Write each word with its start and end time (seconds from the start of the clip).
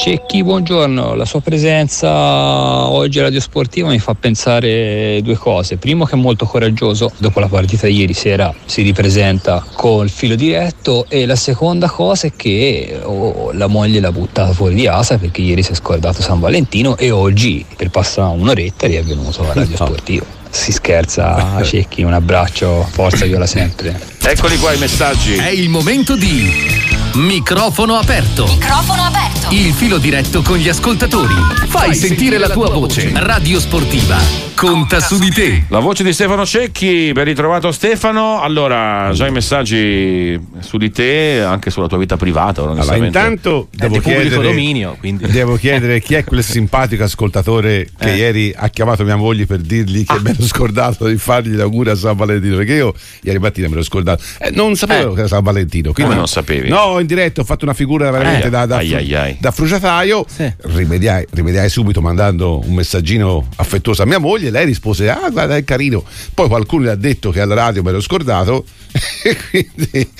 Cecchi, 0.00 0.44
buongiorno. 0.44 1.14
La 1.16 1.24
sua 1.24 1.40
presenza 1.40 2.88
oggi 2.88 3.18
a 3.18 3.22
Radio 3.22 3.40
Sportiva 3.40 3.88
mi 3.88 3.98
fa 3.98 4.14
pensare 4.14 5.20
due 5.24 5.34
cose. 5.34 5.76
Primo 5.76 6.04
che 6.04 6.12
è 6.12 6.16
molto 6.16 6.46
coraggioso, 6.46 7.10
dopo 7.16 7.40
la 7.40 7.48
partita 7.48 7.88
di 7.88 7.96
ieri 7.96 8.14
sera 8.14 8.54
si 8.64 8.82
ripresenta 8.82 9.66
col 9.72 10.08
filo 10.08 10.36
diretto 10.36 11.04
e 11.08 11.26
la 11.26 11.34
seconda 11.34 11.90
cosa 11.90 12.28
è 12.28 12.32
che 12.36 13.00
oh, 13.02 13.50
la 13.52 13.66
moglie 13.66 13.98
l'ha 13.98 14.12
buttata 14.12 14.52
fuori 14.52 14.76
di 14.76 14.84
casa 14.84 15.18
perché 15.18 15.42
ieri 15.42 15.64
si 15.64 15.72
è 15.72 15.74
scordato 15.74 16.22
San 16.22 16.38
Valentino 16.38 16.96
e 16.96 17.10
oggi 17.10 17.66
per 17.76 17.90
passare 17.90 18.38
un'oretta 18.38 18.86
è 18.86 19.02
venuto 19.02 19.50
a 19.50 19.52
Radio 19.52 19.74
Sportiva. 19.84 20.24
Si 20.48 20.70
scherza, 20.70 21.60
Cecchi, 21.66 22.04
un 22.04 22.12
abbraccio, 22.12 22.86
forza 22.88 23.26
viola 23.26 23.46
sempre. 23.46 24.00
Eccoli 24.22 24.58
qua 24.58 24.72
i 24.72 24.78
messaggi. 24.78 25.34
È 25.34 25.48
il 25.48 25.68
momento 25.68 26.14
di 26.14 26.87
microfono 27.14 27.94
aperto. 27.94 28.44
Microfono 28.46 29.02
aperto. 29.02 29.48
Il 29.50 29.72
filo 29.72 29.98
diretto 29.98 30.42
con 30.42 30.56
gli 30.58 30.68
ascoltatori. 30.68 31.34
Fai 31.66 31.94
sentire 31.94 32.38
la 32.38 32.48
tua 32.50 32.68
voce. 32.70 33.10
Radio 33.14 33.58
Sportiva. 33.60 34.46
Conta 34.54 34.98
su 34.98 35.18
di 35.20 35.30
te. 35.30 35.64
La 35.68 35.78
voce 35.78 36.02
di 36.02 36.12
Stefano 36.12 36.44
Cecchi, 36.44 37.12
ben 37.12 37.24
ritrovato 37.24 37.70
Stefano. 37.70 38.40
Allora, 38.40 39.10
già 39.12 39.28
i 39.28 39.30
messaggi 39.30 40.36
su 40.58 40.78
di 40.78 40.90
te, 40.90 41.40
anche 41.46 41.70
sulla 41.70 41.86
tua 41.86 41.96
vita 41.98 42.16
privata. 42.16 42.62
Allora, 42.62 42.96
intanto 42.96 43.68
devo 43.70 44.00
chiedere, 44.00 44.42
dominio, 44.42 44.96
quindi. 44.98 45.26
devo 45.30 45.54
chiedere 45.56 46.00
chi 46.00 46.14
è 46.14 46.24
quel 46.24 46.42
simpatico 46.42 47.04
ascoltatore 47.04 47.88
che 47.96 48.12
Eh. 48.12 48.16
ieri 48.16 48.52
ha 48.56 48.68
chiamato 48.68 49.04
mia 49.04 49.14
moglie 49.14 49.46
per 49.46 49.58
dirgli 49.60 50.04
che 50.04 50.18
mi 50.20 50.30
ero 50.30 50.42
scordato 50.42 51.06
di 51.06 51.16
fargli 51.18 51.50
gli 51.54 51.60
auguri 51.60 51.90
a 51.90 51.94
San 51.94 52.16
Valentino. 52.16 52.56
Perché 52.56 52.74
io 52.74 52.92
ieri 53.22 53.38
mattina 53.38 53.68
mi 53.68 53.74
ero 53.74 53.84
scordato. 53.84 54.24
Eh, 54.40 54.50
non 54.50 54.74
sapevo 54.74 55.12
Eh. 55.12 55.14
che 55.14 55.18
era 55.20 55.28
San 55.28 55.42
Valentino. 55.44 55.92
quindi- 55.92 56.02
Come 56.02 56.14
non 56.16 56.26
sapevi? 56.26 56.68
No, 56.68 56.97
in 57.00 57.06
diretta 57.06 57.40
ho 57.40 57.44
fatto 57.44 57.64
una 57.64 57.74
figura 57.74 58.10
veramente 58.10 58.46
Eh, 58.46 58.50
da, 58.50 58.66
da, 58.66 58.76
ai, 58.76 58.94
ai, 58.94 59.14
ai. 59.14 59.36
da 59.40 59.50
fruciataio. 59.50 60.24
Sì. 60.28 60.52
Rimediai, 60.62 61.26
rimediai 61.30 61.68
subito 61.68 62.00
mandando 62.00 62.60
un 62.64 62.74
messaggino 62.74 63.46
affettuoso 63.56 64.02
a 64.02 64.06
mia 64.06 64.18
moglie. 64.18 64.50
Lei 64.50 64.64
rispose: 64.66 65.08
Ah, 65.10 65.28
guarda, 65.30 65.56
è 65.56 65.64
carino. 65.64 66.04
Poi 66.34 66.48
qualcuno 66.48 66.84
le 66.84 66.90
ha 66.90 66.96
detto 66.96 67.30
che 67.30 67.40
alla 67.40 67.54
radio 67.54 67.82
me 67.82 67.90
l'ero 67.90 68.02
scordato. 68.02 68.64
e 69.22 69.36
quindi 69.50 70.10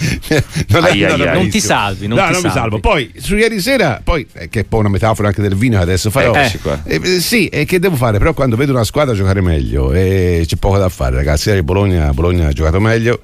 non, 0.68 0.84
è 0.84 0.90
Ai, 0.90 1.04
ai, 1.04 1.20
ai. 1.22 1.34
Non 1.34 1.48
ti 1.48 1.60
salvi, 1.60 2.06
non 2.06 2.18
no, 2.18 2.26
ti 2.26 2.32
non 2.32 2.42
mi 2.42 2.48
salvi. 2.50 2.58
salvo. 2.58 2.80
Poi 2.80 3.12
su 3.18 3.36
ieri 3.36 3.60
sera, 3.60 4.00
poi 4.04 4.26
eh, 4.34 4.48
che 4.48 4.60
è 4.60 4.64
poi 4.64 4.80
una 4.80 4.90
metafora 4.90 5.28
anche 5.28 5.40
del 5.42 5.54
vino 5.56 5.76
che 5.78 5.82
adesso 5.82 6.10
farò. 6.10 6.34
Eccoci 6.34 6.58
qua. 6.58 6.80
Eh, 6.84 7.00
eh, 7.02 7.20
sì, 7.20 7.46
e 7.48 7.64
che 7.64 7.78
devo 7.78 7.96
fare? 7.96 8.18
Però 8.18 8.34
quando 8.34 8.56
vedo 8.56 8.72
una 8.72 8.84
squadra 8.84 9.14
giocare 9.14 9.40
meglio, 9.40 9.92
e 9.92 10.44
c'è 10.46 10.56
poco 10.56 10.78
da 10.78 10.88
fare, 10.88 11.16
ragazzi. 11.16 11.48
Ieri 11.48 11.62
Bologna, 11.62 12.12
Bologna 12.12 12.48
ha 12.48 12.52
giocato 12.52 12.78
meglio. 12.80 13.20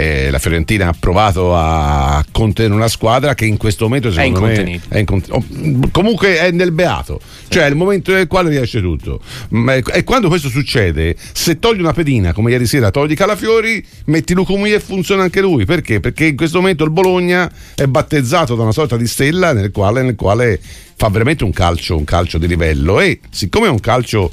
E 0.00 0.30
la 0.30 0.38
Fiorentina 0.38 0.88
ha 0.88 0.94
provato 0.98 1.54
a 1.54 2.24
contenere 2.32 2.74
una 2.74 2.88
squadra 2.88 3.34
che 3.34 3.44
in 3.44 3.58
questo 3.58 3.84
momento 3.84 4.10
secondo 4.10 4.40
me 4.40 4.48
incontenibile. 4.48 4.84
è 4.88 4.98
incont- 4.98 5.30
oh, 5.30 5.44
comunque 5.92 6.38
è 6.38 6.50
nel 6.52 6.72
beato. 6.72 7.20
Cioè 7.48 7.64
è 7.64 7.68
il 7.68 7.76
momento 7.76 8.10
nel 8.12 8.26
quale 8.26 8.48
riesce 8.48 8.80
tutto. 8.80 9.20
Ma- 9.50 9.74
e 9.74 10.02
quando 10.02 10.28
questo 10.28 10.48
succede 10.48 11.14
se 11.32 11.58
togli 11.58 11.80
una 11.80 11.92
pedina 11.92 12.32
come 12.32 12.50
ieri 12.50 12.64
sera 12.64 12.90
togli 12.90 13.14
Calafiori 13.14 13.84
metti 14.06 14.32
Lucumia 14.32 14.74
e 14.74 14.80
funziona 14.80 15.22
anche 15.22 15.42
lui. 15.42 15.66
Perché? 15.66 16.00
perché 16.00 16.24
in 16.26 16.36
questo 16.36 16.60
momento 16.60 16.84
il 16.84 16.90
Bologna 16.90 17.50
è 17.74 17.84
battezzato 17.84 18.54
da 18.54 18.62
una 18.62 18.72
sorta 18.72 18.96
di 18.96 19.06
stella 19.06 19.52
nel 19.52 19.70
quale, 19.70 20.00
nel 20.02 20.14
quale 20.14 20.58
fa 20.96 21.08
veramente 21.10 21.44
un 21.44 21.52
calcio 21.52 21.96
un 21.96 22.04
calcio 22.04 22.38
di 22.38 22.46
livello. 22.46 23.00
E 23.00 23.20
siccome 23.28 23.66
è 23.66 23.70
un 23.70 23.80
calcio 23.80 24.32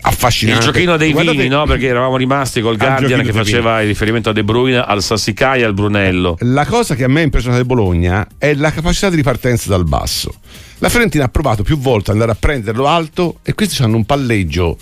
Il 0.00 0.04
affascinante 0.04 0.64
giochino 0.64 0.96
dei 0.96 1.12
Guardate- 1.12 1.36
vini, 1.36 1.48
no? 1.48 1.64
Perché 1.64 1.86
eravamo 1.86 2.16
rimasti 2.16 2.60
col 2.60 2.76
Guardian 2.76 3.22
che 3.22 3.32
faceva 3.32 3.80
il 3.82 3.88
riferimento 3.88 4.30
a 4.30 4.32
De 4.32 4.44
Bruyne, 4.44 4.78
al 4.78 5.02
Sassicai 5.02 5.60
e 5.60 5.64
al 5.64 5.74
Brunello. 5.74 6.36
La 6.40 6.66
cosa 6.66 6.94
che 6.94 7.04
a 7.04 7.08
me 7.08 7.20
ha 7.20 7.24
impressionato 7.24 7.60
del 7.62 7.68
Bologna 7.68 8.26
è 8.38 8.54
la 8.54 8.70
capacità 8.70 9.10
di 9.10 9.16
ripartenza 9.16 9.68
dal 9.68 9.84
basso. 9.84 10.34
La 10.78 10.88
Fiorentina 10.88 11.24
ha 11.24 11.28
provato 11.28 11.64
più 11.64 11.78
volte 11.78 12.10
ad 12.10 12.16
andare 12.16 12.32
a 12.32 12.36
prenderlo 12.38 12.86
alto 12.86 13.40
e 13.42 13.54
questi 13.54 13.82
hanno 13.82 13.96
un 13.96 14.04
palleggio 14.04 14.78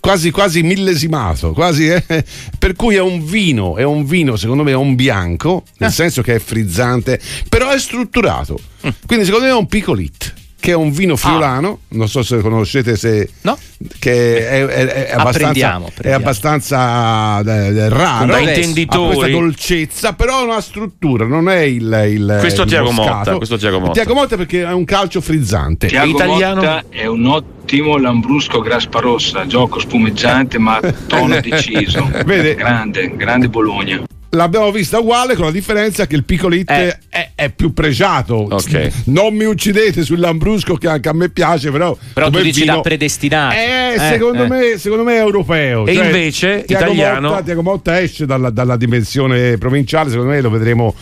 quasi, 0.00 0.30
quasi 0.30 0.62
millesimato, 0.62 1.52
quasi, 1.52 1.88
eh, 1.88 2.24
per 2.58 2.74
cui 2.74 2.94
è 2.94 3.00
un 3.00 3.24
vino, 3.24 3.76
è 3.76 3.84
un 3.84 4.04
vino, 4.06 4.36
secondo 4.36 4.62
me 4.62 4.70
è 4.70 4.76
un 4.76 4.94
bianco, 4.94 5.64
nel 5.78 5.92
senso 5.92 6.22
che 6.22 6.36
è 6.36 6.38
frizzante, 6.38 7.20
però 7.48 7.70
è 7.70 7.78
strutturato. 7.78 8.58
Quindi 9.06 9.24
secondo 9.24 9.46
me 9.46 9.52
è 9.52 9.56
un 9.56 9.66
picolit. 9.66 10.34
Che 10.60 10.72
è 10.72 10.74
un 10.74 10.90
vino 10.90 11.14
friulano, 11.16 11.80
non 11.90 12.08
so 12.08 12.22
se 12.22 12.40
conoscete 12.40 12.96
se. 12.96 13.30
No. 13.42 13.56
Che 13.98 14.48
è, 14.48 14.66
è- 14.66 14.86
è 14.86 15.12
abbastanza, 15.12 15.28
Apprendiamo, 15.28 15.84
è 15.84 15.88
apprendiamo. 15.88 16.24
abbastanza 16.24 17.40
eh, 17.40 17.76
eh, 17.76 17.88
raro. 17.88 18.26
Da 18.26 18.34
Ha 18.34 18.40
questa 18.40 18.58
intenditori. 18.58 19.30
dolcezza, 19.30 20.12
però 20.14 20.38
ha 20.38 20.42
una 20.42 20.60
struttura, 20.60 21.26
non 21.26 21.48
è 21.48 21.60
il. 21.60 22.06
il 22.10 22.36
Questo 22.40 22.62
il 22.62 22.68
Tiago 22.68 22.90
moscato. 22.90 23.16
Motta, 23.18 23.36
questo 23.36 23.56
Tiago 23.56 23.78
Motta. 23.78 23.92
Tiago 23.92 24.14
Motta 24.14 24.36
perché 24.36 24.62
è 24.64 24.72
un 24.72 24.84
calcio 24.84 25.20
frizzante. 25.20 25.86
Tiago 25.86 26.10
italiano? 26.10 26.60
Motta 26.62 26.84
è 26.90 27.06
un 27.06 27.26
ottimo 27.26 27.96
lambrusco 27.96 28.60
graspa 28.60 28.98
rossa, 28.98 29.46
gioco 29.46 29.78
spumeggiante 29.78 30.58
ma 30.58 30.80
tono 31.06 31.40
deciso. 31.40 32.10
Vede? 32.24 32.56
Grande, 32.56 33.14
grande 33.16 33.48
Bologna. 33.48 34.02
L'abbiamo 34.32 34.70
vista 34.70 34.98
uguale 34.98 35.34
con 35.36 35.46
la 35.46 35.50
differenza 35.50 36.06
che 36.06 36.14
il 36.14 36.22
picolit 36.22 36.70
Eh. 36.70 36.98
è, 37.08 37.30
è 37.34 37.48
più 37.50 37.72
pregiato. 37.72 38.34
Ok. 38.34 38.90
Non 39.04 39.34
mi 39.34 39.44
uccidete 39.44 40.02
sul 40.04 40.18
lambrusco 40.18 40.74
che 40.74 40.86
anche 40.86 41.08
a 41.08 41.14
me 41.14 41.30
piace, 41.30 41.70
però. 41.70 41.96
Però 42.12 42.28
tu 42.28 42.40
dici 42.42 42.66
da 42.66 42.80
predestinato. 42.80 43.54
Eh, 43.54 43.94
Eh, 43.94 43.98
secondo, 43.98 44.44
eh. 44.44 44.48
Me, 44.48 44.78
secondo 44.78 45.02
me 45.02 45.14
è 45.14 45.20
europeo. 45.20 45.86
E 45.86 45.94
Cioè, 45.94 46.04
invece, 46.04 46.64
Tiago 46.66 46.84
italiano? 46.92 47.28
Motta, 47.30 47.42
Tiago 47.42 47.62
Motta 47.62 48.00
esce 48.02 48.26
dalla, 48.26 48.50
dalla 48.50 48.76
dimensione 48.76 49.56
provinciale, 49.56 50.10
secondo 50.10 50.30
me 50.32 50.40
lo 50.42 50.50
vedremo 50.50 50.94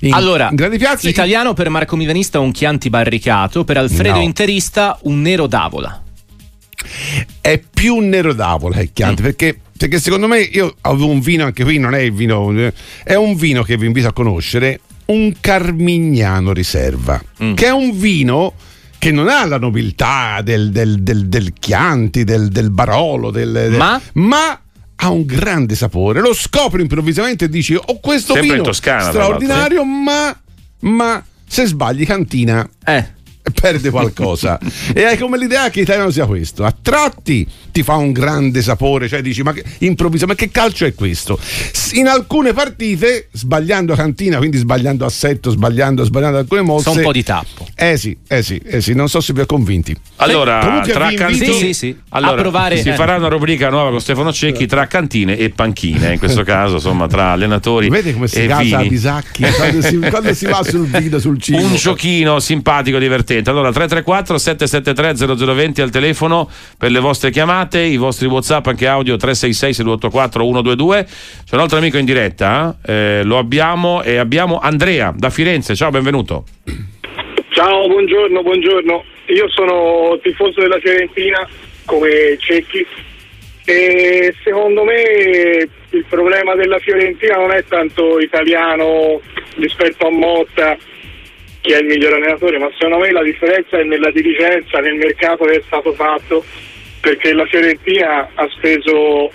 in, 0.00 0.12
Allora, 0.12 0.48
in 0.50 0.56
grandi 0.56 0.76
piazze. 0.76 1.08
italiano 1.08 1.54
per 1.54 1.70
Marco 1.70 1.96
Milanista 1.96 2.38
un 2.38 2.52
Chianti 2.52 2.90
barricato, 2.90 3.64
per 3.64 3.78
Alfredo 3.78 4.16
No. 4.16 4.22
Interista 4.22 4.98
un 5.04 5.22
nero 5.22 5.46
d'avola. 5.46 6.02
è 7.40 7.58
più 7.72 7.94
un 7.96 8.08
nero 8.08 8.34
d'avola 8.34 8.80
il 8.82 8.90
Chianti 8.92 9.22
Mm. 9.22 9.24
perché, 9.24 9.58
perché 9.76 9.98
secondo 9.98 10.26
me 10.28 10.40
io 10.40 10.74
avevo 10.82 11.08
un 11.08 11.20
vino 11.20 11.44
anche 11.44 11.64
qui 11.64 11.78
non 11.78 11.94
è 11.94 11.98
il 12.00 12.12
vino 12.12 12.50
eh, 12.58 12.72
è 13.02 13.14
un 13.14 13.34
vino 13.34 13.62
che 13.62 13.76
vi 13.76 13.86
invito 13.86 14.08
a 14.08 14.12
conoscere 14.12 14.80
un 15.06 15.34
Carmignano 15.40 16.52
Riserva 16.52 17.20
Mm. 17.42 17.54
che 17.54 17.66
è 17.66 17.72
un 17.72 17.98
vino 17.98 18.54
che 18.98 19.10
non 19.10 19.28
ha 19.28 19.44
la 19.44 19.58
nobiltà 19.58 20.40
del, 20.42 20.70
del- 20.70 21.02
del- 21.02 21.26
del 21.28 21.52
Chianti 21.58 22.24
del, 22.24 22.48
del 22.48 22.70
Barolo 22.70 23.32
Ma? 23.76 24.00
ma 24.14 24.60
ha 24.96 25.10
un 25.10 25.24
grande 25.26 25.74
sapore 25.74 26.20
lo 26.20 26.32
scopri 26.32 26.80
improvvisamente 26.80 27.46
e 27.46 27.48
dici 27.48 27.74
ho 27.74 27.98
questo 28.00 28.32
Sempre 28.32 28.46
in 28.48 28.52
vino 28.54 28.64
Toscana, 28.64 29.02
straordinario 29.10 29.84
ma, 29.84 30.34
ma 30.80 31.22
se 31.46 31.66
sbagli 31.66 32.06
cantina 32.06 32.66
Eh. 32.84 33.04
perde 33.52 33.90
qualcosa 33.90 34.58
e 34.94 35.04
hai 35.04 35.18
come 35.18 35.36
l'idea 35.36 35.68
che 35.68 35.80
l'italiano 35.80 36.10
sia 36.10 36.24
questo 36.26 36.64
a 36.64 36.74
tratti 36.80 37.46
ti 37.74 37.82
fa 37.82 37.96
un 37.96 38.12
grande 38.12 38.62
sapore 38.62 39.08
cioè 39.08 39.20
dici 39.20 39.42
ma 39.42 39.52
che, 39.52 39.64
improvvisa 39.78 40.26
ma 40.26 40.36
che 40.36 40.48
calcio 40.52 40.86
è 40.86 40.94
questo 40.94 41.36
in 41.94 42.06
alcune 42.06 42.52
partite 42.52 43.26
sbagliando 43.32 43.96
cantina 43.96 44.36
quindi 44.38 44.58
sbagliando 44.58 45.04
assetto 45.04 45.50
sbagliando 45.50 46.04
sbagliando 46.04 46.38
alcune 46.38 46.60
mosse 46.62 46.84
Sa 46.84 46.90
un 46.92 47.02
po' 47.02 47.10
di 47.10 47.24
tappo. 47.24 47.66
eh 47.74 47.96
sì 47.96 48.16
eh 48.28 48.44
sì 48.44 48.60
eh 48.64 48.80
sì 48.80 48.94
non 48.94 49.08
so 49.08 49.20
se 49.20 49.32
vi 49.32 49.40
ho 49.40 49.46
convinti 49.46 49.96
Allora, 50.18 50.60
Comunque 50.60 50.92
tra 50.92 51.12
cantine, 51.12 51.44
Sì, 51.46 51.52
sì, 51.52 51.72
sì. 51.74 51.96
Allora, 52.10 52.40
provare- 52.40 52.80
si 52.80 52.92
farà 52.92 53.16
una 53.16 53.26
rubrica 53.28 53.68
nuova 53.70 53.90
con 53.90 54.00
Stefano 54.00 54.32
Cecchi 54.32 54.66
tra 54.66 54.86
cantine 54.86 55.36
e 55.36 55.50
panchine, 55.50 56.12
in 56.12 56.18
questo 56.20 56.44
caso, 56.46 56.74
insomma, 56.76 57.08
tra 57.08 57.32
allenatori 57.32 57.88
vedi 57.88 58.12
come 58.12 58.28
si 58.28 58.44
e 58.44 58.46
casa 58.46 58.78
a 58.78 58.84
bisacchi 58.84 59.42
quando 59.42 59.82
si, 59.82 59.98
quando 60.08 60.32
si 60.32 60.46
va 60.46 60.62
sul 60.62 60.86
vino 60.86 61.18
sul 61.18 61.40
cibo 61.42 61.58
Un 61.58 61.74
giochino 61.74 62.38
simpatico, 62.38 62.98
divertente. 62.98 63.50
Allora, 63.50 63.72
334 63.72 64.38
773 64.38 65.36
0020 65.36 65.82
al 65.82 65.90
telefono 65.90 66.48
per 66.78 66.90
le 66.92 67.00
vostre 67.00 67.30
chiamate, 67.30 67.62
i 67.72 67.96
vostri 67.96 68.26
WhatsApp 68.26 68.66
anche 68.66 68.86
audio 68.86 69.16
366 69.16 69.72
6284 69.72 70.42
122. 70.42 71.04
C'è 71.44 71.54
un 71.54 71.60
altro 71.60 71.78
amico 71.78 71.98
in 71.98 72.04
diretta, 72.04 72.78
eh, 72.84 73.22
lo 73.24 73.38
abbiamo 73.38 74.02
e 74.02 74.16
abbiamo 74.16 74.58
Andrea 74.58 75.12
da 75.16 75.30
Firenze. 75.30 75.74
Ciao, 75.74 75.90
benvenuto. 75.90 76.44
Ciao, 77.50 77.86
buongiorno, 77.86 78.42
buongiorno. 78.42 79.04
Io 79.26 79.48
sono 79.48 80.18
tifoso 80.22 80.60
della 80.60 80.78
Fiorentina 80.78 81.48
come 81.86 82.36
Cecchi 82.38 82.86
e 83.64 84.34
secondo 84.42 84.84
me 84.84 85.68
il 85.90 86.04
problema 86.08 86.54
della 86.54 86.78
Fiorentina 86.78 87.36
non 87.36 87.52
è 87.52 87.64
tanto 87.64 88.20
italiano 88.20 89.20
rispetto 89.56 90.06
a 90.06 90.10
Motta 90.10 90.76
che 91.64 91.74
è 91.74 91.80
il 91.80 91.86
miglior 91.86 92.12
allenatore, 92.12 92.58
ma 92.58 92.68
secondo 92.76 92.98
me 92.98 93.10
la 93.10 93.22
differenza 93.22 93.78
è 93.78 93.84
nella 93.84 94.10
dirigenza, 94.10 94.80
nel 94.80 94.96
mercato 94.96 95.44
che 95.44 95.56
è 95.56 95.62
stato 95.64 95.94
fatto, 95.94 96.44
perché 97.04 97.34
la 97.34 97.44
Fiorentina 97.44 98.30
ha 98.34 98.48
speso 98.56 99.30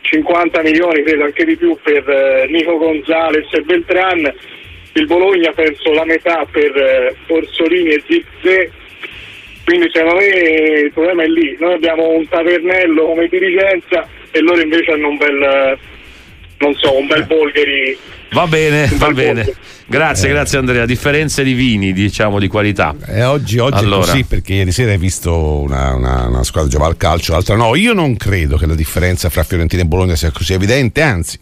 50 0.00 0.62
milioni, 0.62 1.02
credo 1.02 1.24
anche 1.24 1.44
di 1.44 1.54
più, 1.54 1.76
per 1.82 2.08
eh, 2.08 2.46
Nico 2.48 2.78
Gonzalez 2.78 3.46
e 3.52 3.60
Beltran, 3.60 4.34
il 4.94 5.04
Bologna 5.06 5.52
penso 5.52 5.92
la 5.92 6.06
metà 6.06 6.46
per 6.50 6.74
eh, 6.74 7.14
Orsolini 7.26 7.90
e 7.90 8.02
Zizze, 8.08 8.72
quindi 9.66 9.90
secondo 9.92 10.16
me 10.16 10.26
il 10.84 10.92
problema 10.92 11.22
è 11.22 11.26
lì, 11.26 11.54
noi 11.60 11.74
abbiamo 11.74 12.08
un 12.08 12.26
tavernello 12.26 13.04
come 13.04 13.28
dirigenza 13.28 14.08
e 14.30 14.40
loro 14.40 14.62
invece 14.62 14.92
hanno 14.92 15.08
un 15.08 15.16
bel, 15.18 15.78
non 16.60 16.74
so, 16.76 16.96
un 16.96 17.06
bel 17.06 17.26
Bolgheri. 17.26 17.96
Va 18.32 18.46
bene, 18.46 18.86
va 18.96 19.10
bene. 19.10 19.42
Bolgheri. 19.42 19.56
Grazie, 19.90 20.28
grazie 20.28 20.58
Andrea. 20.58 20.86
Differenze 20.86 21.42
di 21.42 21.52
vini, 21.52 21.92
diciamo, 21.92 22.38
di 22.38 22.46
qualità. 22.46 22.94
Eh, 23.06 23.24
oggi 23.24 23.58
oggi 23.58 23.78
Allora. 23.82 24.04
è 24.04 24.06
così 24.06 24.22
perché 24.24 24.54
ieri 24.54 24.70
sera 24.70 24.92
hai 24.92 24.98
visto 24.98 25.34
una, 25.36 25.94
una- 25.94 26.28
una 26.28 26.44
squadra 26.44 26.70
giocare 26.70 26.90
al 26.90 26.96
calcio, 26.96 27.32
l'altra 27.32 27.56
no. 27.56 27.74
Io 27.74 27.92
non 27.92 28.16
credo 28.16 28.56
che 28.56 28.66
la 28.66 28.76
differenza 28.76 29.28
fra 29.30 29.42
Fiorentina 29.42 29.82
e 29.82 29.86
Bologna 29.86 30.14
sia 30.14 30.30
così 30.30 30.52
evidente, 30.52 31.02
anzi, 31.02 31.38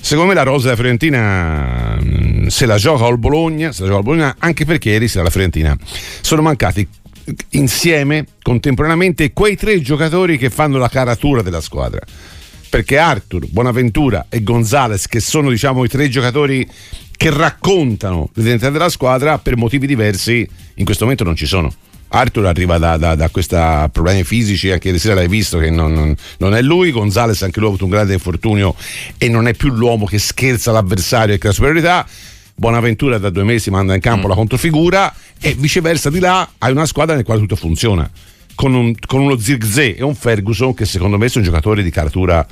secondo 0.00 0.28
me 0.30 0.34
la 0.34 0.42
rosa 0.42 0.64
della 0.64 0.74
Fiorentina 0.76 1.96
mh, 2.00 2.48
se 2.48 2.66
la 2.66 2.78
gioca 2.78 3.04
al 3.06 3.18
Bologna, 3.18 3.70
se 3.70 3.82
la 3.82 3.86
gioca 3.86 3.98
al 4.00 4.04
Bologna, 4.04 4.34
anche 4.40 4.64
perché 4.64 4.90
ieri 4.90 5.06
sera 5.06 5.22
la 5.22 5.30
Fiorentina 5.30 5.76
sono 6.20 6.42
mancati 6.42 6.86
insieme, 7.50 8.26
contemporaneamente, 8.42 9.32
quei 9.32 9.56
tre 9.56 9.80
giocatori 9.80 10.36
che 10.36 10.50
fanno 10.50 10.78
la 10.78 10.88
caratura 10.88 11.42
della 11.42 11.60
squadra. 11.60 12.00
Perché 12.74 12.98
Arthur, 12.98 13.46
Bonaventura 13.50 14.26
e 14.28 14.42
Gonzales, 14.42 15.06
che 15.06 15.20
sono 15.20 15.48
diciamo 15.48 15.84
i 15.84 15.88
tre 15.88 16.08
giocatori 16.08 16.68
che 17.16 17.30
raccontano 17.30 18.30
l'identità 18.34 18.68
della 18.70 18.88
squadra, 18.88 19.38
per 19.38 19.56
motivi 19.56 19.86
diversi 19.86 20.44
in 20.74 20.84
questo 20.84 21.04
momento 21.04 21.22
non 21.22 21.36
ci 21.36 21.46
sono. 21.46 21.72
Arthur 22.08 22.46
arriva 22.46 22.76
da, 22.78 22.96
da, 22.96 23.14
da 23.14 23.28
questi 23.28 23.54
problemi 23.92 24.24
fisici, 24.24 24.72
anche 24.72 24.88
ieri 24.88 24.98
sera 24.98 25.14
l'hai 25.14 25.28
visto 25.28 25.58
che 25.58 25.70
non, 25.70 25.92
non- 25.92 26.16
non 26.38 26.56
è 26.56 26.62
lui, 26.62 26.90
Gonzales 26.90 27.44
anche 27.44 27.60
lui 27.60 27.68
ha 27.68 27.70
avuto 27.70 27.84
un 27.84 27.92
grande 27.92 28.14
infortunio 28.14 28.74
e 29.18 29.28
non 29.28 29.46
è 29.46 29.54
più 29.54 29.68
l'uomo 29.68 30.04
che 30.04 30.18
scherza 30.18 30.72
l'avversario 30.72 31.32
e 31.32 31.38
crea 31.38 31.52
superiorità. 31.52 32.04
Bonaventura 32.56 33.18
da 33.18 33.30
due 33.30 33.44
mesi 33.44 33.70
manda 33.70 33.94
in 33.94 34.00
campo 34.00 34.26
la 34.26 34.34
controfigura 34.34 35.14
e 35.40 35.54
viceversa 35.54 36.10
di 36.10 36.18
là 36.18 36.50
hai 36.58 36.72
una 36.72 36.86
squadra 36.86 37.14
nel 37.14 37.22
quale 37.22 37.38
tutto 37.38 37.54
funziona. 37.54 38.10
Con, 38.54 38.74
un- 38.74 38.94
con 39.06 39.20
uno 39.20 39.36
Zirkzee 39.38 39.96
e 39.96 40.02
un 40.02 40.14
Ferguson 40.14 40.74
che 40.74 40.84
secondo 40.84 41.18
me 41.18 41.28
sono 41.28 41.44
giocatori 41.44 41.82
di 41.82 41.90
caratura, 41.90 42.46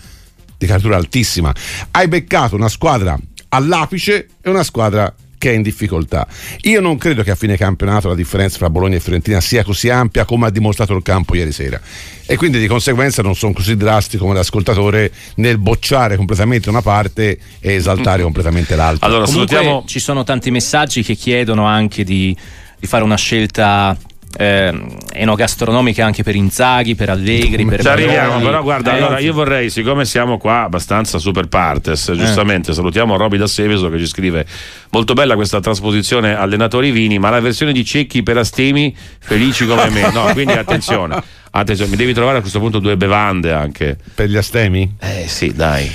di 0.59 0.67
caratura 0.67 0.97
altissima. 0.97 1.55
Hai 1.93 2.09
beccato 2.09 2.57
una 2.57 2.69
squadra 2.69 3.19
all'apice 3.49 4.29
e 4.41 4.51
una 4.51 4.63
squadra 4.65 5.15
che 5.39 5.51
è 5.51 5.55
in 5.55 5.63
difficoltà. 5.63 6.25
Io 6.63 6.81
non 6.81 6.97
credo 6.99 7.25
che 7.25 7.33
a 7.33 7.35
fine 7.35 7.57
campionato 7.57 8.07
la 8.09 8.15
differenza 8.15 8.59
tra 8.59 8.71
Bologna 8.71 8.95
e 8.95 9.01
Fiorentina 9.01 9.41
sia 9.41 9.65
così 9.65 9.89
ampia 9.91 10.25
come 10.25 10.47
ha 10.47 10.51
dimostrato 10.51 10.95
il 10.95 11.03
campo 11.03 11.35
ieri 11.35 11.51
sera. 11.51 11.81
E 12.27 12.37
quindi 12.37 12.61
di 12.61 12.69
conseguenza 12.69 13.23
non 13.23 13.35
sono 13.35 13.53
così 13.53 13.77
drastico 13.77 14.23
come 14.25 14.37
l'ascoltatore 14.37 15.11
nel 15.37 15.59
bocciare 15.59 16.17
completamente 16.17 16.69
una 16.69 16.81
parte 16.81 17.39
e 17.59 17.73
esaltare 17.75 18.23
completamente 18.25 18.77
l'altra. 18.77 19.05
Allora, 19.07 19.25
Comunque 19.25 19.49
salutiamo. 19.57 19.85
ci 19.87 19.99
sono 19.99 20.23
tanti 20.23 20.53
messaggi 20.53 21.03
che 21.03 21.17
chiedono 21.17 21.65
anche 21.67 22.05
di, 22.05 22.37
di 22.79 22.87
fare 22.87 23.03
una 23.03 23.17
scelta 23.17 23.99
ehm, 24.37 24.97
enogastronomica 25.13 26.05
anche 26.05 26.23
per 26.23 26.35
Inzaghi, 26.35 26.95
per 26.95 27.11
Allegri, 27.11 27.65
per 27.65 27.81
Ci 27.81 27.89
arriviamo, 27.89 28.41
però 28.41 28.63
guarda, 28.63 28.95
Eh, 28.95 28.99
allora 28.99 29.19
io 29.19 29.33
vorrei, 29.33 29.71
siccome 29.71 30.05
siamo 30.05 30.39
qua 30.39 30.63
abbastanza 30.63 31.19
super 31.19 31.49
partes, 31.49 32.09
Eh. 32.09 32.17
giustamente 32.17 32.73
salutiamo 32.73 33.17
Roby 33.17 33.37
da 33.37 33.47
Seveso 33.47 33.89
che 33.91 33.99
ci 33.99 34.07
scrive 34.07 34.47
molto 34.91 35.15
bella 35.15 35.35
questa 35.35 35.61
trasposizione 35.61 36.35
allenatori 36.37 36.91
vini, 36.91 37.19
ma 37.19 37.31
la 37.31 37.41
versione 37.41 37.73
di 37.73 37.85
Cecchi 37.85 38.23
per 38.23 38.37
Astemi 38.39 38.95
felici 39.21 39.67
come 39.67 39.91
me. 39.91 40.11
No, 40.13 40.31
quindi 40.35 40.53
attenzione. 40.53 41.23
Attenzione, 41.55 41.91
mi 41.91 41.97
devi 41.97 42.15
trovare 42.15 42.39
a 42.39 42.41
questo 42.41 42.59
punto 42.61 42.79
due 42.79 42.97
bevande 42.97 43.53
anche. 43.53 43.97
Per 44.15 44.29
gli 44.29 44.37
astemi? 44.37 44.95
Eh 44.99 45.25
sì, 45.27 45.53
dai. 45.55 45.91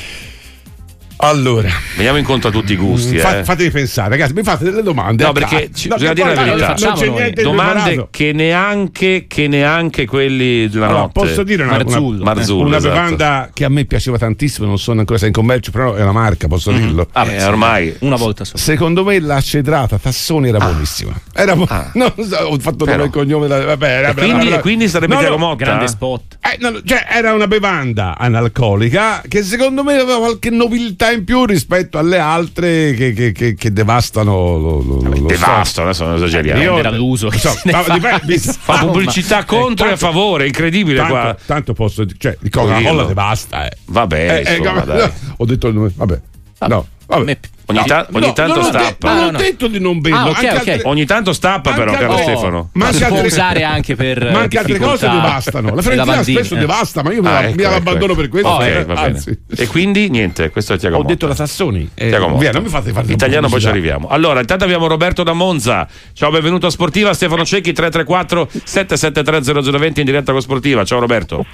Allora, 1.20 1.70
Veniamo 1.96 2.18
incontro 2.20 2.50
a 2.50 2.52
tutti 2.52 2.74
i 2.74 2.76
gusti. 2.76 3.18
fa- 3.18 3.40
eh. 3.40 3.44
fatemi 3.44 3.72
pensare, 3.72 4.10
ragazzi, 4.10 4.34
mi 4.34 4.44
fate 4.44 4.64
delle 4.66 4.84
domande. 4.84 5.24
No, 5.24 5.32
perché 5.32 5.72
ci- 5.74 5.88
No, 5.88 5.96
bisogna 5.96 6.14
dire 6.14 6.36
la 6.36 6.44
verità. 6.44 6.76
Non 6.80 6.94
c'è 6.94 7.08
niente 7.10 7.32
di 7.32 7.42
Domande 7.42 7.82
preparato. 7.84 8.08
che 8.12 8.32
neanche, 8.34 9.26
che 9.28 9.48
neanche 9.48 10.06
quelli 10.06 10.70
della 10.70 10.86
Allora, 10.86 11.02
notte. 11.02 11.20
posso 11.20 11.42
dire 11.44 11.64
una, 11.64 11.72
Marzullo. 11.72 12.22
una, 12.22 12.34
Marzullo, 12.36 12.66
una 12.68 12.78
esatto. 12.78 12.94
bevanda 12.94 13.50
che 13.52 13.64
a 13.66 13.70
me 13.70 13.86
piaceva 13.86 14.18
tantissimo, 14.20 14.68
non 14.68 14.78
sono 14.78 15.00
ancora 15.00 15.18
se 15.18 15.26
è 15.26 15.28
in 15.30 15.34
commercio, 15.34 15.72
però 15.72 15.96
è 15.96 16.02
una 16.04 16.12
marca, 16.12 16.48
posso 16.48 16.72
dirlo. 16.72 17.08
Ah, 17.14 17.26
beh, 17.26 17.44
ormai. 17.46 17.96
Una 18.02 18.16
volta 18.16 18.46
solo. 18.46 18.60
Secondo 18.60 19.04
me 19.04 19.20
la 19.20 19.42
cedrata 19.42 19.98
Tassoni 19.98 20.50
era 20.50 20.60
buonissima. 20.60 21.14
Era 21.34 21.56
bu- 21.56 21.66
Ah. 21.68 21.90
non 21.96 22.12
so, 22.30 22.36
ho 22.38 22.60
fatto 22.60 22.86
Però. 22.86 22.98
nome 22.98 23.10
e 23.10 23.12
cognome. 23.12 23.48
da- 23.48 23.64
Vabbè, 23.66 23.88
era 23.90 24.10
E 24.10 24.14
quindi, 24.14 24.48
era- 24.48 24.60
quindi 24.60 24.88
sarebbe 24.88 25.16
No? 25.16 25.56
Grande 25.56 25.88
spot. 25.88 26.38
eh, 26.42 26.58
no, 26.60 26.80
cioè, 26.86 27.06
era 27.10 27.34
una 27.34 27.48
bevanda 27.48 28.16
analcolica 28.18 29.24
che 29.28 29.42
secondo 29.44 29.84
me 29.84 29.94
aveva 29.96 30.18
qualche 30.20 30.50
nobiltà 30.52 31.07
in 31.12 31.24
più 31.24 31.46
rispetto 31.46 31.98
alle 31.98 32.18
altre 32.20 32.94
che, 32.94 33.14
che- 33.14 33.32
che- 33.32 33.56
che 33.56 33.74
devastano 33.74 34.58
lo, 34.58 34.82
lo, 34.82 35.02
lo- 35.02 35.14
lo 35.14 35.26
Devasto, 35.28 35.82
adesso 35.84 36.06
non 36.06 36.16
esageriamo. 36.16 36.62
Io- 36.62 36.78
Era 36.78 36.92
l'uso 36.92 37.30
so, 37.32 37.50
fa. 37.66 37.84
Insomma. 38.28 38.54
Fa 38.78 38.78
pubblicità 38.86 39.44
contro 39.46 39.88
e 39.88 39.92
a 39.92 39.98
favore, 39.98 40.48
incredibile 40.48 40.98
Tanto, 40.98 41.14
qua. 41.14 41.38
tanto 41.46 41.74
posso 41.74 42.04
dire, 42.04 42.18
cioè, 42.20 42.38
Coca-Cola 42.50 43.06
basta. 43.14 43.68
Eh. 43.68 43.78
Vabbè, 43.86 44.44
Eh, 44.46 44.52
eh, 44.54 44.58
insomma, 44.58 44.82
dai. 44.82 45.10
ho 45.38 45.46
detto 45.46 45.68
il 45.68 45.74
nome, 45.74 45.92
vabbè. 45.96 46.20
No, 46.68 46.88
vabbè. 47.08 47.24
Me- 47.24 47.40
Ogni, 47.70 47.80
No, 47.80 47.84
ta- 47.86 48.08
ogni 48.14 48.26
no, 48.28 48.32
tanto 48.32 48.64
stappa. 48.64 48.80
detto- 48.86 49.08
non 49.10 49.18
No, 49.18 49.38
ho 49.38 49.42
detto 49.42 49.68
di 49.68 49.80
non 49.82 50.00
berlo. 50.00 50.18
Ah, 50.18 50.30
ok, 50.30 50.36
anche 50.38 50.48
ok. 50.48 50.56
altre- 50.70 50.82
Ogni 50.86 51.06
tanto 51.06 51.34
stappa, 51.34 51.74
però, 51.74 51.92
caro 51.92 52.12
altre- 52.12 52.24
Stefano. 52.24 52.70
Ma 52.72 52.86
si 52.86 52.92
anche 52.94 53.06
può 53.08 53.16
altre- 53.18 53.28
usare 53.28 53.64
anche 53.64 53.96
per 53.98 54.32
ma 54.32 54.40
anche 54.40 54.58
altre 54.58 54.80
cose 54.80 55.10
devastano. 55.10 55.76
La 55.76 55.82
Fiorentina 55.84 56.24
spesso 56.24 56.56
eh. 56.56 56.60
devasta, 56.60 57.04
ma 57.04 57.12
io 57.12 57.22
mi, 57.22 57.28
Ah, 57.28 57.42
mi 57.42 57.62
ecco, 57.62 57.68
abbandono 57.76 58.14
ecco. 58.14 58.22
per 58.22 58.30
questo. 58.30 58.48
Ok, 58.48 58.64
eh. 58.64 59.64
E 59.64 59.68
quindi 59.68 60.08
niente, 60.10 60.50
questo 60.50 60.76
è 60.76 60.78
Tiago 60.78 60.96
Ho 60.96 61.00
Motta. 61.00 61.12
detto 61.12 61.28
la 61.28 61.36
Sassoni. 61.36 61.90
Eh, 61.94 62.08
Tiago 62.08 62.28
Motta. 62.30 62.40
via, 62.40 62.52
non 62.54 62.64
mi 62.64 62.70
fate 62.70 62.92
fare 62.94 63.12
Italiano, 63.12 63.50
poi 63.50 63.60
ci 63.60 63.68
arriviamo. 63.68 64.08
Allora, 64.08 64.40
intanto 64.40 64.64
abbiamo 64.64 64.88
Roberto 64.88 65.24
da 65.24 65.34
Monza. 65.34 65.86
Ciao, 66.14 66.32
benvenuto 66.32 66.68
a 66.68 66.70
Sportiva. 66.70 67.14
Stefano 67.14 67.44
Cecchi 67.44 67.74
334 67.74 68.48
773 68.64 69.42
0020 69.72 70.00
in 70.00 70.06
diretta 70.06 70.32
con 70.32 70.40
Sportiva. 70.40 70.86
Ciao 70.86 71.00
Roberto. 71.00 71.46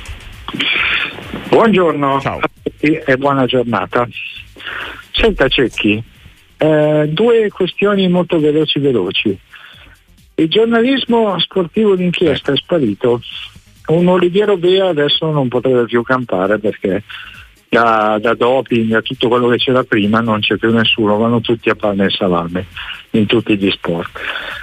Buongiorno 1.50 2.20
Ciao. 2.20 2.40
a 2.40 2.50
tutti 2.62 2.94
e 2.94 3.18
buona 3.18 3.46
giornata. 3.46 4.08
Senta 5.12 5.48
Cecchi, 5.48 6.02
eh, 6.58 7.06
due 7.10 7.50
questioni 7.50 8.08
molto 8.10 8.40
veloci 8.40 8.80
veloci. 8.80 9.38
Il 10.36 10.50
giornalismo 10.50 11.38
sportivo 11.40 11.96
d'inchiesta 11.96 12.52
è 12.52 12.56
sparito. 12.56 13.22
Un 13.88 14.08
Oliviero 14.08 14.58
Bea 14.58 14.88
adesso 14.88 15.30
non 15.32 15.48
potrebbe 15.50 15.86
più 15.86 16.02
campare 16.04 16.58
perché 16.58 17.04
da, 17.70 18.18
da 18.20 18.34
doping 18.34 18.94
a 18.94 19.02
tutto 19.02 19.28
quello 19.28 19.48
che 19.50 19.58
c'era 19.58 19.84
prima 19.84 20.22
non 20.22 20.40
c'è 20.40 20.56
più 20.58 20.72
nessuno, 20.72 21.18
vanno 21.18 21.42
tutti 21.42 21.70
a 21.70 21.76
pane 21.76 22.06
e 22.06 22.10
salame 22.10 22.66
in 23.12 23.26
tutti 23.26 23.58
gli 23.58 23.70
sport. 23.72 24.20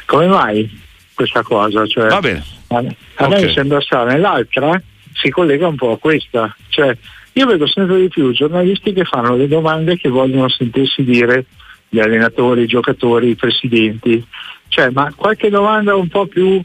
Come 0.07 0.27
mai 0.27 0.81
questa 1.15 1.43
cosa? 1.43 1.87
Cioè, 1.87 2.09
Va 2.09 2.21
bene. 2.21 2.43
a, 2.69 2.77
a 2.79 2.83
me 2.83 2.97
Ok. 3.37 3.43
mi 3.45 3.53
sembra 3.53 3.81
strano. 3.81 4.11
E 4.11 4.17
l'altra 4.17 4.81
si 5.21 5.31
collega 5.31 5.69
un 5.69 5.77
po' 5.77 5.93
a 5.93 5.99
questa. 5.99 6.55
Cioè, 6.69 6.97
io 7.33 7.47
vedo 7.47 7.67
sempre 7.67 8.01
di 8.01 8.09
più 8.09 8.33
giornalisti 8.33 8.93
che 8.93 9.05
fanno 9.05 9.37
le 9.37 9.49
domande 9.49 9.97
che 9.97 10.09
vogliono 10.09 10.49
sentirsi 10.49 11.03
dire 11.05 11.47
gli 11.89 12.01
allenatori, 12.01 12.63
i 12.63 12.67
giocatori, 12.67 13.31
i 13.31 13.37
presidenti. 13.37 14.25
Cioè, 14.69 14.91
ma 14.91 15.13
qualche 15.15 15.51
domanda 15.51 15.95
un 15.95 16.09
po' 16.09 16.27
più 16.27 16.61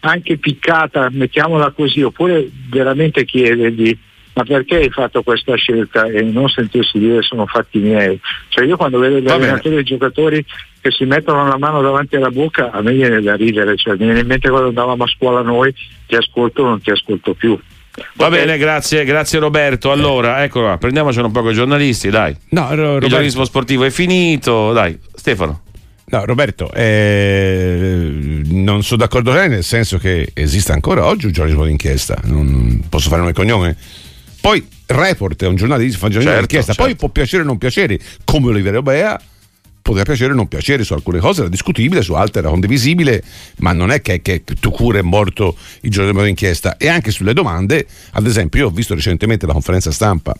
anche 0.00 0.38
piccata, 0.38 1.08
mettiamola 1.10 1.70
così, 1.70 2.02
oppure 2.02 2.48
veramente 2.68 3.24
chiedergli 3.24 3.98
ma 4.32 4.44
perché 4.44 4.76
hai 4.76 4.90
fatto 4.90 5.22
questa 5.22 5.54
scelta 5.56 6.04
e 6.04 6.22
non 6.22 6.48
sentirsi 6.48 6.98
dire 6.98 7.22
sono 7.22 7.46
fatti 7.46 7.78
miei. 7.78 8.18
Cioè 8.48 8.64
io 8.64 8.76
quando 8.76 8.98
vedo 8.98 9.18
gli 9.18 9.24
Va 9.24 9.34
allenatori 9.34 9.76
e 9.76 9.80
i 9.80 9.84
giocatori 9.84 10.44
che 10.80 10.90
si 10.90 11.04
mettono 11.04 11.46
la 11.46 11.58
mano 11.58 11.82
davanti 11.82 12.16
alla 12.16 12.30
bocca, 12.30 12.70
a 12.70 12.80
me 12.80 12.92
viene 12.92 13.20
da 13.20 13.34
ridere, 13.34 13.76
cioè 13.76 13.94
mi 13.94 14.04
viene 14.04 14.20
in 14.20 14.26
mente 14.26 14.48
quando 14.48 14.68
andavamo 14.68 15.04
a 15.04 15.08
scuola 15.08 15.42
noi, 15.42 15.74
ti 16.06 16.14
ascolto 16.14 16.62
o 16.62 16.68
non 16.68 16.80
ti 16.80 16.90
ascolto 16.90 17.34
più. 17.34 17.58
Va 18.14 18.26
Ok? 18.26 18.30
bene, 18.30 18.56
grazie, 18.56 19.04
grazie 19.04 19.38
Roberto. 19.38 19.90
Allora, 19.90 20.42
ecco 20.44 20.60
qua, 20.60 20.78
prendiamocelo 20.78 21.26
un 21.26 21.32
po' 21.32 21.42
con 21.42 21.50
i 21.50 21.54
giornalisti, 21.54 22.08
dai. 22.08 22.34
No, 22.50 22.62
Ro- 22.68 22.72
Il 22.74 22.76
Roberto, 22.78 23.08
giornalismo 23.08 23.44
sportivo 23.44 23.84
è 23.84 23.90
finito, 23.90 24.72
dai. 24.72 24.96
Stefano. 25.14 25.62
no, 26.06 26.24
Roberto 26.24 26.70
eh, 26.72 28.40
non 28.44 28.82
sono 28.82 29.00
d'accordo 29.00 29.30
con 29.30 29.38
lei 29.40 29.48
nel 29.48 29.64
senso 29.64 29.98
che 29.98 30.30
esiste 30.34 30.72
ancora 30.72 31.04
oggi 31.04 31.26
un 31.26 31.32
giornalismo 31.32 31.66
d'inchiesta. 31.66 32.18
Non 32.24 32.84
posso 32.88 33.08
fare 33.08 33.20
nome 33.20 33.32
e 33.32 33.34
cognome. 33.34 33.76
Poi 34.40 34.66
Report 34.86 35.42
è 35.42 35.46
un 35.46 35.56
giornalista, 35.56 35.98
fa 35.98 36.06
un 36.06 36.12
giornalismo 36.12 36.46
Certo, 36.46 36.54
d'inchiesta. 36.56 36.74
Poi 36.74 36.90
certo. 36.92 37.04
può 37.06 37.08
piacere 37.12 37.42
o 37.42 37.46
non 37.46 37.58
piacere, 37.58 37.98
come 38.24 38.46
Oliviero 38.48 38.82
Bea. 38.82 39.20
Poteva 39.90 40.04
piacere 40.04 40.32
o 40.32 40.36
non 40.36 40.46
piacere 40.46 40.84
su 40.84 40.92
alcune 40.92 41.18
cose, 41.18 41.40
era 41.40 41.48
discutibile, 41.48 42.00
su 42.02 42.12
altre 42.14 42.40
era 42.42 42.48
condivisibile, 42.48 43.24
ma 43.56 43.72
non 43.72 43.90
è 43.90 44.00
che, 44.00 44.22
che 44.22 44.44
tu 44.44 44.70
cura 44.70 45.00
è 45.00 45.02
morto 45.02 45.56
il 45.80 45.90
giornalismo 45.90 46.22
d'inchiesta. 46.22 46.76
E 46.76 46.86
anche 46.86 47.10
sulle 47.10 47.34
domande, 47.34 47.88
ad 48.12 48.24
esempio, 48.24 48.60
io 48.60 48.66
ho 48.68 48.70
visto 48.70 48.94
recentemente 48.94 49.46
la 49.46 49.52
conferenza 49.52 49.90
stampa 49.90 50.32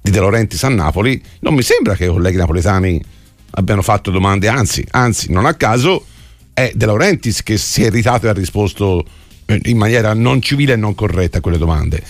di 0.00 0.10
De 0.10 0.18
Laurentiis 0.18 0.64
a 0.64 0.68
Napoli, 0.68 1.22
non 1.40 1.52
mi 1.52 1.60
sembra 1.60 1.94
che 1.94 2.06
i 2.06 2.08
colleghi 2.08 2.38
napoletani 2.38 3.02
abbiano 3.50 3.82
fatto 3.82 4.10
domande, 4.10 4.48
anzi, 4.48 4.82
anzi, 4.92 5.30
non 5.30 5.44
a 5.44 5.52
caso 5.52 6.06
è 6.54 6.72
De 6.74 6.86
Laurentiis 6.86 7.42
che 7.42 7.58
si 7.58 7.82
è 7.82 7.86
irritato 7.88 8.24
e 8.24 8.28
ha 8.30 8.32
risposto 8.32 9.04
eh, 9.44 9.60
in 9.64 9.76
maniera 9.76 10.14
non 10.14 10.40
civile 10.40 10.72
e 10.72 10.76
non 10.76 10.94
corretta 10.94 11.36
a 11.36 11.40
quelle 11.42 11.58
domande. 11.58 12.02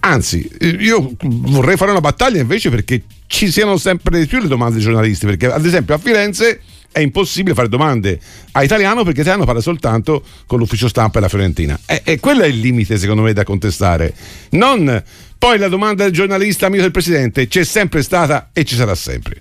Anzi, 0.00 0.46
eh, 0.58 0.68
io 0.68 1.12
vorrei 1.22 1.78
fare 1.78 1.92
una 1.92 2.00
battaglia 2.00 2.42
invece 2.42 2.68
perché 2.68 3.04
ci 3.34 3.50
siano 3.50 3.76
sempre 3.78 4.26
più 4.26 4.38
le 4.38 4.46
domande 4.46 4.76
dei 4.76 4.84
giornalisti, 4.84 5.26
perché 5.26 5.46
ad 5.50 5.66
esempio 5.66 5.92
a 5.96 5.98
Firenze 5.98 6.60
è 6.92 7.00
impossibile 7.00 7.52
fare 7.52 7.68
domande 7.68 8.20
a 8.52 8.62
italiano 8.62 9.02
perché 9.02 9.22
italiano 9.22 9.44
parla 9.44 9.60
soltanto 9.60 10.22
con 10.46 10.60
l'ufficio 10.60 10.86
stampa 10.86 11.18
e 11.18 11.22
la 11.22 11.28
Fiorentina. 11.28 11.76
E, 11.84 12.02
e 12.04 12.20
quello 12.20 12.42
è 12.42 12.46
il 12.46 12.60
limite, 12.60 12.96
secondo 12.96 13.22
me, 13.22 13.32
da 13.32 13.42
contestare. 13.42 14.14
Non 14.50 15.02
poi 15.36 15.58
la 15.58 15.66
domanda 15.66 16.04
del 16.04 16.12
giornalista 16.12 16.66
amico 16.66 16.82
del 16.82 16.92
presidente 16.92 17.48
c'è 17.48 17.64
sempre 17.64 18.04
stata 18.04 18.50
e 18.52 18.62
ci 18.62 18.76
sarà 18.76 18.94
sempre. 18.94 19.40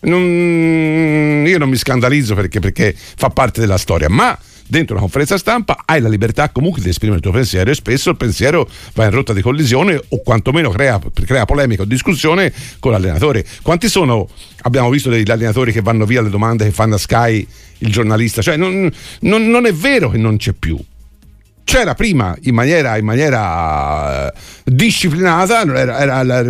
Non- 0.00 1.44
io 1.46 1.56
non 1.56 1.70
mi 1.70 1.76
scandalizzo 1.76 2.34
perché, 2.34 2.60
perché 2.60 2.94
fa 2.94 3.30
parte 3.30 3.60
della 3.60 3.78
storia, 3.78 4.10
ma 4.10 4.38
dentro 4.70 4.94
una 4.94 5.02
conferenza 5.02 5.36
stampa 5.36 5.82
hai 5.84 6.00
la 6.00 6.08
libertà 6.08 6.48
comunque 6.50 6.80
di 6.80 6.88
esprimere 6.88 7.18
il 7.18 7.22
tuo 7.24 7.32
pensiero 7.32 7.70
e 7.70 7.74
spesso 7.74 8.10
il 8.10 8.16
pensiero 8.16 8.68
va 8.94 9.04
in 9.04 9.10
rotta 9.10 9.32
di 9.32 9.42
collisione 9.42 10.00
o 10.08 10.22
quantomeno 10.22 10.70
crea, 10.70 11.00
crea 11.26 11.44
polemica 11.44 11.82
o 11.82 11.84
discussione 11.84 12.52
con 12.78 12.92
l'allenatore. 12.92 13.44
Quanti 13.62 13.88
sono, 13.88 14.28
abbiamo 14.62 14.88
visto 14.88 15.10
degli 15.10 15.30
allenatori 15.30 15.72
che 15.72 15.80
vanno 15.82 16.06
via 16.06 16.20
alle 16.20 16.30
domande 16.30 16.64
che 16.64 16.70
fanno 16.70 16.94
a 16.94 16.98
Sky 16.98 17.46
il 17.78 17.90
giornalista? 17.90 18.40
Cioè 18.42 18.56
non, 18.56 18.90
non- 19.22 19.46
non 19.50 19.66
è 19.66 19.72
vero 19.74 20.08
che 20.08 20.18
non 20.18 20.36
c'è 20.36 20.52
più. 20.52 20.78
C'era 21.64 21.94
prima 21.94 22.36
in 22.42 22.54
maniera, 22.54 22.96
in 22.96 23.04
maniera 23.04 24.28
eh, 24.28 24.32
disciplinata 24.64 25.62
era- 25.62 25.98
era- 26.00 26.40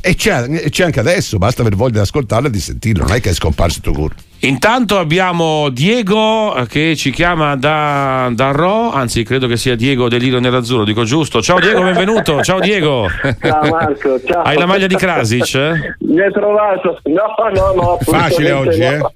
e 0.00 0.14
c'è, 0.14 0.68
c'è 0.70 0.84
anche 0.84 1.00
adesso, 1.00 1.38
basta 1.38 1.62
aver 1.62 1.76
voglia 1.76 1.92
di 1.92 1.98
ascoltarlo 2.00 2.48
e 2.48 2.50
di 2.50 2.60
sentirlo, 2.60 3.04
non 3.04 3.14
è 3.16 3.20
che 3.20 3.30
è 3.30 3.34
scomparso 3.34 3.80
tu 3.80 3.92
cur. 3.92 4.14
Intanto 4.42 4.98
abbiamo 4.98 5.68
Diego 5.68 6.54
eh, 6.56 6.66
che 6.66 6.96
ci 6.96 7.10
chiama 7.10 7.56
da, 7.56 8.30
da 8.32 8.52
Ro, 8.52 8.90
anzi 8.90 9.22
credo 9.22 9.46
che 9.46 9.58
sia 9.58 9.76
Diego 9.76 10.08
dell'Iro 10.08 10.38
Nerazzurro, 10.40 10.84
dico 10.84 11.04
giusto. 11.04 11.42
Ciao 11.42 11.60
Diego, 11.60 11.82
benvenuto. 11.82 12.42
Ciao 12.42 12.58
Diego. 12.58 13.06
Ciao 13.38 13.68
Marco, 13.68 14.18
ciao. 14.24 14.40
Hai 14.42 14.56
la 14.56 14.64
maglia 14.64 14.86
di 14.86 14.94
Krasic? 14.96 15.54
eh? 15.56 15.94
Mi 15.98 16.22
hai 16.22 16.32
trovato? 16.32 16.98
No, 17.04 17.34
no, 17.52 17.72
no. 17.74 17.98
Facile 18.00 18.52
oggi, 18.52 18.78
no. 18.80 19.12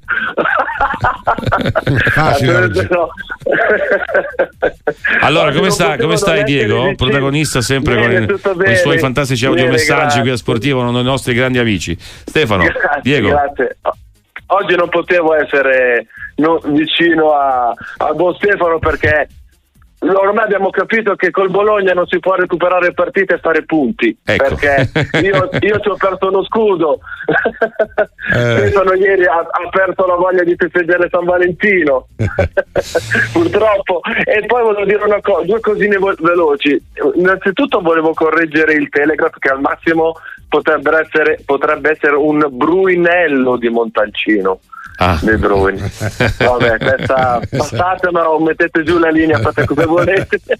Facile 2.11 2.53
Assolutamente 2.57 2.79
oggi. 2.81 2.89
no. 2.91 3.09
Allora, 5.23 5.53
come, 5.53 5.71
sta, 5.71 5.97
come 5.97 6.17
stai 6.19 6.45
Diego? 6.45 6.93
Protagonista 6.97 7.63
sempre 7.63 7.95
Bene, 7.95 8.27
con, 8.27 8.41
con 8.57 8.71
i 8.71 8.77
suoi 8.77 8.99
fantastici 8.99 9.47
audiomessaggi 9.47 10.21
qui 10.21 10.29
a 10.31 10.37
Sportivo, 10.37 10.81
uno 10.81 10.93
dei 10.93 11.03
nostri 11.03 11.33
grandi 11.33 11.57
amici. 11.59 11.97
Stefano, 11.99 12.65
Grazie, 12.65 13.01
Diego. 13.03 13.29
grazie. 13.31 13.77
Oggi 14.55 14.77
non 14.77 14.89
potevo 14.89 15.35
essere 15.35 16.07
no- 16.37 16.61
vicino 16.67 17.33
a, 17.33 17.73
a 17.99 18.13
buon 18.13 18.35
Stefano 18.35 18.79
perché 18.79 19.29
ormai 20.13 20.45
abbiamo 20.45 20.71
capito 20.71 21.15
che 21.15 21.31
col 21.31 21.51
Bologna 21.51 21.93
non 21.95 22.07
si 22.07 22.19
può 22.19 22.35
recuperare 22.35 22.93
partite 22.93 23.35
e 23.35 23.39
fare 23.39 23.65
punti. 23.65 24.17
Ecco. 24.25 24.55
perché 24.55 24.91
io, 25.23 25.49
io 25.61 25.81
ci 25.81 25.89
ho 25.89 25.97
perso 25.97 26.29
uno 26.29 26.45
scudo. 26.45 27.01
Eh. 28.25 28.57
Stefano 28.57 28.95
ieri 28.95 29.27
ha, 29.27 29.37
ha 29.37 29.69
perso 29.71 30.07
la 30.07 30.15
voglia 30.15 30.43
di 30.43 30.55
festeggiare 30.57 31.09
San 31.11 31.27
Valentino. 31.27 32.07
Purtroppo. 33.33 34.01
E 34.25 34.47
poi 34.47 34.63
volevo 34.63 34.85
dire 34.87 35.05
una 35.05 35.21
cosa 35.21 35.45
due 35.45 35.61
cosine 35.61 35.99
vo- 35.99 36.15
veloci. 36.19 36.83
Innanzitutto 37.17 37.81
volevo 37.81 38.15
correggere 38.15 38.73
il 38.73 38.89
Telegraph 38.89 39.39
che 39.39 39.51
al 39.51 39.61
massimo 39.61 40.15
potrebbe 40.55 41.01
essere, 41.01 41.41
potrebbe 41.45 41.91
essere 41.91 42.15
un 42.15 42.47
bruinello 42.49 43.57
di 43.57 43.69
Montalcino. 43.69 44.61
Ah. 44.97 45.19
dei 45.21 45.37
Bruin 45.39 45.75
vabbè 46.39 46.79
questa 46.79 47.41
passatemela 47.51 48.31
o 48.31 48.39
mettete 48.39 48.85
giù 48.85 48.97
la 48.99 49.09
linea 49.09 49.41
fate 49.41 49.65
come 49.65 49.85
volete. 49.87 50.41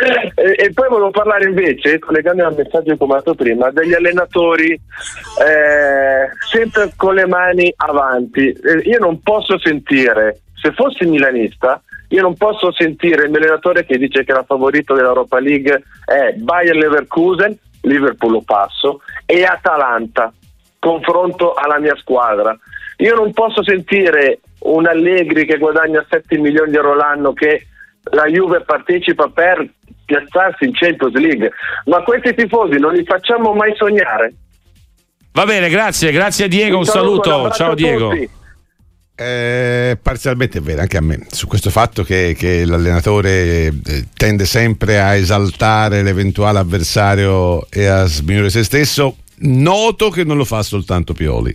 E, 0.00 0.54
e 0.56 0.72
poi 0.72 0.88
volevo 0.88 1.10
parlare 1.10 1.44
invece 1.44 1.98
collegando 1.98 2.46
al 2.46 2.54
messaggio 2.56 2.96
che 2.96 3.04
ho 3.04 3.06
mandato 3.06 3.34
prima 3.34 3.70
degli 3.70 3.92
allenatori 3.92 4.72
eh, 4.72 6.28
sempre 6.50 6.92
con 6.96 7.14
le 7.14 7.26
mani 7.26 7.72
avanti. 7.76 8.48
Eh, 8.48 8.78
io 8.88 8.98
non 8.98 9.20
posso 9.20 9.58
sentire 9.58 10.40
se 10.54 10.72
fossi 10.72 11.04
milanista 11.04 11.82
io 12.08 12.22
non 12.22 12.34
posso 12.34 12.72
sentire 12.72 13.24
il 13.24 13.30
mio 13.30 13.38
allenatore 13.40 13.84
che 13.84 13.98
dice 13.98 14.24
che 14.24 14.32
la 14.32 14.42
favorito 14.42 14.94
dell'Europa 14.94 15.38
League 15.38 15.82
è 16.04 16.32
Bayer 16.38 16.74
Leverkusen 16.74 17.56
Liverpool 17.82 18.32
lo 18.32 18.42
passo 18.42 19.00
e 19.26 19.44
Atalanta 19.44 20.32
confronto 20.78 21.54
alla 21.54 21.78
mia 21.78 21.96
squadra 21.96 22.56
io 22.98 23.14
non 23.14 23.32
posso 23.32 23.62
sentire 23.62 24.40
un 24.60 24.86
Allegri 24.86 25.46
che 25.46 25.58
guadagna 25.58 26.04
7 26.08 26.38
milioni 26.38 26.70
di 26.70 26.76
euro 26.76 26.94
l'anno 26.94 27.32
che 27.32 27.66
la 28.12 28.26
Juve 28.26 28.60
partecipa 28.60 29.28
per 29.28 29.68
piazzarsi 30.04 30.64
in 30.64 30.72
Champions 30.72 31.14
League 31.14 31.50
ma 31.86 32.02
questi 32.02 32.34
tifosi 32.34 32.78
non 32.78 32.92
li 32.92 33.04
facciamo 33.04 33.52
mai 33.52 33.74
sognare 33.76 34.34
Va 35.32 35.44
bene, 35.44 35.68
grazie, 35.68 36.10
grazie 36.10 36.46
a 36.46 36.48
Diego, 36.48 36.74
un 36.74 36.80
Un 36.80 36.86
saluto, 36.86 37.30
saluto. 37.30 37.50
Ciao 37.50 37.74
Diego. 37.74 38.08
tutti. 38.08 38.30
Eh, 39.22 39.98
parzialmente 40.00 40.56
è 40.56 40.60
vero 40.62 40.80
anche 40.80 40.96
a 40.96 41.02
me 41.02 41.26
su 41.30 41.46
questo 41.46 41.68
fatto 41.68 42.02
che, 42.02 42.34
che 42.38 42.64
l'allenatore 42.64 43.66
eh, 43.66 44.06
tende 44.16 44.46
sempre 44.46 44.98
a 44.98 45.14
esaltare 45.14 46.02
l'eventuale 46.02 46.58
avversario 46.58 47.68
e 47.68 47.84
a 47.84 48.06
sminuire 48.06 48.48
se 48.48 48.64
stesso 48.64 49.18
noto 49.40 50.08
che 50.08 50.24
non 50.24 50.38
lo 50.38 50.46
fa 50.46 50.62
soltanto 50.62 51.12
Pioli. 51.12 51.54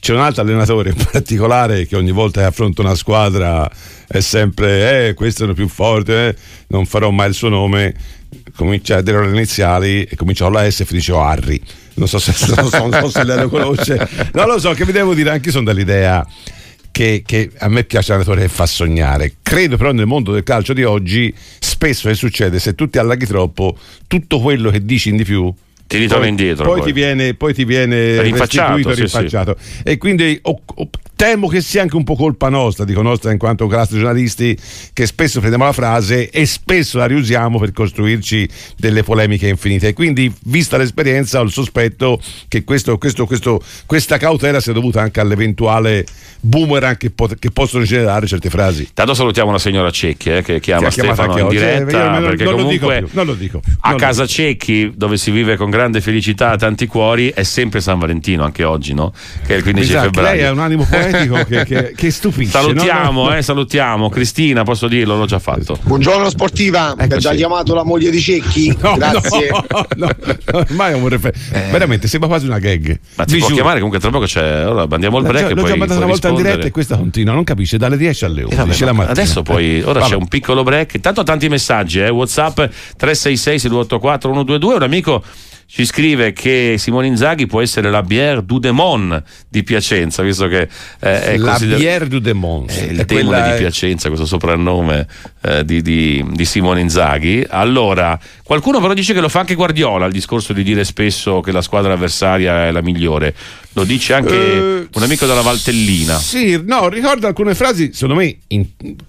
C'è 0.00 0.14
un 0.14 0.20
altro 0.20 0.40
allenatore 0.40 0.88
in 0.96 1.04
particolare 1.12 1.86
che 1.86 1.96
ogni 1.96 2.12
volta 2.12 2.40
che 2.40 2.46
affronta 2.46 2.80
una 2.80 2.94
squadra 2.94 3.70
è 4.08 4.20
sempre 4.20 5.08
eh, 5.08 5.12
questo 5.12 5.50
è 5.50 5.52
più 5.52 5.68
forte 5.68 6.28
eh, 6.28 6.36
non 6.68 6.86
farò 6.86 7.10
mai 7.10 7.28
il 7.28 7.34
suo 7.34 7.50
nome. 7.50 7.94
Comincia 8.56 8.96
a 8.96 9.02
dire 9.02 9.22
le 9.26 9.36
iniziali 9.36 10.04
e 10.04 10.16
comincia 10.16 10.44
con 10.44 10.54
la 10.54 10.70
S 10.70 10.80
e 10.80 10.84
finisce 10.86 11.12
con 11.12 11.26
Harry. 11.26 11.60
Non 11.96 12.08
so 12.08 12.18
se, 12.18 12.32
non 12.54 12.70
so, 12.70 12.86
non 12.86 12.92
so 13.02 13.10
se 13.10 13.24
lei 13.24 13.38
lo 13.38 13.50
conosce. 13.50 14.08
Non 14.32 14.46
lo 14.46 14.58
so 14.58 14.72
che 14.72 14.86
vi 14.86 14.92
devo 14.92 15.12
dire 15.12 15.28
anche 15.28 15.48
io 15.48 15.52
sono 15.52 15.66
dell'idea 15.66 16.26
che, 17.00 17.22
che 17.24 17.50
a 17.60 17.68
me 17.68 17.84
piace 17.84 18.10
l'allenatore 18.12 18.42
che 18.42 18.48
fa 18.52 18.66
sognare. 18.66 19.36
Credo 19.42 19.78
però 19.78 19.90
nel 19.92 20.04
mondo 20.04 20.32
del 20.32 20.42
calcio 20.42 20.74
di 20.74 20.84
oggi 20.84 21.32
spesso 21.58 22.08
che 22.08 22.14
succede 22.14 22.58
se 22.58 22.74
tu 22.74 22.90
ti 22.90 22.98
allaghi 22.98 23.24
troppo, 23.24 23.74
tutto 24.06 24.38
quello 24.38 24.68
che 24.70 24.84
dici 24.84 25.08
in 25.08 25.16
di 25.16 25.24
più 25.24 25.50
Ti 25.86 25.96
ritorna 25.96 26.20
poi, 26.24 26.28
indietro. 26.28 26.64
Poi, 26.64 26.76
poi. 26.80 26.86
ti 26.86 26.92
viene, 26.92 27.32
poi 27.32 27.54
ti 27.54 27.64
viene 27.64 28.20
Rinfacciato, 28.20 28.92
sì, 28.92 29.00
rinfacciato. 29.00 29.56
E 29.82 29.96
quindi 29.96 30.38
o- 30.42 30.60
o- 30.74 30.90
temo 31.20 31.48
che 31.48 31.60
sia 31.60 31.82
anche 31.82 31.96
un 31.96 32.04
po' 32.04 32.16
colpa 32.16 32.48
nostra, 32.48 32.86
dico 32.86 33.02
nostra 33.02 33.30
in 33.30 33.36
quanto 33.36 33.66
classe 33.66 33.92
giornalisti, 33.96 34.56
che 34.94 35.04
spesso 35.04 35.38
prendiamo 35.40 35.66
la 35.66 35.72
frase 35.72 36.30
e 36.30 36.46
spesso 36.46 36.96
la 36.96 37.04
riusiamo 37.04 37.58
per 37.58 37.72
costruirci 37.72 38.48
delle 38.78 39.02
polemiche 39.02 39.46
infinite. 39.46 39.88
E 39.88 39.92
quindi, 39.92 40.32
vista 40.44 40.78
l'esperienza, 40.78 41.40
ho 41.40 41.42
il 41.42 41.50
sospetto 41.52 42.18
che 42.48 42.64
questo- 42.64 42.96
questo- 42.96 43.26
questo- 43.26 43.60
questa 43.84 44.16
cautela 44.16 44.60
sia 44.60 44.72
dovuta 44.72 45.02
anche 45.02 45.20
all'eventuale 45.20 46.06
boomerang 46.40 46.96
che, 46.96 47.10
pot- 47.10 47.38
che 47.38 47.50
possono 47.50 47.84
generare 47.84 48.26
certe 48.26 48.48
frasi. 48.48 48.88
Tanto 48.94 49.12
salutiamo 49.12 49.52
la 49.52 49.58
signora 49.58 49.90
Cecchi 49.90 50.30
eh, 50.30 50.40
che 50.42 50.58
chiama 50.58 50.86
Che 50.86 50.92
Stefano 51.02 51.36
in 51.36 51.44
oggi. 51.44 51.56
Eh, 51.56 51.84
diretta 51.84 52.12
non- 52.12 52.22
perché 52.24 52.44
non 52.44 52.54
lo 52.54 52.64
dico 52.66 52.86
comunque 52.86 53.10
più, 53.10 53.22
non 53.24 53.36
più, 53.36 53.60
a 53.80 53.94
casa. 53.96 54.26
Cecchi 54.26 54.90
dove 54.96 55.18
si 55.18 55.30
vive 55.30 55.56
con 55.58 55.68
grande 55.68 56.00
felicità 56.00 56.56
tanti 56.56 56.86
cuori 56.86 57.28
è 57.28 57.42
sempre 57.42 57.82
San 57.82 57.98
Valentino 57.98 58.42
anche 58.42 58.64
oggi 58.64 58.94
no? 58.94 59.12
che 59.44 59.52
è 59.52 59.56
il 59.58 59.62
15 59.64 59.90
Esatto, 59.90 60.04
febbraio 60.06 60.36
lei 60.36 60.44
ha 60.46 60.52
un 60.52 60.58
animo 60.60 60.84
poetico 60.88 61.08
che, 61.10 61.64
che- 61.64 61.92
che 61.96 62.10
stupisce. 62.10 62.52
salutiamo 62.52 63.24
no? 63.28 63.34
Eh, 63.36 63.42
salutiamo 63.42 64.08
Cristina 64.08 64.62
posso 64.62 64.88
dirlo 64.88 65.16
l'ho 65.16 65.26
già 65.26 65.38
fatto 65.38 65.78
Buongiorno 65.82 66.28
sportiva, 66.30 66.92
Eccoci. 66.92 67.08
per 67.08 67.18
già 67.18 67.34
chiamato 67.34 67.74
la 67.74 67.84
moglie 67.84 68.10
di 68.10 68.20
Cecchi. 68.20 68.68
No, 68.80 68.96
Grazie. 68.96 69.48
no, 69.50 69.86
no, 69.96 70.08
ormai 70.52 70.92
è 70.92 70.94
un 70.96 71.08
refer- 71.08 71.36
veramente 71.70 72.08
sembra 72.08 72.28
quasi 72.28 72.46
una 72.46 72.58
gag. 72.58 72.88
Eh. 72.90 73.00
ma 73.16 73.24
ti 73.24 73.32
Vi 73.32 73.38
può 73.38 73.48
giuro. 73.48 73.54
chiamare 73.60 73.76
comunque 73.78 74.00
tra 74.00 74.10
poco 74.10 74.24
c'è 74.26 74.66
ora 74.66 74.86
andiamo 74.90 75.16
al 75.18 75.22
L'ho 75.24 75.28
break 75.28 75.48
l'ho 75.50 75.54
poi 75.54 75.64
già 75.70 75.76
mandato 75.76 75.86
puoi 75.86 75.96
una 75.96 76.06
volta 76.06 76.28
in 76.28 76.34
rispondere. 76.34 76.48
diretta 76.48 76.66
e 76.66 76.70
questa 76.70 76.96
continua, 76.96 77.34
non 77.34 77.44
capisce 77.44 77.76
dalle 77.76 77.96
10 77.96 78.24
alle 78.24 78.42
11. 78.44 78.82
Eh, 78.82 78.86
vabbè, 78.86 79.10
adesso 79.10 79.42
poi 79.42 79.82
ora 79.82 80.00
Vabbè. 80.00 80.10
c'è 80.12 80.16
un 80.16 80.28
piccolo 80.28 80.62
break. 80.62 80.94
Intanto 80.94 81.22
tanti 81.22 81.48
messaggi, 81.48 82.00
eh? 82.00 82.08
WhatsApp 82.08 82.54
366 82.96 83.58
6284 83.58 84.30
122. 84.30 84.74
Un 84.74 84.82
amico 84.82 85.22
ci 85.72 85.84
scrive 85.86 86.32
che 86.32 86.74
Simone 86.78 87.06
Inzaghi 87.06 87.46
può 87.46 87.60
essere 87.60 87.90
la 87.90 88.02
bière 88.02 88.42
du 88.44 88.58
Demon 88.58 89.22
di 89.48 89.62
Piacenza, 89.62 90.20
visto 90.24 90.48
che 90.48 90.62
eh, 90.98 91.22
è 91.22 91.36
La 91.36 91.50
consider- 91.50 91.78
Bière 91.78 92.08
du 92.08 92.18
Demons. 92.18 92.76
è 92.76 92.82
il 92.90 92.98
È 92.98 93.04
demone 93.04 93.26
quella- 93.38 93.50
di 93.52 93.58
Piacenza, 93.58 94.08
questo 94.08 94.26
soprannome 94.26 95.06
eh, 95.42 95.64
di, 95.64 95.80
di- 95.80 96.24
di 96.32 96.44
Simone 96.44 96.80
Inzaghi. 96.80 97.46
Allora, 97.48 98.18
qualcuno 98.42 98.80
però 98.80 98.94
dice 98.94 99.14
che 99.14 99.20
lo 99.20 99.28
fa 99.28 99.40
anche 99.40 99.54
Guardiola, 99.54 100.06
il 100.06 100.12
discorso 100.12 100.52
di 100.52 100.64
dire 100.64 100.82
spesso 100.82 101.40
che 101.40 101.52
la 101.52 101.62
squadra 101.62 101.92
avversaria 101.92 102.66
è 102.66 102.72
la 102.72 102.82
migliore. 102.82 103.32
Lo 103.74 103.84
dice 103.84 104.14
anche 104.14 104.34
Eh, 104.34 104.88
un 104.92 105.02
amico 105.02 105.24
della 105.26 105.42
Valtellina. 105.42 106.18
Sì, 106.18 106.60
no, 106.66 106.88
ricordo 106.88 107.28
alcune 107.28 107.54
frasi, 107.54 107.90
secondo 107.92 108.16
me, 108.16 108.36
in- 108.48 108.66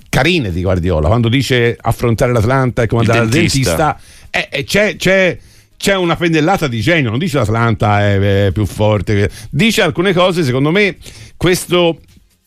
carine 0.10 0.52
di 0.52 0.62
Guardiola, 0.62 1.08
quando 1.08 1.28
dice 1.28 1.76
affrontare 1.82 2.32
l'Atlanta 2.32 2.84
e 2.84 2.88
come 2.88 3.02
Il 3.02 3.08
dentista. 3.10 3.38
dentista. 3.40 4.00
eh, 4.30 4.48
eh, 4.52 4.64
c'è, 4.64 4.96
c'è- 4.96 5.38
c'è 5.82 5.96
una 5.96 6.16
pennellata 6.16 6.68
di 6.68 6.80
genio, 6.80 7.10
non 7.10 7.18
dice 7.18 7.38
l'Atlanta 7.40 8.02
è, 8.02 8.46
è 8.46 8.52
più 8.52 8.66
forte, 8.68 9.30
dice 9.50 9.82
alcune 9.82 10.14
cose, 10.14 10.44
secondo 10.44 10.70
me, 10.70 10.96
questo 11.36 11.98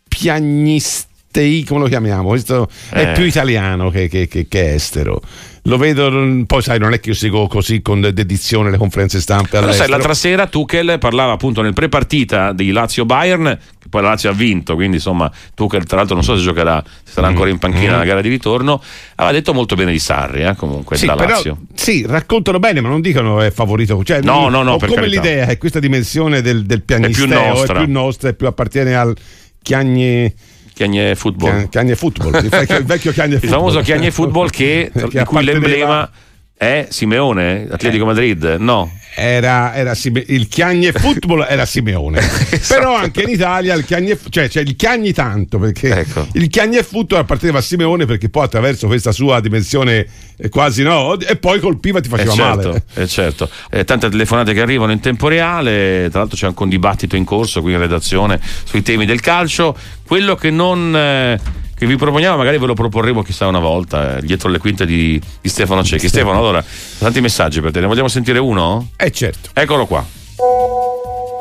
piagnistei, 0.09 1.65
come 1.65 1.81
lo 1.81 1.87
chiamiamo? 1.89 2.29
Questo 2.29 2.69
Eh. 2.91 3.11
è 3.11 3.13
più 3.13 3.25
italiano 3.25 3.91
che, 3.91 4.09
che- 4.09 4.29
che- 4.29 4.47
che 4.49 4.75
estero. 4.75 5.21
Lo 5.67 5.79
vedo, 5.79 6.11
poi 6.47 6.63
sai, 6.63 6.79
non 6.79 6.93
è 6.93 7.01
che 7.01 7.09
io 7.11 7.15
seguo 7.15 7.47
così 7.47 7.81
con 7.81 8.01
dedizione 8.01 8.71
le 8.71 8.77
conferenze 8.77 9.19
stampa 9.21 9.49
Però 9.49 9.61
sai, 9.63 9.65
all'estero. 9.71 9.91
l'altra 9.91 10.15
sera 10.15 10.47
Tuchel 10.47 10.99
parlava 10.99 11.33
appunto 11.33 11.63
nel 11.63 11.73
pre-partita 11.73 12.53
di 12.53 12.71
Lazio-Bayern, 12.71 13.59
poi 13.95 14.03
la 14.03 14.09
Lazio 14.09 14.29
ha 14.31 14.33
vinto, 14.33 14.75
quindi 14.75 14.97
insomma 14.97 15.31
Tuchel 15.55 15.85
tra 15.85 15.99
l'altro 15.99 16.17
non 16.17 16.25
so 16.25 16.37
se 16.37 16.43
giocherà, 16.43 16.83
se 17.05 17.13
sarà 17.13 17.29
ancora 17.29 17.49
in 17.49 17.59
panchina 17.59 17.83
Mm. 17.85 17.93
nella 17.93 18.05
gara 18.05 18.21
di 18.21 18.29
ritorno, 18.29 18.83
aveva 19.15 19.33
detto 19.33 19.55
molto 19.55 19.77
bene 19.77 19.93
di 19.93 20.01
Sarri, 20.01 20.43
eh, 20.43 20.57
comunque 20.57 20.97
Sì, 20.97 21.07
però, 21.07 21.25
Lazio. 21.27 21.59
sì, 21.75 22.05
raccontano 22.05 22.59
bene, 22.59 22.81
ma 22.81 22.89
non 22.89 23.01
dicono 23.01 23.41
è 23.41 23.53
favorito. 23.53 24.03
Cioè, 24.03 24.21
No, 24.23 24.49
no, 24.49 24.63
no, 24.65 24.79
come 24.79 24.95
carità. 24.95 25.21
l'idea 25.21 25.47
che 25.47 25.59
questa 25.59 25.79
dimensione 25.79 26.43
del, 26.43 26.65
del 26.65 26.83
pianisteo 26.83 27.27
nostra. 27.27 27.81
è 27.81 27.85
più 27.85 27.93
nostra, 27.93 28.29
è 28.31 28.35
più 28.35 28.47
appartiene 28.49 28.97
al 28.97 29.15
chiagne. 29.63 30.35
Chiagne 30.75 31.15
Football. 31.15 31.51
Chiagne, 31.51 31.69
chiagne 31.69 31.95
football, 31.95 32.35
il 32.43 32.49
vecchio, 32.49 33.11
il 33.11 33.15
chiagne 33.15 33.35
Il 33.35 33.41
football. 33.41 33.59
famoso 33.59 33.81
Chiagne 33.83 34.11
Football 34.11 34.51
che, 34.51 34.91
di 34.93 35.25
cui 35.25 35.45
l'emblema 35.45 36.11
è 36.57 36.87
Simeone, 36.91 37.67
Atletico 37.71 38.05
Madrid, 38.05 38.57
no? 38.59 38.91
Era, 39.17 39.75
era 39.75 39.95
Sime- 39.95 40.25
il 40.29 40.49
Chiagne 40.49 40.91
Football 40.91 41.47
era 41.49 41.65
Simeone, 41.67 42.19
Esatto. 42.51 42.81
però 42.81 42.97
anche 42.97 43.23
in 43.23 43.29
Italia 43.29 43.75
il 43.75 43.85
Chiagne, 43.85 44.19
cioè, 44.29 44.49
cioè 44.49 44.63
il 44.63 44.75
Chiagni 44.75 45.13
tanto 45.13 45.59
perché 45.59 46.01
Ecco. 46.01 46.27
il 46.33 46.49
Chiagne 46.49 46.83
Football 46.83 47.21
apparteneva 47.21 47.59
a 47.59 47.61
Simeone 47.61 48.07
perché 48.07 48.29
poi 48.29 48.45
attraverso 48.45 48.87
questa 48.89 49.13
sua 49.13 49.39
dimensione 49.41 50.05
eh, 50.37 50.49
quasi 50.49 50.83
no, 50.83 51.17
e 51.21 51.37
poi 51.37 51.61
colpiva 51.61 51.99
e 51.99 52.03
ti 52.03 52.09
Eh 52.09 52.11
faceva 52.11 52.33
certo, 52.35 52.69
male. 52.69 52.83
eh 52.95 53.07
certo. 53.07 53.49
Eh, 53.71 53.85
tante 53.85 54.09
telefonate 54.09 54.53
che 54.53 54.61
arrivano 54.61 54.91
in 54.91 54.99
tempo 55.01 55.29
reale, 55.29 56.09
tra 56.11 56.21
l'altro 56.21 56.37
c'è 56.37 56.47
anche 56.47 56.63
un 56.65 56.69
dibattito 56.71 57.15
in 57.15 57.25
corso 57.25 57.61
qui 57.63 57.73
in 57.73 57.79
redazione 57.79 58.41
sui 58.65 58.83
temi 58.83 59.07
del 59.07 59.21
calcio. 59.21 59.77
Quello 60.05 60.35
che 60.35 60.51
non 60.51 60.93
eh, 60.97 61.39
che 61.85 61.91
vi 61.91 61.97
proponiamo, 61.97 62.37
magari 62.37 62.59
ve 62.59 62.67
lo 62.67 62.75
proporremo 62.75 63.23
chissà 63.23 63.47
una 63.47 63.59
volta, 63.59 64.17
eh, 64.17 64.23
dietro 64.23 64.49
le 64.49 64.59
quinte 64.59 64.87
di, 64.87 65.21
di 65.41 65.49
Stefano 65.49 65.85
Cecchi. 65.85 66.09
Stefano, 66.09 66.39
allora, 66.39 66.65
tanti 66.99 67.21
messaggi 67.21 67.61
per 67.61 67.71
te, 67.71 67.81
ne 67.81 67.87
vogliamo 67.87 68.09
sentire 68.09 68.39
uno? 68.39 68.89
Eh 68.97 69.11
certo. 69.11 69.51
Eccolo 69.53 69.87
qua. 69.87 70.05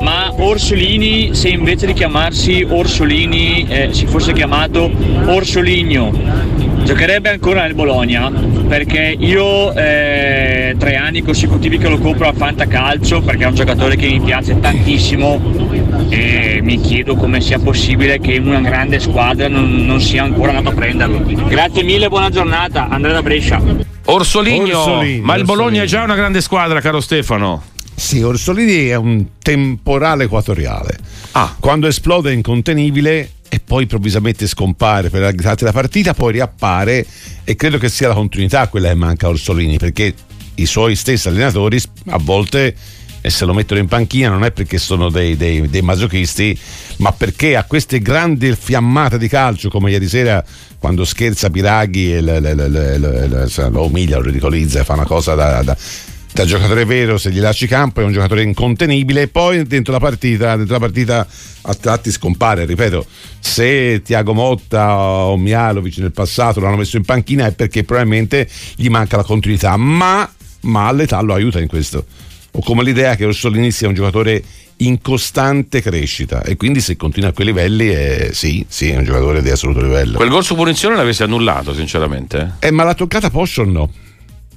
Ma 0.00 0.32
Orsolini, 0.36 1.34
se 1.34 1.48
invece 1.48 1.86
di 1.86 1.94
chiamarsi 1.94 2.66
Orsolini 2.68 3.66
eh, 3.66 3.88
si 3.92 4.06
fosse 4.06 4.32
chiamato 4.32 4.90
Orsoligno, 5.26 6.12
giocherebbe 6.84 7.30
ancora 7.30 7.62
nel 7.62 7.74
Bologna? 7.74 8.30
Perché 8.30 9.16
io 9.18 9.74
eh, 9.74 10.74
tre 10.78 10.96
anni 10.96 11.22
consecutivi 11.22 11.78
che 11.78 11.88
lo 11.88 11.98
compro 11.98 12.28
a 12.28 12.32
Fantacalcio 12.32 13.22
perché 13.22 13.44
è 13.44 13.46
un 13.46 13.54
giocatore 13.54 13.96
che 13.96 14.06
mi 14.06 14.20
piace 14.20 14.58
tantissimo 14.60 15.40
e 16.08 16.60
mi 16.62 16.80
chiedo 16.80 17.16
come 17.16 17.40
sia 17.40 17.58
possibile 17.58 18.20
che 18.20 18.38
una 18.38 18.60
grande 18.60 19.00
squadra 19.00 19.48
non, 19.48 19.84
non 19.84 20.00
sia 20.00 20.22
ancora 20.22 20.50
andato 20.56 20.74
a 20.76 20.78
prenderlo. 20.78 21.22
Grazie 21.48 21.82
mille, 21.82 22.08
buona 22.08 22.30
giornata, 22.30 22.88
Andrea 22.88 23.14
da 23.14 23.22
Brescia. 23.22 23.60
Orsoligno, 24.06 24.78
Orsolini, 24.78 25.20
ma 25.20 25.34
il 25.36 25.44
Bologna 25.44 25.80
Orsolini. 25.80 25.84
è 25.84 25.88
già 25.88 26.02
una 26.02 26.14
grande 26.14 26.40
squadra, 26.40 26.80
caro 26.80 27.00
Stefano. 27.00 27.62
Sì, 27.94 28.20
Orsolini 28.22 28.88
è 28.88 28.96
un 28.96 29.24
temporale 29.40 30.24
equatoriale. 30.24 30.98
Ah. 31.32 31.54
Quando 31.58 31.86
esplode 31.86 32.30
è 32.30 32.34
incontenibile 32.34 33.30
e 33.54 33.60
poi 33.64 33.82
improvvisamente 33.82 34.48
scompare 34.48 35.10
per 35.10 35.20
la 35.20 35.30
della 35.30 35.70
partita, 35.70 36.12
poi 36.12 36.32
riappare 36.32 37.06
e 37.44 37.54
credo 37.54 37.78
che 37.78 37.88
sia 37.88 38.08
la 38.08 38.14
continuità 38.14 38.66
quella 38.66 38.88
che 38.88 38.96
manca 38.96 39.26
a 39.26 39.30
Orsolini 39.30 39.78
perché 39.78 40.12
i 40.56 40.66
suoi 40.66 40.96
stessi 40.96 41.28
allenatori 41.28 41.80
a 42.06 42.18
volte 42.18 42.74
e 43.20 43.30
se 43.30 43.44
lo 43.44 43.54
mettono 43.54 43.78
in 43.78 43.86
panchina 43.86 44.28
non 44.28 44.42
è 44.42 44.50
perché 44.50 44.78
sono 44.78 45.08
dei, 45.08 45.36
dei- 45.36 45.70
dei 45.70 45.82
masochisti, 45.82 46.58
ma 46.96 47.12
perché 47.12 47.54
a 47.54 47.62
queste 47.62 48.00
grandi 48.00 48.52
fiammate 48.56 49.18
di 49.18 49.28
calcio 49.28 49.70
come 49.70 49.92
ieri 49.92 50.08
sera 50.08 50.44
quando 50.80 51.04
scherza 51.04 51.48
Piraghi 51.48 52.12
e 52.12 52.20
lo 52.22 53.84
umilia, 53.84 54.16
lo 54.16 54.22
ridicolizza 54.22 54.80
e 54.80 54.84
fa 54.84 54.94
una 54.94 55.06
cosa 55.06 55.36
da- 55.36 55.62
da, 55.62 55.76
da 56.34 56.44
giocatore 56.44 56.84
vero 56.84 57.16
se 57.16 57.30
gli 57.30 57.38
lasci 57.38 57.68
campo 57.68 58.00
è 58.00 58.04
un 58.04 58.10
giocatore 58.10 58.42
incontenibile 58.42 59.22
e 59.22 59.28
poi 59.28 59.64
dentro 59.66 59.92
la 59.92 60.00
partita 60.00 60.56
dentro 60.56 60.74
la 60.74 60.80
partita 60.80 61.24
a 61.62 61.74
tratti 61.74 62.10
scompare 62.10 62.64
ripeto 62.64 63.06
se 63.38 64.02
Tiago 64.02 64.34
Motta 64.34 64.96
o 64.96 65.36
Mialovic 65.36 65.98
nel 65.98 66.10
passato 66.10 66.58
l'hanno 66.58 66.78
messo 66.78 66.96
in 66.96 67.04
panchina 67.04 67.46
è 67.46 67.52
perché 67.52 67.84
probabilmente 67.84 68.48
gli 68.74 68.88
manca 68.88 69.16
la 69.16 69.22
continuità 69.22 69.76
ma, 69.76 70.28
ma 70.62 70.90
l'età 70.90 71.20
lo 71.20 71.34
aiuta 71.34 71.60
in 71.60 71.68
questo 71.68 72.04
ho 72.50 72.60
come 72.62 72.82
l'idea 72.82 73.14
che 73.14 73.26
Orsolini 73.26 73.70
sia 73.70 73.86
un 73.86 73.94
giocatore 73.94 74.42
in 74.78 75.00
costante 75.00 75.80
crescita 75.80 76.42
e 76.42 76.56
quindi 76.56 76.80
se 76.80 76.96
continua 76.96 77.28
a 77.28 77.32
quei 77.32 77.46
livelli 77.46 77.90
è, 77.90 78.30
sì, 78.32 78.66
sì, 78.68 78.90
è 78.90 78.96
un 78.96 79.04
giocatore 79.04 79.40
di 79.40 79.50
assoluto 79.50 79.80
livello 79.80 80.16
Quel 80.16 80.28
gol 80.28 80.42
su 80.42 80.56
punizione 80.56 80.96
l'avessi 80.96 81.22
annullato, 81.22 81.72
sinceramente. 81.72 82.56
eh, 82.58 82.72
ma 82.72 82.82
l'ha 82.82 82.94
toccata 82.94 83.30
Posch 83.30 83.58
o 83.58 83.64
no? 83.64 83.90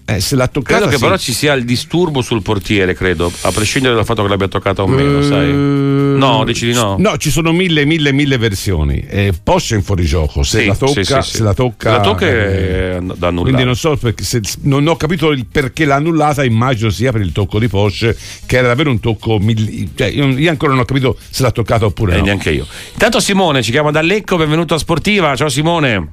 Eh, 0.10 0.22
se 0.22 0.38
l'ha 0.38 0.48
toccata 0.48 0.76
Credo 0.78 0.90
che 0.92 0.96
sì. 0.98 1.04
però 1.04 1.18
ci 1.18 1.34
sia 1.34 1.52
il 1.52 1.66
disturbo 1.66 2.22
sul 2.22 2.42
portiere, 2.42 2.94
credo, 2.94 3.30
a 3.42 3.52
prescindere 3.52 3.94
dal 3.94 4.06
fatto 4.06 4.24
che 4.24 4.30
l'abbia 4.30 4.48
toccata 4.48 4.82
o 4.82 4.88
meno, 4.88 5.22
sai. 5.22 5.52
No, 5.52 6.46
dici 6.46 6.66
di 6.68 6.74
no? 6.74 6.96
No, 6.98 7.18
ci 7.18 7.30
sono 7.30 7.52
mille, 7.52 7.84
mille, 7.84 8.14
mille 8.14 8.38
versioni. 8.38 9.04
Eh, 9.06 9.34
Porsche 9.44 9.74
è 9.76 9.78
in 9.78 9.84
fuorigioco. 9.84 10.44
Se 10.44 10.62
Sì, 10.62 10.66
la 10.68 10.76
tocca, 10.76 11.04
sì, 11.22 11.30
sì, 11.32 11.38
se 11.38 11.44
la 11.44 11.54
tocca. 11.54 11.92
Se 11.92 11.98
la 11.98 12.02
tocca 12.02 12.26
eh, 12.26 13.00
da 13.02 13.28
annullare. 13.28 13.42
Quindi 13.52 13.64
non 13.66 13.76
so 13.76 13.98
perché, 13.98 14.24
se- 14.24 14.40
non 14.62 14.88
ho 14.88 14.96
capito 14.96 15.32
il 15.32 15.46
perché 15.46 15.84
l'ha 15.84 15.96
annullata, 15.96 16.46
immagino 16.46 16.90
sia 16.90 17.12
per 17.12 17.20
il 17.20 17.34
tocco 17.34 17.60
di 17.60 17.68
Porsche, 17.68 18.16
che 18.46 18.58
era 18.58 18.68
davvero 18.68 18.90
un 18.92 19.02
tocco. 19.02 19.40
milli- 19.40 19.92
cioè, 19.94 20.08
io, 20.08 20.26
io 20.30 20.50
ancora 20.50 20.72
non 20.72 20.80
ho 20.82 20.86
capito 20.86 21.18
se 21.30 21.44
l'ha 21.44 21.52
toccata 21.52 21.86
oppure 21.86 22.14
Eh, 22.16 22.20
no. 22.20 22.24
neanche 22.24 22.52
io. 22.52 22.66
Intanto 22.94 23.20
Simone 23.20 23.62
ci 23.62 23.72
chiama 23.72 23.92
da 23.92 24.02
Lecco, 24.02 24.38
benvenuto 24.38 24.74
a 24.74 24.78
Sportiva. 24.78 25.36
Ciao 25.36 25.50
Simone. 25.50 26.12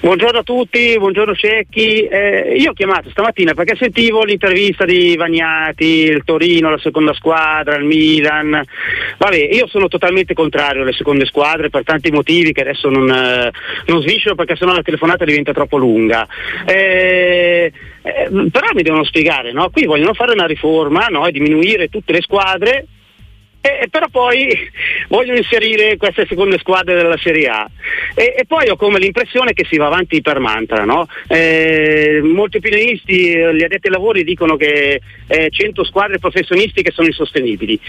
Buongiorno 0.00 0.40
a 0.40 0.42
tutti, 0.42 0.98
buongiorno 0.98 1.34
Cecchi. 1.34 2.06
Eh, 2.06 2.56
io 2.58 2.70
ho 2.70 2.74
chiamato 2.74 3.10
stamattina 3.10 3.54
perché 3.54 3.76
sentivo 3.76 4.24
l'intervista 4.24 4.84
di 4.84 5.14
Vagnati, 5.16 5.84
il 5.84 6.24
Torino, 6.24 6.70
la 6.70 6.78
seconda 6.78 7.14
squadra, 7.14 7.76
il 7.76 7.84
Milan. 7.84 8.62
Vabbè, 9.18 9.36
io 9.36 9.66
sono 9.68 9.88
totalmente 9.88 10.34
contrario 10.34 10.82
alle 10.82 10.92
seconde 10.92 11.26
squadre 11.26 11.70
per 11.70 11.84
tanti 11.84 12.10
motivi 12.10 12.52
che 12.52 12.62
adesso 12.62 12.88
non, 12.88 13.08
eh, 13.08 13.50
non 13.86 14.02
sviscero 14.02 14.34
perché 14.34 14.56
sennò 14.56 14.72
la 14.72 14.82
telefonata 14.82 15.24
diventa 15.24 15.52
troppo 15.52 15.76
lunga. 15.76 16.26
Eh, 16.66 17.72
eh, 18.02 18.28
però 18.50 18.66
mi 18.74 18.82
devono 18.82 19.04
spiegare, 19.04 19.52
no? 19.52 19.70
Qui 19.70 19.84
vogliono 19.84 20.12
fare 20.14 20.32
una 20.32 20.46
riforma 20.46 21.06
no? 21.06 21.26
e 21.26 21.32
diminuire 21.32 21.88
tutte 21.88 22.12
le 22.12 22.20
squadre 22.20 22.86
eh, 23.64 23.88
però 23.88 24.08
poi 24.10 24.70
vogliono 25.08 25.38
inserire 25.38 25.96
queste 25.96 26.26
seconde 26.26 26.58
squadre 26.58 26.94
della 26.94 27.16
Serie 27.16 27.48
A. 27.48 27.70
E, 28.14 28.34
e 28.36 28.44
poi 28.46 28.68
ho 28.68 28.76
come 28.76 28.98
l'impressione 28.98 29.54
che 29.54 29.64
si 29.64 29.78
va 29.78 29.86
avanti 29.86 30.20
per 30.20 30.38
mantra 30.38 30.84
no? 30.84 31.08
Eh, 31.26 32.20
molti 32.22 32.58
opinionisti 32.58 33.30
gli 33.30 33.62
addetti 33.62 33.86
ai 33.86 33.92
lavori 33.92 34.22
dicono 34.22 34.56
che 34.56 35.00
eh, 35.26 35.48
100 35.50 35.82
squadre 35.84 36.18
professionistiche 36.18 36.90
sono 36.90 37.06
insostenibili. 37.06 37.80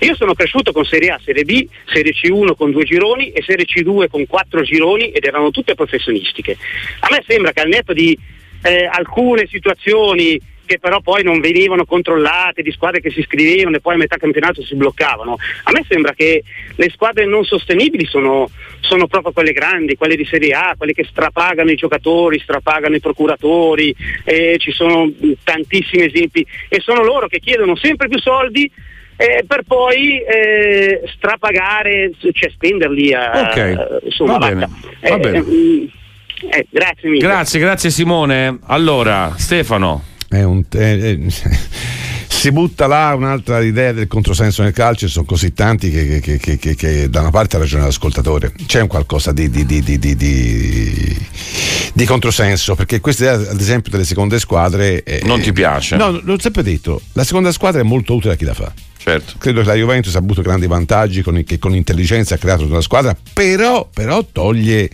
Io 0.00 0.14
sono 0.14 0.34
cresciuto 0.34 0.70
con 0.72 0.84
Serie 0.84 1.10
A, 1.10 1.20
Serie 1.22 1.44
B 1.44 1.66
Serie 1.86 2.12
C1 2.12 2.54
con 2.56 2.70
due 2.70 2.84
gironi 2.84 3.30
e 3.30 3.42
Serie 3.42 3.64
C2 3.64 4.08
con 4.08 4.26
quattro 4.26 4.62
gironi 4.62 5.10
ed 5.10 5.24
erano 5.24 5.50
tutte 5.50 5.74
professionistiche. 5.74 6.56
A 7.00 7.08
me 7.10 7.24
sembra 7.26 7.52
che 7.52 7.60
al 7.60 7.68
netto 7.68 7.92
di 7.92 8.16
eh, 8.62 8.88
alcune 8.90 9.46
situazioni 9.46 10.40
che 10.66 10.78
però 10.78 11.00
poi 11.00 11.22
non 11.22 11.40
venivano 11.40 11.84
controllate, 11.84 12.62
di 12.62 12.72
squadre 12.72 13.00
che 13.00 13.10
si 13.10 13.20
iscrivevano 13.20 13.76
e 13.76 13.80
poi 13.80 13.94
a 13.94 13.98
metà 13.98 14.16
campionato 14.16 14.62
si 14.62 14.74
bloccavano. 14.74 15.36
A 15.64 15.72
me 15.72 15.84
sembra 15.88 16.12
che 16.12 16.42
le 16.74 16.90
squadre 16.90 17.26
non 17.26 17.44
sostenibili 17.44 18.06
sono, 18.06 18.48
sono 18.80 19.06
proprio 19.06 19.32
quelle 19.32 19.52
grandi, 19.52 19.96
quelle 19.96 20.16
di 20.16 20.24
Serie 20.24 20.52
A, 20.52 20.74
quelle 20.76 20.92
che 20.92 21.04
strapagano 21.08 21.70
i 21.70 21.76
giocatori, 21.76 22.38
strapagano 22.38 22.94
i 22.94 23.00
procuratori, 23.00 23.94
eh, 24.24 24.56
ci 24.58 24.72
sono 24.72 25.10
tantissimi 25.42 26.04
esempi 26.04 26.46
e 26.68 26.80
sono 26.80 27.02
loro 27.02 27.26
che 27.28 27.40
chiedono 27.40 27.76
sempre 27.76 28.08
più 28.08 28.18
soldi 28.18 28.70
eh, 29.16 29.44
per 29.46 29.62
poi 29.66 30.18
eh, 30.20 31.02
strapagare, 31.16 32.10
cioè 32.18 32.50
spenderli 32.50 33.12
a, 33.14 33.48
Ok, 33.50 34.02
insomma, 34.06 34.38
va 34.38 34.48
bene, 34.48 34.68
va 35.02 35.08
Eh, 35.08 35.18
bene. 35.18 35.40
mm, 35.40 35.84
eh, 36.50 36.66
grazie 36.68 37.08
mille. 37.08 37.20
Grazie, 37.26 37.60
grazie 37.60 37.90
Simone. 37.90 38.58
Allora, 38.66 39.34
Stefano. 39.36 40.02
È 40.34 40.42
un- 40.42 40.64
è- 40.70 40.76
è- 40.98 41.18
si 42.28 42.50
butta 42.52 42.86
là 42.86 43.14
un'altra 43.16 43.60
idea 43.62 43.92
del 43.92 44.06
controsenso 44.06 44.62
nel 44.62 44.72
calcio, 44.72 45.08
sono 45.08 45.24
così 45.24 45.52
tanti 45.54 45.90
che, 45.90 46.20
che- 46.20 46.38
che- 46.58 46.74
che- 46.74 47.08
da 47.08 47.20
una 47.20 47.30
parte 47.30 47.56
ha 47.56 47.58
ragione 47.60 47.84
l'ascoltatore, 47.84 48.52
c'è 48.66 48.80
un 48.82 48.88
qualcosa 48.88 49.32
di, 49.32 49.48
di- 49.48 49.64
di- 49.64 49.82
di- 49.82 49.98
di- 49.98 50.16
di- 50.16 51.26
di 51.94 52.04
controsenso, 52.04 52.74
perché 52.74 53.00
questa 53.00 53.24
idea 53.24 53.50
ad 53.50 53.60
esempio 53.60 53.90
delle 53.90 54.04
seconde 54.04 54.38
squadre... 54.38 55.02
eh, 55.04 55.22
Non 55.24 55.40
ti 55.40 55.52
piace? 55.52 55.96
No, 55.96 56.10
l'ho 56.22 56.38
sempre 56.38 56.62
detto, 56.62 57.00
la 57.12 57.24
seconda 57.24 57.50
squadra 57.52 57.80
è 57.80 57.84
molto 57.84 58.14
utile 58.14 58.34
a 58.34 58.36
chi 58.36 58.44
la 58.44 58.54
fa. 58.54 58.72
Certo. 58.98 59.34
Credo 59.38 59.60
che 59.60 59.66
la 59.66 59.74
Juventus 59.74 60.14
ha 60.14 60.18
avuto 60.18 60.40
grandi 60.42 60.66
vantaggi 60.66 61.22
con, 61.22 61.42
che 61.46 61.58
con 61.58 61.74
intelligenza 61.74 62.34
ha 62.34 62.38
creato 62.38 62.64
una 62.64 62.80
squadra, 62.80 63.16
però, 63.32 63.88
però 63.92 64.24
toglie, 64.30 64.90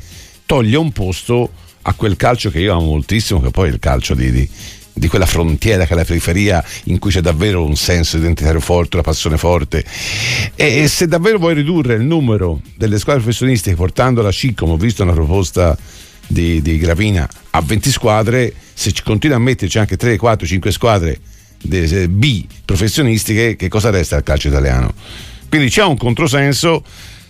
toglie 0.46 0.76
un 0.76 0.92
posto 0.92 1.50
a 1.82 1.94
quel 1.94 2.16
calcio 2.16 2.50
che 2.50 2.58
io 2.60 2.72
amo 2.74 2.84
moltissimo, 2.86 3.40
che 3.40 3.50
poi 3.50 3.68
è 3.70 3.72
il 3.72 3.78
calcio 3.78 4.14
di, 4.14 4.48
di- 5.00 5.08
quella 5.08 5.26
frontiera 5.26 5.86
che 5.86 5.94
è 5.94 5.96
la 5.96 6.04
periferia 6.04 6.64
in 6.84 6.98
cui 6.98 7.10
c'è 7.10 7.20
davvero 7.20 7.64
un 7.64 7.76
senso 7.76 8.18
identitario 8.18 8.60
forte, 8.60 8.96
una 8.96 9.04
passione 9.04 9.36
forte. 9.36 9.84
E, 10.54 10.82
e 10.82 10.88
se 10.88 11.08
davvero 11.08 11.38
vuoi 11.38 11.54
ridurre 11.54 11.94
il 11.94 12.02
numero 12.02 12.60
delle 12.76 12.98
squadre 12.98 13.22
professionistiche 13.22 13.74
portando 13.74 14.22
la 14.22 14.30
C, 14.30 14.54
come 14.54 14.72
ho 14.72 14.76
visto 14.76 15.02
una 15.02 15.12
proposta 15.12 15.76
di, 16.26 16.62
di 16.62 16.78
Gravina, 16.78 17.28
a 17.50 17.60
20 17.60 17.90
squadre, 17.90 18.52
se 18.72 18.92
ci 18.92 19.02
continua 19.02 19.36
a 19.36 19.40
metterci 19.40 19.78
anche 19.78 19.96
3, 19.96 20.16
4, 20.16 20.46
5 20.46 20.70
squadre 20.70 21.18
de- 21.60 22.08
B 22.08 22.46
professionistiche, 22.64 23.56
che 23.56 23.68
cosa 23.68 23.90
resta 23.90 24.16
al 24.16 24.22
calcio 24.22 24.48
italiano? 24.48 24.94
Quindi 25.48 25.68
c'è 25.68 25.82
un 25.82 25.96
controsenso 25.96 26.84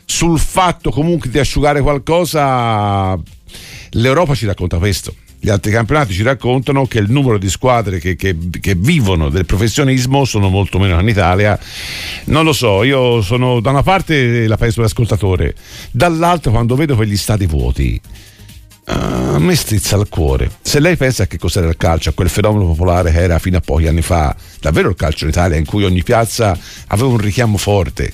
sul 0.04 0.38
fatto 0.38 0.90
comunque 0.90 1.30
di 1.30 1.38
asciugare 1.38 1.80
qualcosa, 1.80 3.18
l'Europa 3.90 4.34
ci 4.34 4.44
racconta 4.44 4.76
questo. 4.76 5.14
Gli 5.42 5.48
altri 5.48 5.72
campionati 5.72 6.12
ci 6.12 6.22
raccontano 6.22 6.86
che 6.86 6.98
il 6.98 7.10
numero 7.10 7.38
di 7.38 7.48
squadre 7.48 7.98
che, 7.98 8.14
che- 8.14 8.36
che 8.60 8.74
vivono 8.76 9.30
del 9.30 9.46
professionismo 9.46 10.26
sono 10.26 10.50
molto 10.50 10.78
meno 10.78 11.00
in 11.00 11.08
Italia. 11.08 11.58
Non 12.26 12.44
lo 12.44 12.52
so, 12.52 12.82
io 12.82 13.22
sono 13.22 13.60
da 13.60 13.70
una 13.70 13.82
parte 13.82 14.46
la 14.46 14.58
penso 14.58 14.82
l'ascoltatore, 14.82 15.54
dall'altra 15.90 16.50
quando 16.50 16.76
vedo 16.76 16.94
quegli 16.94 17.16
stati 17.16 17.46
vuoti. 17.46 18.00
a 18.84 19.38
me 19.38 19.54
strizza 19.54 19.96
il 19.96 20.08
cuore. 20.08 20.50
Se 20.60 20.80
lei 20.80 20.96
pensa 20.96 21.22
a 21.22 21.26
che 21.26 21.38
cos'era 21.38 21.68
il 21.68 21.76
calcio, 21.76 22.10
a 22.10 22.12
quel 22.12 22.28
fenomeno 22.28 22.66
popolare 22.66 23.12
che 23.12 23.20
era 23.20 23.38
fino 23.38 23.56
a 23.56 23.60
pochi 23.60 23.86
anni 23.86 24.02
fa, 24.02 24.34
davvero 24.60 24.88
il 24.88 24.96
calcio 24.96 25.24
in 25.24 25.30
Italia 25.30 25.56
in 25.56 25.64
cui 25.64 25.84
ogni 25.84 26.02
piazza 26.02 26.58
aveva 26.88 27.08
un 27.08 27.18
richiamo 27.18 27.56
forte. 27.56 28.12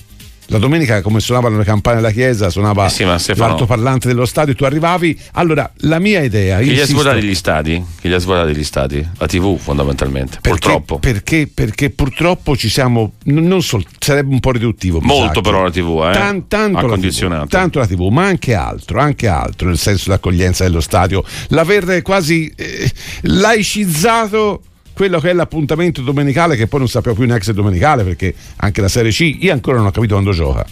La 0.48 0.58
domenica, 0.58 1.02
come 1.02 1.18
suonavano 1.18 1.58
le 1.58 1.64
campane 1.64 1.96
della 1.96 2.12
chiesa, 2.12 2.50
suonava 2.50 2.86
Eh 2.86 2.90
sì, 2.90 3.04
l'altoparlante 3.34 4.06
dello 4.06 4.26
stadio, 4.26 4.54
tu 4.54 4.64
arrivavi. 4.64 5.18
Allora, 5.32 5.68
la 5.78 5.98
mia 5.98 6.22
idea. 6.22 6.58
Chi 6.58 6.64
li 6.64 6.70
ha 6.70 6.72
insisto, 6.80 7.00
svuotati 7.00 7.26
gli 7.26 7.34
stadi? 7.34 7.84
Chi 8.00 8.08
li 8.08 8.14
ha 8.14 8.18
svuotati 8.18 8.54
gli 8.54 8.62
stadi? 8.62 9.08
La 9.18 9.26
TV 9.26 9.58
fondamentalmente, 9.58 10.38
purtroppo. 10.40 10.98
Perché, 10.98 11.50
perché 11.52 11.90
purtroppo 11.90 12.56
ci 12.56 12.68
siamo. 12.68 13.14
Non 13.24 13.60
sol- 13.62 13.84
sarebbe 13.98 14.32
un 14.32 14.40
po' 14.40 14.52
riduttivo. 14.52 15.00
Molto 15.00 15.40
però 15.40 15.64
la 15.64 15.70
TV, 15.70 16.08
eh? 16.08 16.12
Tan- 16.12 16.46
tanto, 16.46 16.78
ha 16.78 16.86
la. 16.86 16.96
TV, 16.96 17.46
tanto 17.48 17.78
la 17.80 17.86
TV, 17.86 18.08
ma 18.08 18.26
anche 18.26 18.54
altro, 18.54 19.00
anche 19.00 19.26
altro, 19.26 19.66
nel 19.66 19.78
senso 19.78 20.04
dell'accoglienza 20.06 20.62
dello 20.62 20.80
stadio, 20.80 21.24
l'aver 21.48 22.02
quasi 22.02 22.52
eh, 22.54 22.88
laicizzato 23.22 24.62
quello 24.96 25.20
che 25.20 25.28
è 25.28 25.32
l'appuntamento 25.34 26.00
domenicale, 26.00 26.56
che 26.56 26.68
poi 26.68 26.78
non 26.78 26.88
sappiamo 26.88 27.14
più 27.18 27.26
neanche 27.26 27.44
se 27.44 27.50
è 27.50 27.54
domenicale, 27.54 28.02
perché 28.02 28.34
anche 28.56 28.80
la 28.80 28.88
Serie 28.88 29.10
C, 29.12 29.36
io 29.40 29.52
ancora 29.52 29.76
non 29.76 29.84
ho 29.88 29.90
capito 29.90 30.14
quando 30.14 30.32
gioca. 30.32 30.64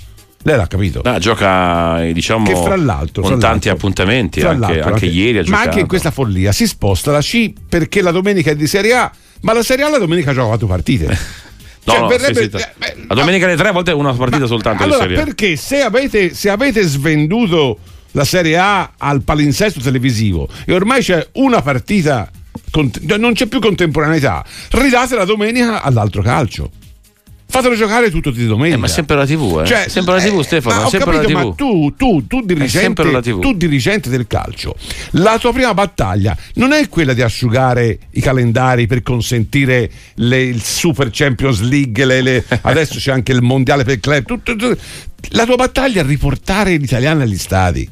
Lei 0.44 0.56
l'ha 0.56 0.66
capito. 0.66 1.00
Ah, 1.02 1.18
gioca 1.18 2.02
eh, 2.02 2.14
diciamo 2.14 2.46
Che 2.46 2.54
fra 2.56 2.74
l'altro, 2.76 3.20
con 3.20 3.32
fra 3.32 3.40
tanti 3.40 3.68
l'altro, 3.68 3.72
appuntamenti, 3.72 4.40
anche, 4.40 4.58
l'altro, 4.58 4.92
anche 4.94 5.06
ieri 5.06 5.38
ha 5.38 5.40
Ma 5.40 5.44
giocato. 5.46 5.68
anche 5.68 5.80
in 5.80 5.87
questa 5.87 6.10
follia 6.10 6.52
si 6.52 6.66
sposta 6.66 7.12
la 7.12 7.20
C 7.20 7.52
perché 7.68 8.00
la 8.00 8.10
domenica 8.10 8.50
è 8.50 8.56
di 8.56 8.66
Serie 8.66 8.94
A, 8.94 9.12
ma 9.42 9.52
la 9.52 9.62
Serie 9.62 9.84
A 9.84 9.90
la 9.90 9.98
domenica 9.98 10.32
gioca 10.32 10.46
quattro 10.48 10.66
partite. 10.66 11.06
No, 11.06 11.14
Cioè, 11.92 12.00
no, 12.00 12.06
verrebbe- 12.06 12.34
sì, 12.34 12.42
sì, 12.44 12.50
t- 12.50 13.06
la 13.08 13.14
domenica 13.14 13.44
alle 13.44 13.56
tre 13.56 13.68
a 13.68 13.72
volte 13.72 13.90
è 13.90 13.94
una 13.94 14.14
partita 14.14 14.46
soltanto 14.46 14.82
Allora, 14.84 15.00
di 15.06 15.14
Serie 15.14 15.20
A. 15.20 15.24
perché 15.24 15.56
se 15.56 15.82
avete, 15.82 16.32
se 16.32 16.48
avete 16.48 16.82
svenduto 16.82 17.78
la 18.12 18.24
Serie 18.24 18.56
A 18.56 18.92
al 18.96 19.20
palinsesto 19.22 19.80
televisivo 19.80 20.48
e 20.64 20.72
ormai 20.74 21.02
c'è 21.02 21.26
una 21.32 21.60
partita, 21.60 22.30
non 23.18 23.32
c'è 23.34 23.46
più 23.46 23.60
contemporaneità, 23.60 24.44
ridate 24.72 25.14
la 25.16 25.24
domenica 25.24 25.82
all'altro 25.82 26.22
calcio. 26.22 26.70
Fatelo 27.46 27.76
giocare 27.76 28.10
tutto 28.10 28.30
di 28.32 28.46
domenica. 28.46 28.74
Eh, 28.76 28.80
ma 28.80 28.88
sempre 28.88 29.14
la 29.14 29.24
TV, 29.24 29.60
eh. 29.62 29.66
Cioè, 29.66 29.84
sempre 29.88 30.14
la 30.14 30.20
TV, 30.20 30.40
Stefano, 30.40 30.82
ma 30.82 30.88
sempre 30.88 31.12
capito, 31.12 31.32
la 31.32 31.40
TV. 31.40 31.46
ma 31.46 31.54
tu, 31.54 31.94
tu, 31.96 32.26
tu, 32.26 32.40
dirigente, 32.40 32.78
sempre 32.80 33.10
la 33.12 33.20
TV. 33.22 33.38
tu 33.38 33.52
dirigente 33.52 34.10
del 34.10 34.26
calcio, 34.26 34.74
la 35.12 35.38
tua 35.38 35.52
prima 35.52 35.72
battaglia 35.72 36.36
non 36.54 36.72
è 36.72 36.88
quella 36.88 37.12
di 37.12 37.22
asciugare 37.22 37.98
i 38.10 38.20
calendari 38.20 38.88
per 38.88 39.04
consentire 39.04 39.88
le- 40.14 40.42
il 40.42 40.60
Super 40.64 41.10
Champions 41.12 41.60
League, 41.60 42.04
le- 42.04 42.22
le- 42.22 42.44
adesso 42.62 42.96
c'è 42.98 43.12
anche 43.12 43.30
il 43.30 43.40
mondiale 43.42 43.84
per 43.84 44.00
club. 44.00 44.24
tutto- 44.24 44.56
tutto- 44.56 44.76
la 45.28 45.44
tua 45.44 45.54
battaglia 45.56 46.00
è 46.02 46.04
riportare 46.04 46.76
gli 46.76 46.82
italiani 46.82 47.22
agli 47.22 47.38
stadi. 47.38 47.88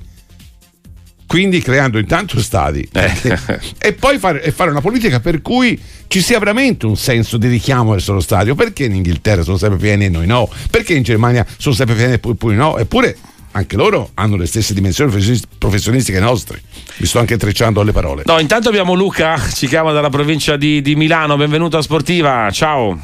Quindi 1.32 1.62
creando 1.62 1.98
intanto 1.98 2.38
stadi 2.40 2.86
Eh. 2.92 3.38
e 3.78 3.94
poi 3.94 4.18
fare, 4.18 4.42
e 4.42 4.52
fare 4.52 4.70
una 4.70 4.82
politica 4.82 5.18
per 5.18 5.40
cui 5.40 5.80
ci 6.06 6.20
sia 6.20 6.38
veramente 6.38 6.84
un 6.84 6.94
senso 6.94 7.38
di 7.38 7.48
richiamo 7.48 7.92
verso 7.92 8.12
lo 8.12 8.20
stadio. 8.20 8.54
Perché 8.54 8.84
in 8.84 8.94
Inghilterra 8.96 9.40
sono 9.42 9.56
sempre 9.56 9.78
pieni 9.78 10.04
e 10.04 10.08
noi 10.10 10.26
no? 10.26 10.46
Perché 10.70 10.92
in 10.92 11.02
Germania 11.02 11.46
sono 11.56 11.74
sempre 11.74 11.94
pieni 11.94 12.12
e 12.12 12.18
poi, 12.18 12.34
poi 12.34 12.54
no? 12.54 12.76
Eppure 12.76 13.16
anche 13.52 13.76
loro 13.76 14.10
hanno 14.12 14.36
le 14.36 14.44
stesse 14.44 14.74
dimensioni 14.74 15.08
professionis- 15.10 15.46
professionistiche 15.56 16.20
nostre. 16.20 16.60
Mi 16.98 17.06
sto 17.06 17.18
anche 17.18 17.38
trecciando 17.38 17.82
le 17.82 17.92
parole. 17.92 18.24
No, 18.26 18.38
intanto 18.38 18.68
abbiamo 18.68 18.92
Luca, 18.92 19.38
ci 19.54 19.66
chiama 19.68 19.92
dalla 19.92 20.10
provincia 20.10 20.56
di, 20.56 20.82
di 20.82 20.94
Milano, 20.96 21.38
benvenuto 21.38 21.78
a 21.78 21.82
Sportiva, 21.82 22.50
ciao. 22.50 23.00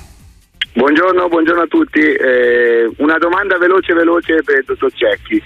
Buongiorno, 0.74 1.28
buongiorno 1.28 1.62
a 1.62 1.66
tutti. 1.66 1.98
Eh, 2.00 2.90
una 2.98 3.16
domanda 3.16 3.56
veloce 3.56 3.94
veloce 3.94 4.42
per 4.44 4.58
il 4.58 4.64
dottor 4.66 4.92
Cecchi. 4.92 5.42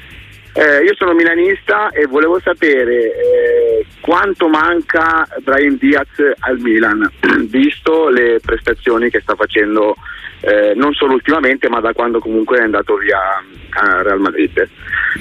Eh, 0.55 0.85
io 0.85 0.95
sono 0.95 1.15
milanista 1.15 1.89
e 1.91 2.07
volevo 2.07 2.39
sapere 2.39 3.05
eh, 3.05 3.87
quanto 4.01 4.49
manca 4.49 5.27
Brian 5.43 5.79
Diaz 5.79 6.09
al 6.41 6.59
Milan, 6.59 7.11
visto 7.49 8.09
le 8.09 8.39
prestazioni 8.45 9.09
che 9.09 9.21
sta 9.21 9.35
facendo 9.35 9.97
eh, 10.41 10.75
non 10.75 10.93
solo 10.93 11.15
ultimamente, 11.15 11.69
ma 11.69 11.81
da 11.81 11.93
quando 11.93 12.19
comunque 12.19 12.59
è 12.59 12.63
andato 12.63 12.97
via 12.97 13.19
a 13.71 14.03
Real 14.03 14.21
Madrid. 14.21 14.69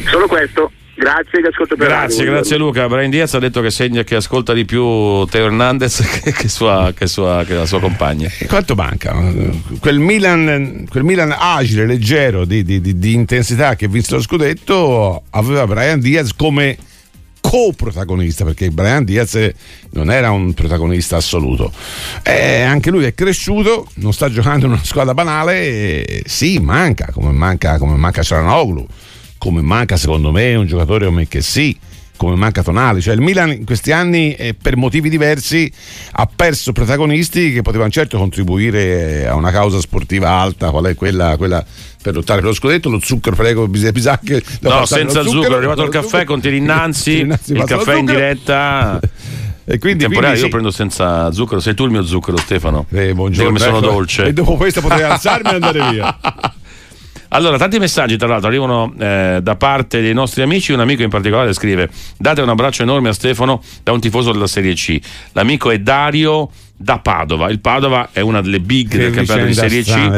Solo 0.10 0.28
questo. 0.28 0.72
Grazie, 1.02 1.42
che 1.42 1.48
ascolto 1.48 1.76
per 1.76 1.88
radio, 1.88 2.00
Grazie, 2.06 2.16
buongiorno. 2.26 2.40
grazie 2.42 2.58
Luca. 2.58 2.88
Brian 2.88 3.10
Diaz 3.10 3.34
ha 3.34 3.40
detto 3.40 3.60
che 3.62 3.72
segna 3.72 4.04
che 4.04 4.14
ascolta 4.14 4.54
di 4.54 4.66
più 4.66 5.26
Teo 5.26 5.46
Hernandez 5.46 6.00
che, 6.22 6.32
che 6.32 6.48
sua, 6.48 6.94
che 6.96 7.08
sua- 7.08 7.44
che 7.44 7.56
la 7.56 7.66
sua 7.66 7.80
compagna. 7.80 8.30
E 8.38 8.46
quanto 8.46 8.76
manca? 8.76 9.16
Quel 9.80 9.98
Milan, 9.98 10.86
quel 10.88 11.04
Milan 11.04 11.36
agile, 11.36 11.88
leggero, 11.88 12.46
di, 12.46 12.64
di- 12.64 12.80
di- 12.82 13.00
di 13.00 13.14
intensità 13.14 13.76
che 13.76 13.88
vinse 13.88 14.14
lo 14.14 14.22
scudetto 14.22 15.24
aveva 15.32 15.66
Brian 15.66 16.00
Diaz 16.00 16.36
come 16.36 16.78
coprotagonista 17.42 18.46
perché 18.46 18.70
Brian 18.70 19.04
Diaz 19.04 19.50
non 19.94 20.12
era 20.12 20.30
un 20.30 20.54
protagonista 20.54 21.18
assoluto 21.18 21.72
Eh, 22.22 22.62
anche 22.62 22.92
lui 22.92 23.06
è 23.06 23.16
cresciuto 23.16 23.88
non 23.96 24.14
sta 24.14 24.30
giocando 24.30 24.68
in 24.68 24.74
una 24.74 24.84
squadra 24.84 25.16
banale 25.16 25.56
e 26.06 26.24
sì 26.28 26.60
manca 26.60 27.10
come 27.12 27.32
manca 27.32 27.80
come 27.80 27.96
manca 27.98 28.22
Cialanoglu 28.22 28.86
come 29.42 29.64
manca 29.64 29.98
secondo 29.98 30.32
me 30.32 30.54
un 30.54 30.68
giocatore 30.68 31.06
come 31.06 31.28
che 31.28 31.42
sì 31.42 31.76
come 32.16 32.36
manca 32.36 32.62
Tonali, 32.62 33.02
cioè 33.02 33.16
il 33.16 33.22
Milan 33.22 33.52
in 33.52 33.66
questi 33.66 33.92
anni 33.92 34.36
eh, 34.36 34.54
per 34.54 34.78
motivi 34.78 35.10
diversi 35.10 35.72
ha 36.12 36.28
perso 36.28 36.72
protagonisti 36.72 37.52
che 37.52 37.64
potevano 37.64 37.90
certo 37.90 38.20
contribuire 38.20 39.26
a 39.28 39.34
una 39.34 39.50
causa 39.50 39.80
sportiva 39.80 40.30
alta, 40.30 40.70
qual 40.70 40.86
è 40.86 40.94
quella, 40.94 41.36
quella 41.38 41.66
per 42.00 42.14
lottare 42.14 42.42
per 42.42 42.50
lo 42.50 42.56
scudetto, 42.56 42.92
lo 42.92 43.00
zucchero 43.02 43.36
prego 43.36 43.68
pisacche 43.68 44.44
No, 44.60 44.86
senza 44.86 45.24
zucchero, 45.24 45.56
è 45.56 45.58
arrivato 45.58 45.82
il 45.82 45.90
caffè, 45.90 46.24
contieni 46.24 46.58
innanzi, 46.58 47.22
innanzi, 47.22 47.54
il 47.54 47.64
caffè 47.64 47.96
in 47.96 48.06
zucchero. 48.06 48.20
diretta. 48.20 49.00
E 49.64 49.78
quindi, 49.78 50.06
quindi 50.06 50.26
io 50.26 50.36
sì. 50.36 50.48
prendo 50.50 50.72
senza 50.72 51.32
zucchero, 51.32 51.62
sei 51.62 51.76
tu 51.76 51.86
il 51.86 51.92
mio 51.92 52.04
zucchero 52.04 52.36
Stefano. 52.36 52.88
Eh, 52.90 53.14
buongiorno, 53.14 53.54
che 53.54 53.60
sono 53.64 53.78
ecco. 53.78 53.86
dolce. 53.86 54.26
E 54.26 54.34
dopo 54.34 54.58
questo 54.58 54.82
potrei 54.82 55.04
alzarmi 55.04 55.50
e 55.50 55.54
andare 55.54 55.90
via. 55.92 56.20
Allora, 57.34 57.58
tanti 57.58 57.80
messaggi 57.80 58.18
tra 58.18 58.28
l'altro 58.28 58.50
arrivano 58.50 58.94
eh, 59.00 59.40
da 59.42 59.56
parte 59.56 60.02
dei 60.02 60.14
nostri 60.14 60.42
amici. 60.42 60.74
Un 60.74 60.82
amico 60.82 61.02
in 61.02 61.10
particolare 61.10 61.54
scrive: 61.54 61.90
Date 62.18 62.42
un 62.42 62.50
abbraccio 62.50 62.84
enorme 62.84 63.10
a 63.10 63.14
Stefano 63.14 63.62
da 63.84 63.94
un 63.94 64.02
tifoso 64.02 64.32
della 64.34 64.48
Serie 64.48 64.74
C. 64.74 65.00
L'amico 65.32 65.72
è 65.72 65.80
Dario 65.80 66.50
da 66.76 67.00
Padova. 67.00 67.50
Il 67.50 67.60
Padova 67.62 68.10
è 68.12 68.20
una 68.20 68.42
delle 68.42 68.60
big 68.60 68.90
Che 68.90 68.98
del 68.98 69.12
campionato 69.14 69.46
di 69.46 69.54
vicenda 69.54 69.70
Serie 69.70 69.84
C. 69.84 70.10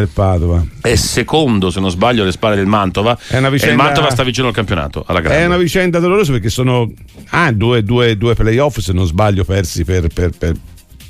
È 0.82 0.96
secondo, 0.96 1.70
se 1.70 1.80
non 1.80 1.92
sbaglio, 1.92 2.24
alle 2.24 2.32
spalle 2.32 2.56
del 2.56 2.66
Mantova. 2.66 3.16
È 3.28 3.38
una 3.38 3.48
E 3.48 3.52
il 3.52 3.60
vicenda- 3.60 3.84
Mantova 3.84 4.10
sta 4.10 4.24
vicino 4.24 4.48
al 4.48 4.54
campionato. 4.54 5.06
È 5.06 5.46
una 5.46 5.58
vicenda 5.58 6.00
dolorosa 6.00 6.32
perché 6.32 6.50
sono 6.50 6.92
ah, 7.30 7.52
due, 7.52 7.84
due, 7.84 8.18
due 8.18 8.34
playoff, 8.34 8.80
se 8.80 8.92
non 8.92 9.06
sbaglio, 9.06 9.44
persi 9.44 9.84
per, 9.84 10.08
per- 10.08 10.32
per- 10.36 10.56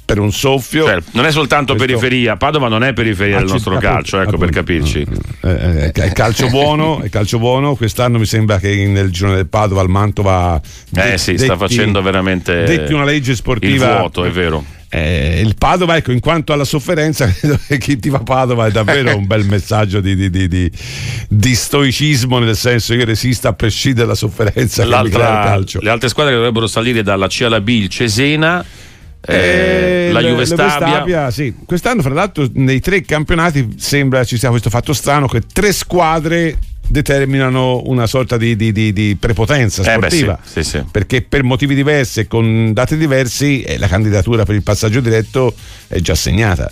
per 0.05 0.19
un 0.19 0.31
soffio. 0.31 0.85
Cioè, 0.85 0.97
non 1.11 1.25
è 1.25 1.31
soltanto 1.31 1.75
Questo- 1.75 1.97
periferia, 1.97 2.35
Padova 2.37 2.67
non 2.67 2.83
è 2.83 2.93
periferia 2.93 3.37
del 3.39 3.47
nostro 3.47 3.75
appunto, 3.75 3.93
calcio, 3.93 4.19
ecco 4.21 4.37
per 4.37 4.49
appunto. 4.49 4.57
capirci. 4.57 5.05
Eh, 5.41 5.49
eh, 5.85 5.91
è 5.91 6.11
calcio 6.11 6.47
buono, 6.49 7.01
è 7.01 7.09
calcio 7.09 7.39
buono. 7.39 7.75
Quest'anno 7.75 8.19
mi 8.19 8.25
sembra 8.25 8.59
che 8.59 8.85
nel 8.87 9.09
girone 9.11 9.35
del 9.37 9.47
Padova 9.47 9.81
il 9.81 9.89
Mantova 9.89 10.61
Eh 10.95 11.17
sì, 11.17 11.37
sta 11.37 11.57
facendo 11.57 12.01
veramente 12.01 12.63
detti 12.63 12.93
una 12.93 13.05
legge 13.05 13.35
sportiva. 13.35 13.85
il 13.91 13.97
vuoto, 13.97 14.25
è 14.25 14.29
vero. 14.29 14.63
Eh, 14.95 15.41
il 15.43 15.55
Padova, 15.57 15.95
ecco, 15.95 16.11
in 16.11 16.19
quanto 16.19 16.53
alla 16.53 16.65
sofferenza, 16.65 17.25
credo 17.33 17.59
che 17.67 17.79
chi 17.79 17.97
ti 17.97 18.11
fa 18.11 18.19
Padova 18.19 18.67
è 18.67 18.71
davvero 18.71 19.17
un 19.17 19.25
bel 19.25 19.43
messaggio 19.45 19.99
di, 20.01 20.15
di- 20.15 20.29
di- 20.29 20.47
di- 20.47 20.71
di 21.27 21.55
stoicismo, 21.55 22.37
nel 22.37 22.55
senso 22.55 22.93
io 22.93 23.03
resisto 23.03 23.47
a 23.47 23.53
prescindere 23.53 24.05
dalla 24.05 24.15
sofferenza 24.15 24.83
che 24.83 24.89
L'altra- 24.89 25.25
calcio. 25.25 25.79
le 25.81 25.89
altre 25.89 26.09
squadre 26.09 26.33
che 26.33 26.37
dovrebbero 26.37 26.67
salire 26.67 27.01
dalla 27.01 27.25
C 27.27 27.41
alla 27.41 27.59
B, 27.59 27.69
il 27.69 27.89
Cesena, 27.89 28.63
eh, 29.25 30.07
Eh, 30.07 30.11
la 30.11 30.21
Juve 30.21 30.45
Stabia. 30.45 31.31
Sì. 31.31 31.53
Quest'anno, 31.65 32.01
fra 32.01 32.13
l'altro, 32.13 32.47
nei 32.53 32.79
tre 32.79 33.01
campionati 33.01 33.75
sembra 33.77 34.23
ci 34.23 34.37
sia 34.37 34.49
questo 34.49 34.69
fatto 34.69 34.93
strano 34.93 35.27
che 35.27 35.41
tre 35.51 35.71
squadre 35.71 36.57
determinano 36.85 37.81
una 37.85 38.05
sorta 38.07 38.35
di, 38.37 38.55
di- 38.57 38.71
di- 38.73 38.91
di 38.91 39.15
prepotenza 39.19 39.81
Eh 39.81 39.85
beh, 39.85 39.91
sportiva. 40.09 40.39
sì, 40.43 40.63
sì, 40.63 40.69
sì. 40.69 40.83
Perché 40.91 41.21
per 41.21 41.43
motivi 41.43 41.73
diversi 41.75 42.19
e 42.21 42.27
con 42.27 42.73
dati 42.73 42.97
diversi 42.97 43.61
eh, 43.61 43.77
la 43.77 43.87
candidatura 43.87 44.43
per 44.43 44.55
il 44.55 44.63
passaggio 44.63 44.99
diretto 44.99 45.55
è 45.87 45.99
già 45.99 46.13
segnata. 46.15 46.69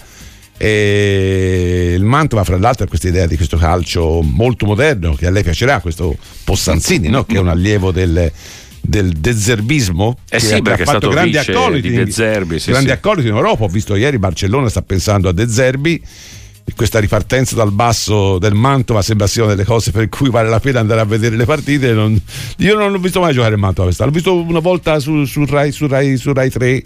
E 0.58 1.94
il 1.98 2.04
Mantova, 2.04 2.44
fra 2.44 2.58
l'altro, 2.58 2.86
ha 2.86 2.88
questa 2.88 3.08
idea 3.08 3.26
di 3.26 3.36
questo 3.36 3.58
calcio 3.58 4.22
molto 4.22 4.68
moderno 4.68 5.16
che 5.16 5.26
a 5.26 5.32
lei 5.32 5.42
piacerà, 5.42 5.80
questo 5.80 6.16
Possanzini, 6.44 7.08
no? 7.08 7.24
che 7.24 7.38
è 7.38 7.40
un 7.40 7.48
allievo 7.48 7.92
del, 7.92 8.32
del 8.91 9.13
dezerbismo. 9.13 10.17
Eh 10.30 10.38
che 10.38 10.45
sì, 10.45 10.54
ha 10.56 10.62
perché 10.62 10.84
è 10.84 10.86
fatto 10.86 11.08
grandi 11.08 11.38
accoliti 11.38 11.89
di 11.89 11.95
De 11.95 12.12
Zerbi, 12.12 12.60
sì, 12.60 12.71
grandi 12.71 12.89
sì. 12.89 12.93
accoliti 12.93 13.30
in 13.30 13.36
Europa. 13.36 13.63
Ho 13.63 13.69
visto 13.69 13.95
ieri 13.95 14.19
Barcellona 14.19 14.67
sta 14.67 14.82
pensando 14.82 15.30
a 15.30 15.32
De 15.32 15.47
Zerbi 15.47 16.04
questa 16.75 16.99
ripartenza 16.99 17.56
dal 17.56 17.71
basso 17.71 18.38
del 18.38 18.54
Mantova 18.54 19.01
sembra 19.01 19.27
sia 19.27 19.43
una 19.43 19.56
delle 19.56 19.65
cose 19.65 19.91
per 19.91 20.08
cui 20.08 20.30
vale 20.30 20.47
la 20.47 20.60
pena 20.60 20.80
andare 20.80 21.01
a 21.01 21.06
vedere 21.06 21.36
le 21.36 21.45
partite. 21.45 21.93
Non- 21.93 22.19
io 22.58 22.77
non 22.77 22.91
l'ho 22.91 22.99
visto 22.99 23.19
mai 23.19 23.34
giocare 23.34 23.54
il 23.54 23.60
Mantova 23.60 23.86
quest'anno, 23.88 24.10
l'ho 24.10 24.15
visto 24.15 24.36
una 24.36 24.60
volta 24.60 24.99
su, 24.99 25.25
su 25.25 25.45
Rai, 25.45 25.71
su, 25.71 25.88
Rai, 25.88 26.17
su 26.17 26.34
Rai 26.34 26.49
3. 26.49 26.84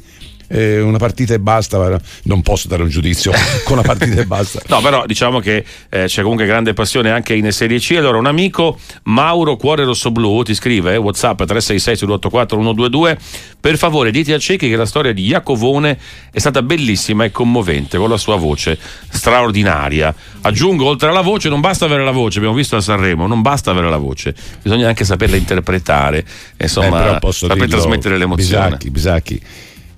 Eh, 0.48 0.82
una 0.82 0.98
partita 0.98 1.34
e 1.34 1.40
basta, 1.40 2.00
non 2.24 2.42
posso 2.42 2.68
dare 2.68 2.84
un 2.84 2.90
giudizio 2.90 3.32
con 3.64 3.78
una 3.78 3.88
partita 3.88 4.22
e 4.22 4.26
basta. 4.26 4.62
No, 4.68 4.82
però 4.82 5.06
diciamo 5.06 5.40
che 5.40 5.64
eh, 5.90 6.06
c'è 6.06 6.22
comunque 6.22 6.46
grande 6.46 6.74
passione 6.74 7.12
anche 7.12 7.34
in 7.34 7.52
Serie 7.52 7.80
C. 7.80 7.96
Allora, 7.98 8.18
un 8.18 8.26
amico, 8.26 8.80
Mauro 9.04 9.56
Cuore 9.56 9.84
Rosso 9.84 10.12
Blu, 10.12 10.44
ti 10.44 10.54
scrive: 10.54 10.94
eh, 10.94 10.98
WhatsApp 10.98 11.44
366 11.44 11.96
sull'84 11.96 12.48
122. 12.50 13.18
Per 13.60 13.78
favore, 13.78 14.12
dite 14.12 14.34
a 14.34 14.38
Cecchi 14.38 14.70
che 14.70 14.76
la 14.76 14.86
storia 14.86 15.12
di 15.12 15.26
Iacovone 15.26 15.98
è 16.32 16.40
stata 16.40 16.62
bellissima 16.62 17.24
e 17.24 17.32
commovente 17.32 17.98
con 17.98 18.10
la 18.10 18.18
sua 18.18 18.36
voce 18.36 18.78
straordinaria. 19.10 20.14
Aggiungo, 20.42 20.86
oltre 20.86 21.10
alla 21.10 21.22
voce, 21.22 21.50
non 21.50 21.62
basta 21.62 21.86
avere 21.86 22.04
la 22.04 22.12
voce, 22.12 22.38
abbiamo 22.38 22.56
visto 22.56 22.76
a 22.76 22.82
Sanremo, 22.82 23.26
non 23.26 23.42
basta 23.42 23.72
avere 23.72 23.90
la 23.90 23.98
voce, 23.98 24.36
bisogna 24.62 24.88
anche 24.88 25.04
saperla 25.04 25.36
interpretare, 25.36 26.24
insomma, 26.58 27.18
posso 27.18 27.48
saper 27.48 27.66
dirlo, 27.66 27.82
trasmettere 27.82 28.18
l'emozione. 28.18 28.66
Bisacchi, 28.66 28.90
Bisacchi. 28.92 29.42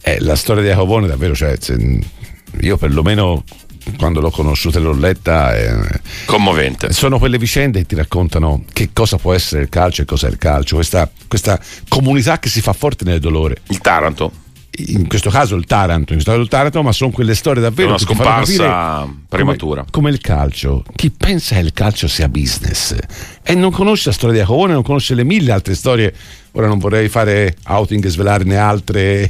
Eh, 0.07 0.19
la 0.21 0.37
storia 0.37 0.63
di 0.63 0.69
Jacobone 0.69 1.05
davvero, 1.05 1.35
cioè, 1.35 1.57
se- 1.59 1.99
io 2.61 2.77
perlomeno 2.77 3.43
quando 3.97 4.21
l'ho 4.21 4.29
conosciuta 4.29 4.79
e 4.79 4.81
l'ho 4.81 4.93
letta... 4.93 5.53
eh, 5.53 5.99
Commovente. 6.25 6.93
Sono 6.93 7.19
quelle 7.19 7.37
vicende 7.37 7.79
che 7.79 7.87
ti 7.87 7.95
raccontano 7.95 8.63
che 8.71 8.91
cosa 8.93 9.17
può 9.17 9.33
essere 9.33 9.63
il 9.63 9.69
calcio 9.69 10.03
e 10.03 10.05
cosa 10.05 10.27
è 10.27 10.29
il 10.29 10.37
calcio, 10.37 10.75
questa, 10.75 11.09
questa 11.27 11.59
comunità 11.89 12.39
che 12.39 12.47
si 12.47 12.61
fa 12.61 12.71
forte 12.71 13.03
nel 13.03 13.19
dolore. 13.19 13.57
Il 13.67 13.79
Taranto. 13.79 14.31
In 14.79 15.07
questo 15.07 15.31
caso 15.31 15.55
il 15.55 15.65
Taranto, 15.65 16.13
in 16.13 16.21
questo 16.21 16.29
caso 16.31 16.43
il 16.43 16.49
Taranto, 16.49 16.83
ma 16.83 16.91
sono 16.91 17.09
quelle 17.09 17.33
storie 17.33 17.61
davvero 17.61 17.87
È 17.87 17.91
una 17.91 17.97
scomparsa 17.99 19.07
prematura. 19.27 19.81
Come, 19.81 19.91
come 19.91 20.09
il 20.11 20.19
calcio. 20.19 20.83
Chi 20.95 21.09
pensa 21.09 21.55
che 21.55 21.61
il 21.61 21.73
calcio 21.73 22.07
sia 22.07 22.29
business 22.29 22.95
e 23.41 23.55
non 23.55 23.71
conosce 23.71 24.09
la 24.09 24.13
storia 24.13 24.35
di 24.35 24.41
Jacobone, 24.41 24.73
non 24.73 24.83
conosce 24.83 25.15
le 25.15 25.23
mille 25.23 25.51
altre 25.51 25.73
storie. 25.73 26.13
Ora 26.51 26.67
non 26.67 26.77
vorrei 26.77 27.09
fare 27.09 27.55
outing 27.65 28.05
e 28.05 28.09
svelarne 28.09 28.55
altre, 28.55 29.29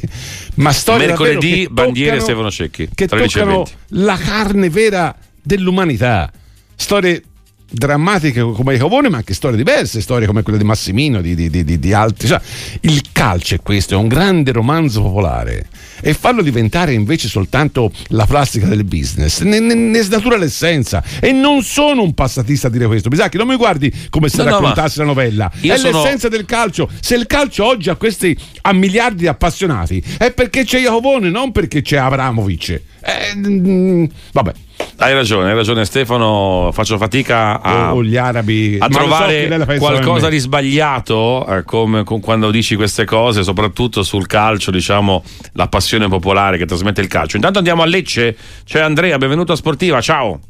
ma 0.56 0.72
storie 0.72 1.06
Mercoledì, 1.08 1.62
che 1.62 1.68
bandiere 1.70 2.18
toccano- 2.18 2.24
Stefano 2.24 2.50
Cecchi. 2.50 2.88
che 2.94 3.06
13 3.06 3.38
toccano 3.38 3.56
20. 3.64 3.72
la 4.04 4.16
carne 4.16 4.68
vera 4.70 5.16
dell'umanità. 5.42 6.30
Storie 6.74 7.22
drammatiche 7.70 8.40
come 8.40 8.72
Jacobone, 8.74 9.08
ma 9.08 9.18
anche 9.18 9.34
storie 9.34 9.56
diverse, 9.56 10.00
storie 10.00 10.26
come 10.26 10.42
quella 10.42 10.58
di 10.58 10.64
Massimino, 10.64 11.20
di, 11.20 11.34
di- 11.34 11.50
di- 11.50 11.64
di- 11.64 11.78
di 11.78 11.92
altri. 11.92 12.28
Cioè, 12.28 12.40
il 12.82 13.02
calcio 13.12 13.54
è 13.56 13.60
questo, 13.60 13.94
è 13.94 13.96
un 13.96 14.08
grande 14.08 14.52
romanzo 14.52 15.02
popolare. 15.02 15.66
E 16.00 16.14
farlo 16.14 16.42
diventare 16.42 16.92
invece 16.92 17.26
soltanto 17.28 17.90
la 18.08 18.24
plastica 18.24 18.66
del 18.66 18.84
business 18.84 19.40
ne, 19.42 19.58
ne- 19.58 19.74
ne 19.74 20.00
snatura 20.02 20.36
l'essenza. 20.36 21.02
E 21.20 21.32
non 21.32 21.62
sono 21.62 22.02
un 22.02 22.14
passatista 22.14 22.68
a 22.68 22.70
dire 22.70 22.86
questo. 22.86 23.08
Bisacchi, 23.08 23.36
non 23.36 23.48
mi 23.48 23.56
guardi 23.56 23.92
come 24.08 24.28
se 24.28 24.38
No, 24.38 24.44
no, 24.44 24.50
raccontassi 24.50 24.98
la 24.98 25.04
novella. 25.04 25.50
È 25.60 25.76
sono- 25.76 26.02
l'essenza 26.02 26.28
del 26.28 26.44
calcio. 26.44 26.88
Se 27.00 27.14
il 27.16 27.26
calcio 27.26 27.64
oggi 27.64 27.90
ha 27.90 27.96
questi 27.96 28.36
a 28.62 28.72
miliardi 28.72 29.18
di 29.22 29.26
appassionati, 29.26 30.02
è 30.18 30.30
perché 30.32 30.64
c'è 30.64 30.80
Jacobone, 30.80 31.28
non 31.30 31.52
perché 31.52 31.82
c'è 31.82 31.96
Abramovic. 31.96 32.80
Eh, 33.08 33.34
mm, 33.34 34.04
vabbè. 34.32 34.52
Hai 34.98 35.14
ragione, 35.14 35.50
hai 35.50 35.54
ragione 35.54 35.84
Stefano, 35.84 36.70
faccio 36.72 36.98
fatica 36.98 37.60
a, 37.62 37.92
o, 37.94 37.96
o 37.96 38.04
gli 38.04 38.16
arabi 38.16 38.76
a 38.80 38.86
so 38.90 38.98
trovare 38.98 39.48
come 39.48 39.78
qualcosa 39.78 40.28
di 40.28 40.38
sbagliato 40.38 41.46
eh, 41.46 41.62
come, 41.64 42.04
con- 42.04 42.20
quando 42.20 42.50
dici 42.50 42.76
queste 42.76 43.04
cose, 43.04 43.42
soprattutto 43.42 44.02
sul 44.02 44.26
calcio, 44.26 44.70
diciamo, 44.70 45.22
la 45.52 45.68
passione 45.68 46.08
popolare 46.08 46.58
che 46.58 46.66
trasmette 46.66 47.00
il 47.00 47.06
calcio. 47.06 47.36
Intanto 47.36 47.58
andiamo 47.58 47.82
a 47.82 47.86
Lecce, 47.86 48.36
c'è 48.64 48.80
Andrea, 48.80 49.16
benvenuto 49.16 49.52
a 49.52 49.56
Sportiva, 49.56 50.00
ciao. 50.00 50.40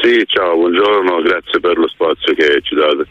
Sì, 0.00 0.24
ciao, 0.26 0.54
buongiorno, 0.54 1.22
grazie 1.22 1.58
per 1.58 1.76
lo 1.76 1.88
spazio 1.88 2.32
che 2.34 2.60
ci 2.62 2.76
date. 2.76 3.04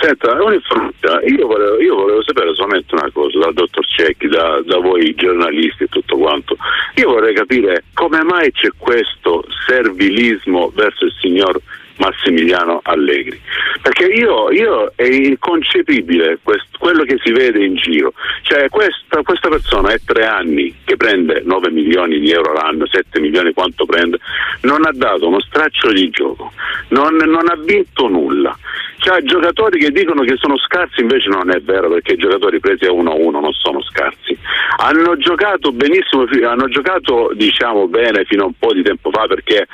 Senta, 0.00 0.42
un'informazione, 0.42 1.26
io 1.26 1.46
volevo, 1.46 1.80
io 1.80 1.94
volevo 1.94 2.22
sapere 2.22 2.54
solamente 2.54 2.94
una 2.94 3.10
cosa 3.12 3.38
dal 3.38 3.52
dottor 3.52 3.86
Cecchi, 3.86 4.26
da, 4.28 4.62
da 4.64 4.78
voi 4.78 5.14
giornalisti 5.14 5.84
e 5.84 5.88
tutto 5.88 6.16
quanto. 6.16 6.56
Io 6.94 7.10
vorrei 7.10 7.34
capire 7.34 7.84
come 7.92 8.22
mai 8.22 8.50
c'è 8.52 8.70
questo 8.78 9.44
servilismo 9.66 10.72
verso 10.74 11.04
il 11.04 11.14
signor 11.20 11.60
Massimiliano 12.00 12.80
Allegri. 12.82 13.38
Perché 13.82 14.06
io, 14.06 14.50
io 14.50 14.92
è 14.96 15.04
inconcepibile 15.04 16.38
quest- 16.42 16.76
quello 16.78 17.04
che 17.04 17.18
si 17.22 17.30
vede 17.30 17.62
in 17.62 17.76
giro. 17.76 18.12
Cioè 18.42 18.68
questa, 18.68 19.22
questa 19.22 19.48
persona 19.48 19.92
è 19.92 20.00
tre 20.04 20.26
anni 20.26 20.74
che 20.84 20.96
prende 20.96 21.42
9 21.44 21.70
milioni 21.70 22.18
di 22.18 22.30
euro 22.30 22.54
l'anno, 22.54 22.86
7 22.86 23.20
milioni 23.20 23.52
quanto 23.52 23.84
prende, 23.84 24.18
non 24.62 24.84
ha 24.86 24.90
dato 24.92 25.28
uno 25.28 25.40
straccio 25.40 25.92
di 25.92 26.08
gioco, 26.10 26.52
non, 26.88 27.14
non 27.16 27.48
ha 27.48 27.56
vinto 27.56 28.08
nulla. 28.08 28.56
C'ha 29.00 29.18
giocatori 29.22 29.78
che 29.78 29.90
dicono 29.90 30.22
che 30.22 30.36
sono 30.36 30.58
scarsi, 30.58 31.00
invece 31.00 31.30
non 31.30 31.50
è 31.50 31.58
vero 31.60 31.88
perché 31.88 32.12
i 32.12 32.18
giocatori 32.18 32.60
presi 32.60 32.84
a 32.84 32.92
1-1 32.92 33.30
non 33.30 33.52
sono 33.52 33.82
scarsi. 33.82 34.36
Hanno 34.76 35.16
giocato 35.16 35.72
benissimo, 35.72 36.26
hanno 36.46 36.68
giocato 36.68 37.30
diciamo 37.32 37.88
bene 37.88 38.24
fino 38.26 38.42
a 38.42 38.46
un 38.46 38.52
po' 38.58 38.74
di 38.74 38.82
tempo 38.82 39.10
fa 39.10 39.26
perché 39.26 39.66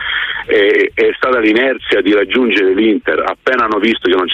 è, 0.46 0.90
è 0.94 1.10
stata 1.16 1.40
l'inerzia 1.40 2.00
di 2.02 2.14
raggiungere 2.14 2.72
l'Inter, 2.72 3.24
appena 3.26 3.64
hanno 3.64 3.80
visto 3.80 4.08
che 4.08 4.14
non, 4.14 4.28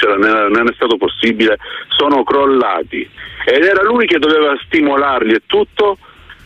non 0.50 0.68
è 0.68 0.74
stato 0.74 0.98
possibile, 0.98 1.56
sono 1.88 2.22
crollati. 2.22 3.08
Ed 3.46 3.64
era 3.64 3.82
lui 3.82 4.04
che 4.04 4.18
doveva 4.18 4.54
stimolarli 4.66 5.32
e 5.32 5.42
tutto. 5.46 5.96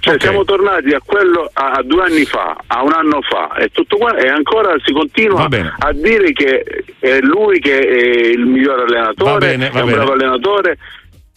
Cioè 0.07 0.21
siamo 0.21 0.45
tornati 0.45 0.93
a 0.95 1.01
quello 1.05 1.51
a, 1.53 1.73
a 1.73 1.83
due 1.83 2.05
anni 2.05 2.25
fa, 2.25 2.57
a 2.67 2.83
un 2.85 2.93
anno 2.93 3.21
fa 3.23 3.55
e 3.57 3.71
tutto 3.73 3.97
qua 3.97 4.17
e 4.17 4.29
ancora 4.29 4.75
si 4.85 4.93
continua 4.93 5.49
bene. 5.49 5.75
a 5.79 5.93
dire 5.93 6.33
che 6.33 6.65
è 7.01 7.19
lui 7.21 7.59
che 7.59 7.79
è 7.81 8.27
il 8.29 8.47
miglior 8.47 8.81
allenatore, 8.89 9.31
Va 9.33 9.39
bene, 9.39 9.71
va 9.71 9.79
è 9.79 9.83
un 9.83 9.87
bene. 9.89 9.97
bravo 9.97 10.13
allenatore. 10.13 10.79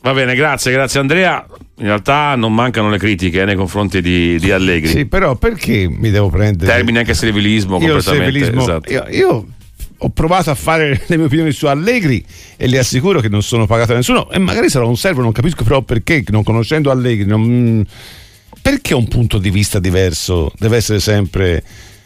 Va 0.01 0.13
bene, 0.13 0.36
grazie, 0.36 0.71
grazie 0.71 0.99
Andrea. 0.99 1.45
In 1.79 1.86
realtà 1.86 2.36
non 2.36 2.53
mancano 2.53 2.89
le 2.89 2.97
critiche 2.97 3.41
eh, 3.41 3.45
nei 3.45 3.55
confronti 3.55 4.01
di, 4.01 4.38
di 4.38 4.51
Allegri. 4.51 4.88
Sì, 4.89 5.05
però 5.08 5.36
perché 5.36 5.88
mi 5.89 6.10
devo 6.12 6.29
prendere 6.29 6.71
Termini 6.71 6.99
anche 6.99 7.13
servilismo 7.13 7.79
io 7.79 7.93
completamente. 7.93 8.25
servilismo- 8.32 8.62
esatto. 8.62 8.91
io, 8.91 9.05
io 9.10 9.45
ho 10.01 10.10
provato 10.12 10.51
a 10.51 10.55
fare 10.55 11.01
le 11.08 11.17
mie 11.17 11.25
opinioni 11.25 11.51
su 11.51 11.65
Allegri 11.67 12.23
e 12.55 12.67
le 12.67 12.77
assicuro 12.77 13.19
che 13.19 13.29
non 13.29 13.41
sono 13.41 13.65
pagato 13.65 13.91
da 13.91 13.97
nessuno 13.97 14.29
e 14.29 14.38
magari 14.39 14.69
sarò 14.69 14.88
un 14.88 14.95
servo, 14.95 15.21
non 15.21 15.32
capisco 15.32 15.63
però 15.63 15.82
perché, 15.82 16.23
non 16.29 16.43
conoscendo 16.43 16.91
Allegri, 16.91 17.25
non- 17.25 17.84
perché 18.62 18.93
un 18.93 19.07
punto 19.07 19.38
di 19.38 19.49
vista 19.49 19.79
diverso 19.79 20.51
deve 20.57 20.77
essere 20.77 20.99
sempre 20.99 21.63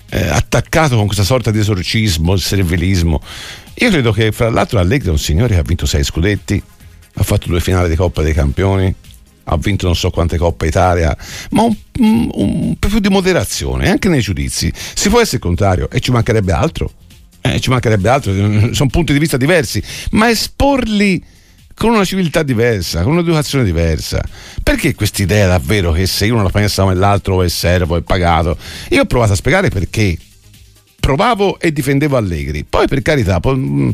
eh, 0.10 0.28
attaccato 0.28 0.96
con 0.96 1.06
questa 1.06 1.24
sorta 1.24 1.52
di 1.52 1.60
esorcismo, 1.60 2.36
servilismo. 2.38 3.22
Io 3.76 3.90
credo 3.90 4.12
che 4.12 4.32
fra 4.32 4.50
l'altro 4.50 4.80
Allegri 4.80 5.08
è 5.08 5.12
un 5.12 5.18
signore 5.18 5.56
che 5.56 5.60
ha 5.60 5.64
vinto 5.64 5.86
sei 5.86 6.04
scudetti, 6.04 6.62
ha 7.16 7.24
fatto 7.24 7.48
due 7.48 7.60
finali 7.60 7.90
di 7.90 7.96
Coppa 7.96 8.22
dei 8.22 8.34
Campioni, 8.34 8.94
ha 9.46 9.58
vinto 9.58 9.86
non 9.88 9.96
so 9.96 10.10
quante 10.10 10.38
Coppe 10.38 10.68
Italia, 10.68 11.16
ma 11.52 11.64
un, 11.64 11.76
un- 12.00 12.30
un 12.34 12.76
po' 12.80 12.88
più 12.88 13.00
di 13.00 13.10
moderazione 13.10 13.90
anche 13.90 14.10
nei 14.10 14.22
giudizi. 14.22 14.72
Si 14.76 15.10
può 15.10 15.20
essere 15.20 15.40
contrario 15.40 15.90
e 15.90 16.00
ci 16.00 16.12
mancherebbe 16.12 16.52
altro. 16.52 16.92
Eh, 17.42 17.60
ci 17.60 17.70
mancherebbe 17.72 18.08
altro, 18.08 18.32
sono 18.74 18.90
punti 18.90 19.12
di 19.12 19.20
vista 19.20 19.36
diversi, 19.36 19.84
ma 20.12 20.30
esporli 20.30 21.22
con 21.76 21.92
una 21.92 22.06
civiltà 22.06 22.44
diversa, 22.44 23.04
con 23.04 23.14
un'educazione 23.14 23.64
diversa. 23.64 24.22
Perché 24.62 24.96
questa 24.96 25.22
idea 25.22 25.48
davvero 25.48 25.92
che 25.92 26.06
se 26.08 26.30
uno 26.30 26.44
la 26.44 26.50
pensa 26.50 26.84
come 26.84 26.96
l'altro 26.96 27.42
è 27.44 27.50
servo, 27.50 27.98
è 27.98 28.02
pagato? 28.02 28.58
Io 28.90 29.02
ho 29.02 29.06
provato 29.06 29.34
a 29.34 29.36
spiegare 29.36 29.70
perché 29.70 30.18
provavo 31.00 31.60
e 31.60 31.72
difendevo 31.74 32.16
Allegri. 32.16 32.64
Poi 32.68 32.88
per 32.88 33.02
carità, 33.02 33.40
po- 33.42 33.56
mh, 33.56 33.92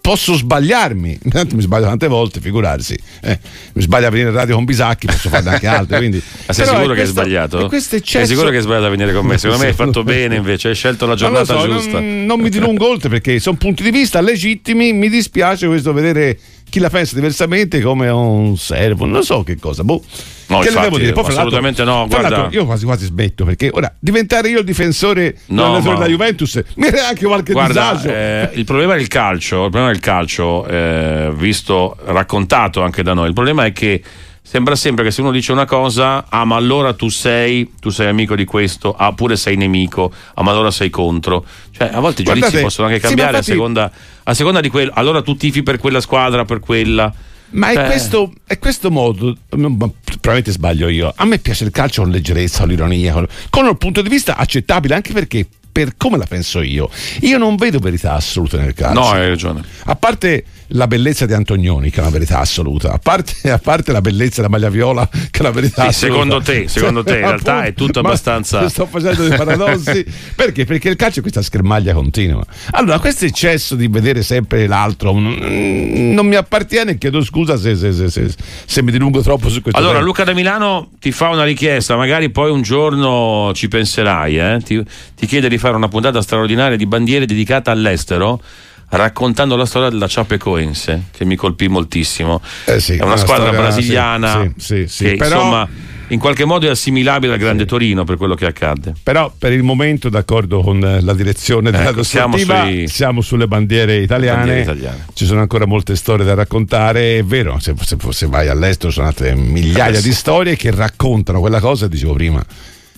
posso 0.00 0.34
sbagliarmi, 0.34 1.18
intanto 1.24 1.56
mi 1.56 1.62
sbaglio 1.62 1.84
tante 1.86 2.06
volte, 2.06 2.40
figurarsi. 2.40 2.96
Eh, 3.20 3.38
mi 3.74 3.82
sbaglio 3.82 4.06
a 4.06 4.10
venire 4.10 4.28
in 4.30 4.34
radio 4.36 4.54
con 4.54 4.64
Bisacchi, 4.64 5.06
posso 5.06 5.28
farne 5.28 5.50
anche 5.50 5.66
altre. 5.68 5.98
Quindi. 5.98 6.22
Ma 6.46 6.52
sei 6.54 6.64
Però 6.64 6.76
sicuro 6.76 6.94
che 6.94 7.00
hai 7.02 7.06
sbagliato? 7.06 7.68
Sei 7.78 8.26
sicuro 8.26 8.48
che 8.48 8.56
hai 8.56 8.62
sbagliato 8.62 8.86
a 8.86 8.90
venire 8.90 9.12
con 9.12 9.26
me? 9.26 9.36
Secondo 9.38 9.62
me 9.64 9.68
hai 9.68 9.74
fatto 9.74 9.90
non- 10.02 10.04
bene 10.04 10.36
invece, 10.36 10.68
hai 10.68 10.74
scelto 10.74 11.04
la 11.04 11.14
Non 11.14 11.18
giornata 11.18 11.58
so, 11.58 11.66
giusta. 11.66 12.00
Non, 12.00 12.24
non 12.24 12.40
mi 12.40 12.48
dilungo 12.48 12.88
oltre 12.88 13.08
perché 13.10 13.38
sono 13.40 13.56
punti 13.56 13.82
di 13.82 13.90
vista 13.90 14.20
legittimi. 14.22 14.92
Mi 14.94 15.10
dispiace 15.10 15.66
questo 15.66 15.92
vedere 15.92 16.38
chi 16.68 16.78
la 16.80 16.90
pensa 16.90 17.14
diversamente 17.14 17.80
come 17.80 18.08
un 18.08 18.56
servo, 18.56 19.06
non 19.06 19.22
so 19.22 19.42
che 19.42 19.56
cosa. 19.58 19.84
Boh. 19.84 20.02
No, 20.48 20.60
che 20.60 20.68
infatti, 20.68 20.84
devo 20.84 20.98
dire? 20.98 21.12
Poi, 21.12 21.24
assolutamente 21.26 21.82
no, 21.82 22.06
guarda- 22.08 22.48
io 22.52 22.64
quasi 22.66 22.84
quasi 22.84 23.06
smetto 23.06 23.44
perché 23.44 23.68
ora 23.72 23.92
diventare 23.98 24.48
io 24.48 24.60
il 24.60 24.64
difensore 24.64 25.36
No, 25.46 25.80
ma- 25.80 25.80
della 25.80 26.06
Juventus 26.06 26.62
mi 26.76 26.86
crea 26.88 27.08
anche 27.08 27.26
qualche 27.26 27.52
Guarda, 27.52 27.92
disagio. 27.94 28.08
eh, 28.14 28.50
il 28.54 28.64
problema 28.64 28.94
del 28.94 29.08
calcio, 29.08 29.64
il 29.64 29.70
problema 29.70 29.90
del 29.90 30.00
calcio, 30.00 30.64
eh, 30.68 31.32
visto 31.34 31.96
raccontato 32.04 32.80
anche 32.82 33.02
da 33.02 33.12
noi, 33.14 33.26
il 33.28 33.34
problema 33.34 33.64
è 33.64 33.72
che 33.72 34.00
sembra 34.46 34.76
sempre 34.76 35.02
che 35.02 35.10
se 35.10 35.22
uno 35.22 35.32
dice 35.32 35.50
una 35.50 35.64
cosa, 35.64 36.26
ah 36.28 36.44
ma 36.44 36.54
allora 36.54 36.94
tu 36.94 37.08
sei, 37.08 37.72
tu 37.80 37.90
sei 37.90 38.06
amico 38.06 38.36
di 38.36 38.44
questo, 38.44 38.94
ah 38.96 39.12
pure 39.12 39.36
sei 39.36 39.56
nemico, 39.56 40.12
ah 40.34 40.42
ma 40.42 40.52
allora 40.52 40.70
sei 40.70 40.88
contro. 40.88 41.44
Cioè 41.72 41.90
a 41.92 41.98
volte 41.98 42.22
i 42.22 42.24
giudizi 42.24 42.40
Guardate, 42.40 42.62
possono 42.62 42.86
anche 42.86 43.00
sì, 43.00 43.06
cambiare 43.06 43.30
infatti- 43.30 43.50
a, 43.50 43.54
seconda, 43.54 43.90
a 44.22 44.34
seconda 44.34 44.60
di 44.60 44.68
quello, 44.68 44.92
allora 44.94 45.20
tu 45.20 45.36
tifi 45.36 45.64
per 45.64 45.78
quella 45.78 46.00
squadra, 46.00 46.44
per 46.44 46.60
quella. 46.60 47.12
Ma 47.48 47.70
è, 47.70 47.74
Cioè, 47.74 47.86
questo, 47.86 48.32
è 48.46 48.58
questo 48.58 48.90
modo, 48.92 49.36
probabilmente 49.48 50.52
sbaglio 50.52 50.88
io. 50.88 51.12
A 51.14 51.24
me 51.24 51.38
piace 51.38 51.64
il 51.64 51.72
calcio 51.72 52.02
con 52.02 52.12
leggerezza, 52.12 52.60
con 52.60 52.68
l'ironia, 52.68 53.12
con, 53.50 53.66
un 53.66 53.76
punto 53.76 54.00
di 54.00 54.08
vista 54.08 54.36
accettabile, 54.36 54.94
anche 54.94 55.12
perché 55.12 55.46
per 55.72 55.96
come 55.96 56.18
la 56.18 56.24
penso 56.24 56.62
io, 56.62 56.88
io 57.20 57.36
non 57.36 57.56
vedo 57.56 57.78
verità 57.78 58.14
assolute 58.14 58.58
nel 58.58 58.74
calcio. 58.74 59.00
No, 59.00 59.08
hai 59.08 59.28
ragione. 59.28 59.62
A 59.84 59.96
parte 59.96 60.44
la 60.68 60.86
bellezza 60.86 61.26
di 61.26 61.32
Antonioni, 61.32 61.90
che 61.90 61.98
è 61.98 62.00
una 62.00 62.10
verità 62.10 62.38
assoluta, 62.40 62.92
a 62.92 62.98
parte, 62.98 63.50
a 63.52 63.58
parte 63.58 63.92
la 63.92 64.00
bellezza 64.00 64.36
della 64.42 64.48
maglia 64.48 64.68
viola, 64.68 65.08
che 65.08 65.38
è 65.38 65.40
una 65.40 65.50
verità 65.50 65.82
Sì, 65.82 65.88
assoluta. 66.06 66.18
secondo 66.18 66.40
te, 66.42 66.68
secondo 66.68 67.02
te, 67.04 67.12
in 67.14 67.18
realtà 67.20 67.52
appunto, 67.58 67.68
è 67.68 67.74
tutto 67.74 67.98
abbastanza- 68.00 68.68
Sto 68.68 68.86
facendo 68.86 69.26
dei 69.28 69.36
paradossi. 69.36 70.04
perché? 70.34 70.64
Perché 70.64 70.88
il 70.88 70.96
calcio 70.96 71.18
è 71.18 71.22
questa 71.22 71.42
schermaglia 71.42 71.92
continua. 71.94 72.44
Allora, 72.72 72.98
questo 72.98 73.24
eccesso 73.24 73.74
di 73.74 73.88
vedere 73.88 74.22
sempre 74.22 74.66
l'altro 74.66 75.14
mm, 75.14 76.12
non 76.12 76.26
mi 76.26 76.34
appartiene. 76.34 76.98
Chiedo 76.98 77.22
scusa 77.22 77.56
se, 77.56 77.76
se- 77.76 77.92
se- 77.92 78.10
se- 78.10 78.34
se 78.64 78.82
mi 78.82 78.90
dilungo 78.90 79.20
troppo 79.22 79.48
su 79.48 79.60
questo. 79.62 79.78
Allora, 79.78 79.94
tema. 79.94 80.04
Luca 80.06 80.24
da 80.24 80.32
Milano 80.34 80.90
ti 80.98 81.12
fa 81.12 81.28
una 81.28 81.44
richiesta, 81.44 81.96
magari 81.96 82.30
poi 82.30 82.50
un 82.50 82.62
giorno 82.62 83.52
ci 83.54 83.68
penserai, 83.68 84.38
eh? 84.38 84.60
ti, 84.64 84.82
ti 85.14 85.26
chiede 85.26 85.48
di 85.48 85.58
fare 85.58 85.76
una 85.76 85.88
puntata 85.88 86.20
straordinaria 86.22 86.76
di 86.76 86.86
bandiere 86.86 87.26
dedicata 87.26 87.70
all'estero. 87.70 88.40
Raccontando 88.88 89.56
la 89.56 89.66
storia 89.66 89.88
della 89.90 90.06
Chapecoense, 90.08 91.04
che 91.10 91.24
mi 91.24 91.34
colpì 91.36 91.68
moltissimo. 91.68 92.40
Eh 92.66 92.78
sì, 92.80 92.92
è 92.92 92.96
una 92.96 93.06
una 93.06 93.16
squadra 93.16 93.46
storia- 93.46 93.60
brasiliana 93.60 94.52
sì, 94.56 94.86
sì, 94.86 95.04
che 95.04 95.16
però- 95.16 95.36
insomma 95.36 95.68
in 96.10 96.20
qualche 96.20 96.44
modo 96.44 96.68
è 96.68 96.70
assimilabile 96.70 97.32
al 97.32 97.38
Grande 97.40 97.64
Torino 97.66 98.04
per 98.04 98.16
quello 98.16 98.36
che 98.36 98.46
accadde. 98.46 98.94
Però 99.02 99.32
per 99.36 99.52
il 99.52 99.64
momento, 99.64 100.08
d'accordo 100.08 100.60
con 100.60 100.80
eh, 100.84 101.00
la 101.00 101.14
direzione 101.14 101.72
della 101.72 101.88
Ecco, 101.88 102.04
siamo 102.04 102.36
sui- 102.36 102.86
siamo 102.86 103.20
sulle 103.22 103.48
bandiere 103.48 103.96
italiane. 103.96 104.36
bandiere 104.36 104.60
italiane. 104.60 105.06
Ci 105.12 105.26
sono 105.26 105.40
ancora 105.40 105.66
molte 105.66 105.96
storie 105.96 106.24
da 106.24 106.34
raccontare. 106.34 107.18
È 107.18 107.24
vero, 107.24 107.58
se, 107.58 107.74
se- 107.80 107.96
se 108.10 108.26
vai 108.28 108.46
all'estero 108.46 108.92
sono 108.92 109.08
altre 109.08 109.34
migliaia 109.34 109.96
Eh, 109.98 110.00
sì. 110.00 110.08
di 110.08 110.14
storie 110.14 110.54
che 110.54 110.70
raccontano 110.70 111.40
quella 111.40 111.58
cosa, 111.58 111.88
dicevo 111.88 112.12
prima. 112.12 112.40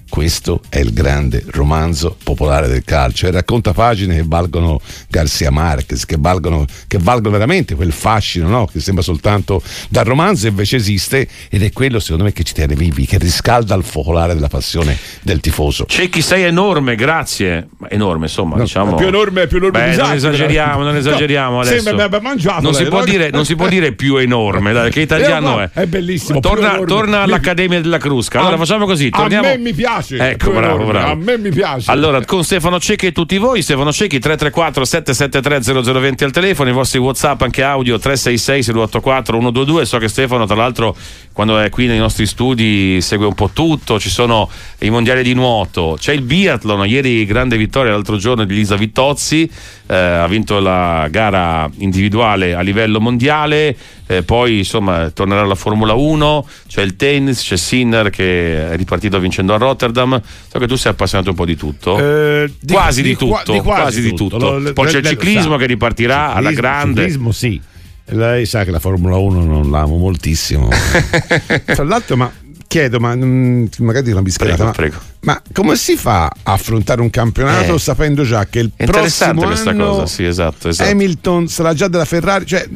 Questo 0.08 0.62
è 0.70 0.78
il 0.78 0.92
grande 0.92 1.44
romanzo 1.50 2.16
popolare 2.22 2.66
del 2.66 2.82
calcio 2.82 3.26
e 3.26 3.30
racconta 3.30 3.72
pagine 3.72 4.16
che 4.16 4.24
valgono 4.26 4.80
Garcia 5.08 5.50
Marquez, 5.50 6.04
che 6.06 6.16
valgono, 6.18 6.64
che 6.86 6.98
valgono 6.98 7.32
veramente 7.32 7.74
quel 7.74 7.92
fascino 7.92 8.48
no? 8.48 8.66
che 8.66 8.80
sembra 8.80 9.02
soltanto 9.04 9.62
dal 9.90 10.04
romanzo, 10.04 10.46
invece 10.46 10.76
esiste 10.76 11.28
ed 11.50 11.62
è 11.62 11.70
quello 11.72 12.00
secondo 12.00 12.24
me 12.24 12.32
che 12.32 12.42
ci 12.42 12.54
tiene 12.54 12.74
vivi, 12.74 13.06
che 13.06 13.18
riscalda 13.18 13.74
il 13.74 13.84
focolare 13.84 14.34
della 14.34 14.48
passione 14.48 14.96
del 15.22 15.40
tifoso. 15.40 15.84
Cecchi 15.86 16.22
sei 16.22 16.44
enorme, 16.44 16.94
grazie. 16.94 17.68
Enorme, 17.88 18.26
insomma, 18.26 18.56
No, 18.56 18.62
diciamo. 18.62 18.94
più 18.96 19.06
enorme- 19.06 19.42
è 19.42 19.46
più 19.46 19.58
enorme 19.58 19.90
Beh, 19.90 19.96
non 19.96 20.12
esageriamo, 20.12 20.82
non 20.82 20.96
esageriamo 20.96 21.56
No, 21.56 21.60
adesso. 21.60 21.82
sembra 21.82 22.04
abbia 22.04 22.20
mangiato 22.20 22.62
non, 22.62 22.72
si 22.74 22.80
lei, 22.82 22.90
può 22.90 23.04
dire, 23.04 23.30
non 23.30 23.44
si 23.44 23.54
può 23.54 23.68
dire 23.68 23.92
più 23.92 24.16
enorme, 24.16 24.72
dai, 24.72 24.90
che 24.90 25.00
italiano 25.00 25.48
Eh, 25.48 25.50
no, 25.50 25.60
è. 25.62 25.70
è 25.82 25.86
bellissimo, 25.86 26.40
Torna, 26.40 26.78
torna 26.86 27.20
all'Accademia 27.22 27.80
della 27.80 27.98
Crusca. 27.98 28.38
Allora 28.40 28.54
A- 28.54 28.58
facciamo 28.58 28.86
così, 28.86 29.10
torniamo. 29.10 29.46
A 29.46 29.50
me 29.50 29.58
mi 29.58 29.72
piace. 29.74 29.96
Ecco, 30.00 30.50
più 30.50 30.58
bravo, 30.58 30.84
bravo. 30.84 31.12
A 31.12 31.14
me 31.14 31.38
mi 31.38 31.50
piace. 31.50 31.90
Allora, 31.90 32.24
con 32.24 32.44
Stefano 32.44 32.78
Cecchi 32.78 33.06
e 33.06 33.12
tutti 33.12 33.36
voi, 33.38 33.62
Stefano 33.62 33.92
Cecchi 33.92 34.18
334 34.18 34.84
773 34.84 35.82
0020 35.92 36.24
al 36.24 36.30
telefono, 36.30 36.70
i 36.70 36.72
vostri 36.72 36.98
WhatsApp 36.98 37.42
anche 37.42 37.62
audio 37.62 37.98
366 37.98 38.62
684 38.62 39.34
122. 39.34 39.84
So 39.84 39.98
che 39.98 40.08
Stefano, 40.08 40.46
tra 40.46 40.56
l'altro, 40.56 40.96
quando 41.38 41.60
è 41.60 41.70
qui 41.70 41.86
nei 41.86 41.98
nostri 42.00 42.26
studi 42.26 43.00
segue 43.00 43.24
un 43.24 43.34
po' 43.34 43.50
tutto, 43.52 44.00
ci 44.00 44.10
sono 44.10 44.50
i 44.80 44.90
mondiali 44.90 45.22
di 45.22 45.34
nuoto, 45.34 45.94
c'è 45.96 46.12
il 46.12 46.22
biathlon, 46.22 46.84
ieri 46.88 47.24
grande 47.26 47.56
vittoria 47.56 47.92
l'altro 47.92 48.16
giorno 48.16 48.42
di 48.44 48.52
Lisa 48.56 48.74
Vittozzi, 48.74 49.48
eh, 49.86 49.94
ha 49.94 50.26
vinto 50.26 50.58
la 50.58 51.06
gara 51.08 51.70
individuale 51.76 52.54
a 52.56 52.60
livello 52.60 52.98
mondiale, 53.00 53.76
eh, 54.08 54.24
poi 54.24 54.58
insomma 54.58 55.10
tornerà 55.10 55.44
la 55.44 55.54
Formula 55.54 55.92
1, 55.92 56.44
c'è 56.66 56.82
il 56.82 56.96
tennis, 56.96 57.40
c'è 57.40 57.56
Sinner 57.56 58.10
che 58.10 58.70
è 58.72 58.76
ripartito 58.76 59.20
vincendo 59.20 59.54
a 59.54 59.58
Rotterdam. 59.58 60.20
So 60.50 60.58
che 60.58 60.66
tu 60.66 60.74
sei 60.74 60.90
appassionato 60.90 61.30
un 61.30 61.36
po' 61.36 61.44
di 61.44 61.54
tutto. 61.56 61.98
Eh, 62.00 62.52
di- 62.58 62.72
quasi 62.72 63.00
di, 63.02 63.10
di 63.10 63.14
qua- 63.14 63.38
tutto, 63.44 63.52
di 63.52 63.60
quasi 63.60 63.80
quasi 63.82 64.00
di 64.02 64.08
tutto. 64.08 64.38
tutto. 64.38 64.58
Lo- 64.58 64.72
Poi 64.72 64.86
c'è 64.88 64.96
il 64.96 65.04
lo 65.04 65.08
ciclismo 65.10 65.52
sa. 65.52 65.56
che 65.58 65.66
ripartirà 65.66 66.34
alla 66.34 66.48
Ciclismo- 66.48 66.60
grande. 66.60 67.00
Ciclismo 67.02 67.30
sì. 67.30 67.60
Lei 68.10 68.46
sa 68.46 68.64
che 68.64 68.70
la 68.70 68.78
Formula 68.78 69.16
1 69.16 69.44
non 69.44 69.70
l'amo 69.70 69.96
moltissimo. 69.96 70.68
Tra 71.64 71.84
l'altro, 71.84 72.16
ma 72.16 72.30
chiedo, 72.66 73.00
ma 73.00 73.14
mm, 73.14 73.66
magari 73.78 74.10
una 74.10 74.22
bischerata, 74.22 74.64
ma, 74.64 74.74
ma 75.20 75.42
come 75.52 75.76
si 75.76 75.96
fa 75.96 76.26
a 76.26 76.52
affrontare 76.52 77.00
un 77.00 77.10
campionato 77.10 77.74
Eh. 77.74 77.78
sapendo 77.78 78.24
già 78.24 78.46
che 78.46 78.60
il 78.60 78.72
prossimo 78.76 79.42
questa 79.42 79.70
anno 79.70 79.90
cosa, 79.90 80.06
sì, 80.06 80.24
esatto, 80.24 80.68
esatto. 80.68 80.90
Hamilton 80.90 81.48
sarà 81.48 81.74
già 81.74 81.88
della 81.88 82.04
Ferrari? 82.04 82.46
Cioè, 82.46 82.68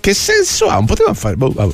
che 0.00 0.14
senso 0.14 0.68
ha? 0.68 0.74
Non 0.74 0.86
poteva 0.86 1.14
fare. 1.14 1.36
boh, 1.36 1.50
vabbè. 1.52 1.72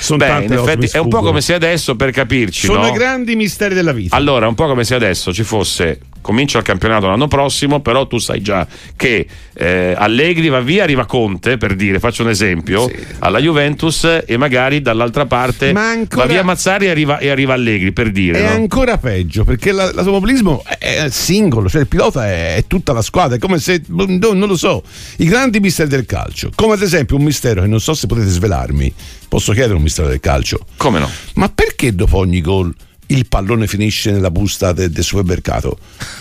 Sono 0.00 0.18
Beh, 0.18 0.44
in 0.44 0.52
effetti 0.52 0.88
è 0.92 0.98
un 0.98 1.08
po' 1.08 1.20
come 1.20 1.40
se 1.40 1.54
adesso 1.54 1.96
per 1.96 2.10
capirci, 2.10 2.66
Sono 2.66 2.80
no? 2.82 2.88
i 2.88 2.92
grandi 2.92 3.36
misteri 3.36 3.74
della 3.74 3.92
vita. 3.92 4.16
Allora, 4.16 4.48
un 4.48 4.54
po' 4.54 4.66
come 4.66 4.84
se 4.84 4.94
adesso 4.94 5.32
ci 5.32 5.42
fosse 5.42 6.00
comincia 6.26 6.58
il 6.58 6.64
campionato 6.64 7.06
l'anno 7.06 7.28
prossimo, 7.28 7.78
però 7.78 8.08
tu 8.08 8.18
sai 8.18 8.42
già 8.42 8.66
che 8.96 9.28
eh, 9.54 9.94
Allegri 9.96 10.48
va 10.48 10.58
via, 10.58 10.82
arriva 10.82 11.06
Conte, 11.06 11.56
per 11.56 11.76
dire, 11.76 12.00
faccio 12.00 12.24
un 12.24 12.30
esempio, 12.30 12.90
alla 13.20 13.38
Juventus 13.38 14.22
e 14.26 14.36
magari 14.36 14.82
dall'altra 14.82 15.26
parte 15.26 15.70
ancora- 15.70 16.26
va 16.26 16.32
via 16.32 16.42
Mazzari 16.42 16.86
e 16.86 16.90
arriva, 16.90 17.18
e 17.18 17.28
arriva 17.28 17.54
Allegri, 17.54 17.92
per 17.92 18.10
dire. 18.10 18.40
È 18.40 18.42
no? 18.42 18.48
ancora 18.48 18.98
peggio 18.98 19.44
perché 19.44 19.70
la- 19.70 19.92
l'automobilismo 19.92 20.64
è 20.80 21.06
singolo, 21.10 21.68
cioè 21.68 21.82
il 21.82 21.86
pilota 21.86 22.26
è, 22.26 22.56
è 22.56 22.64
tutta 22.66 22.92
la 22.92 23.02
squadra, 23.02 23.36
è 23.36 23.38
come 23.38 23.60
se, 23.60 23.82
no, 23.86 24.32
non 24.32 24.48
lo 24.48 24.56
so, 24.56 24.82
i 25.18 25.26
grandi 25.26 25.60
misteri 25.60 25.88
del 25.88 26.06
calcio, 26.06 26.50
come 26.56 26.74
ad 26.74 26.82
esempio 26.82 27.14
un 27.14 27.22
mistero 27.22 27.60
che 27.60 27.68
non 27.68 27.80
so 27.80 27.94
se 27.94 28.08
potete 28.08 28.26
svelarmi, 28.30 28.92
posso 29.28 29.52
chiedere 29.52 29.74
un 29.74 29.82
mistero 29.82 30.08
del 30.08 30.20
calcio, 30.20 30.66
Come 30.76 30.98
no? 30.98 31.10
ma 31.34 31.48
perché 31.48 31.94
dopo 31.94 32.18
ogni 32.18 32.40
gol 32.40 32.74
il 33.08 33.28
pallone 33.28 33.66
finisce 33.68 34.10
nella 34.10 34.30
busta 34.32 34.72
de- 34.72 34.90
del 34.90 35.04
supermercato? 35.04 35.78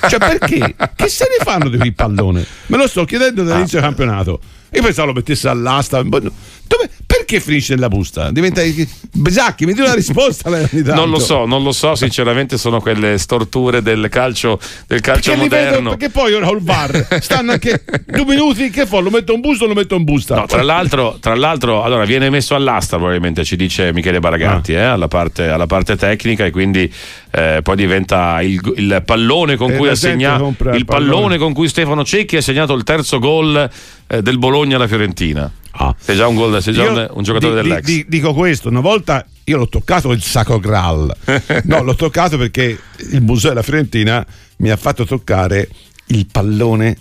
Cioè 0.08 0.20
perché? 0.20 0.76
che 0.96 1.08
se 1.10 1.26
ne 1.38 1.44
fanno 1.44 1.70
di 1.70 1.78
quel 1.78 1.94
pallone? 1.96 2.46
Me 2.68 2.78
lo 2.78 2.88
sto 2.88 3.06
chiedendo 3.06 3.44
dall'inizio 3.44 3.80
del 3.80 3.88
campionato. 3.88 4.40
Io 4.72 4.82
pensavo 4.84 5.08
lo 5.08 5.14
mettesse 5.14 5.48
all'asta. 5.48 6.02
Dove- 6.04 6.32
perché 7.26 7.40
finisce 7.40 7.74
nella 7.74 7.88
busta? 7.88 8.30
Diventa. 8.32 8.62
Besacchi, 9.14 9.66
mi 9.66 9.74
dia 9.74 9.86
una 9.86 9.96
risposta. 9.96 10.50
Non 10.50 11.10
lo 11.10 11.20
so, 11.20 11.46
non 11.46 11.64
lo 11.64 11.72
so, 11.72 11.96
sinceramente 11.96 12.58
sono 12.58 12.80
quelle 12.80 13.18
storture 13.18 13.82
del 13.82 14.08
calcio, 14.10 14.60
del 14.88 15.02
calcio 15.02 15.32
Perché, 15.32 15.44
li 15.44 15.50
vedo- 15.50 15.66
moderno. 15.66 15.90
perché 15.92 16.10
poi 16.10 16.34
ora 16.34 16.46
col 16.46 16.62
bar 16.62 17.08
stanno 17.22 17.52
anche 17.54 17.84
due 18.06 18.26
minuti. 18.26 18.70
Che 18.70 18.86
fa? 18.86 19.00
Lo 19.00 19.10
metto 19.10 19.34
in 19.34 19.42
busta 19.42 19.64
o 19.64 19.68
lo 19.68 19.74
metto 19.74 19.96
in 19.96 20.04
busta? 20.04 20.36
No, 20.36 20.46
tra 20.46 20.62
l'altro, 20.62 21.18
tra 21.20 21.36
l'altro, 21.36 21.84
allora 21.84 22.06
viene 22.06 22.30
messo 22.30 22.54
all'asta 22.56 22.98
probabilmente, 22.98 23.44
ci 23.44 23.56
dice 23.56 23.92
Michele 23.92 24.20
Baragatti, 24.20 24.76
Ah. 24.76 24.80
eh, 24.80 24.84
alla, 24.84 25.08
parte, 25.08 25.48
alla 25.48 25.66
parte 25.68 25.96
tecnica 25.96 26.46
e 26.46 26.52
quindi 26.52 26.92
eh, 27.32 27.60
poi 27.64 27.76
diventa 27.76 28.42
il, 28.42 28.60
il 28.78 29.02
pallone 29.06 29.56
con 29.56 29.72
E 29.72 29.76
cui 29.78 29.88
la 29.88 29.94
ha 29.94 29.96
segnato 29.96 30.44
il 30.48 30.76
il 30.76 30.86
pallone. 30.86 30.86
pallone. 30.86 31.38
con 31.38 31.54
cui 31.54 31.68
Stefano 31.68 32.04
Cecchi 32.04 32.38
ha 32.38 32.42
segnato 32.42 32.74
il 32.74 32.84
terzo 32.84 33.20
gol 33.20 33.70
eh, 34.08 34.22
del 34.22 34.38
Bologna 34.38 34.76
alla 34.76 34.88
Fiorentina. 34.88 35.52
Sei 36.00 36.16
già 36.16 36.28
un, 36.28 36.36
gol, 36.36 36.62
sei 36.62 36.74
già 36.74 36.84
Ah. 36.86 36.92
Un, 36.92 37.08
un 37.14 37.24
giocatore 37.24 37.62
di- 37.62 37.68
dell'ex. 37.68 37.84
di- 37.86 37.94
di- 37.96 38.06
dico 38.08 38.34
questo, 38.34 38.70
una 38.70 38.80
volta 38.82 39.26
io 39.46 39.58
l'ho 39.58 39.68
toccato 39.70 40.12
il 40.12 40.22
sacro 40.22 40.60
Graal. 40.60 41.14
No, 41.66 41.82
l'ho 41.84 41.96
toccato 41.96 42.38
perché 42.38 42.80
il 43.12 43.22
museo 43.22 43.50
della 43.50 43.62
Fiorentina 43.64 44.26
mi 44.58 44.70
ha 44.70 44.78
fatto 44.78 45.06
toccare 45.06 45.70
il 46.08 46.26
pallone 46.32 46.98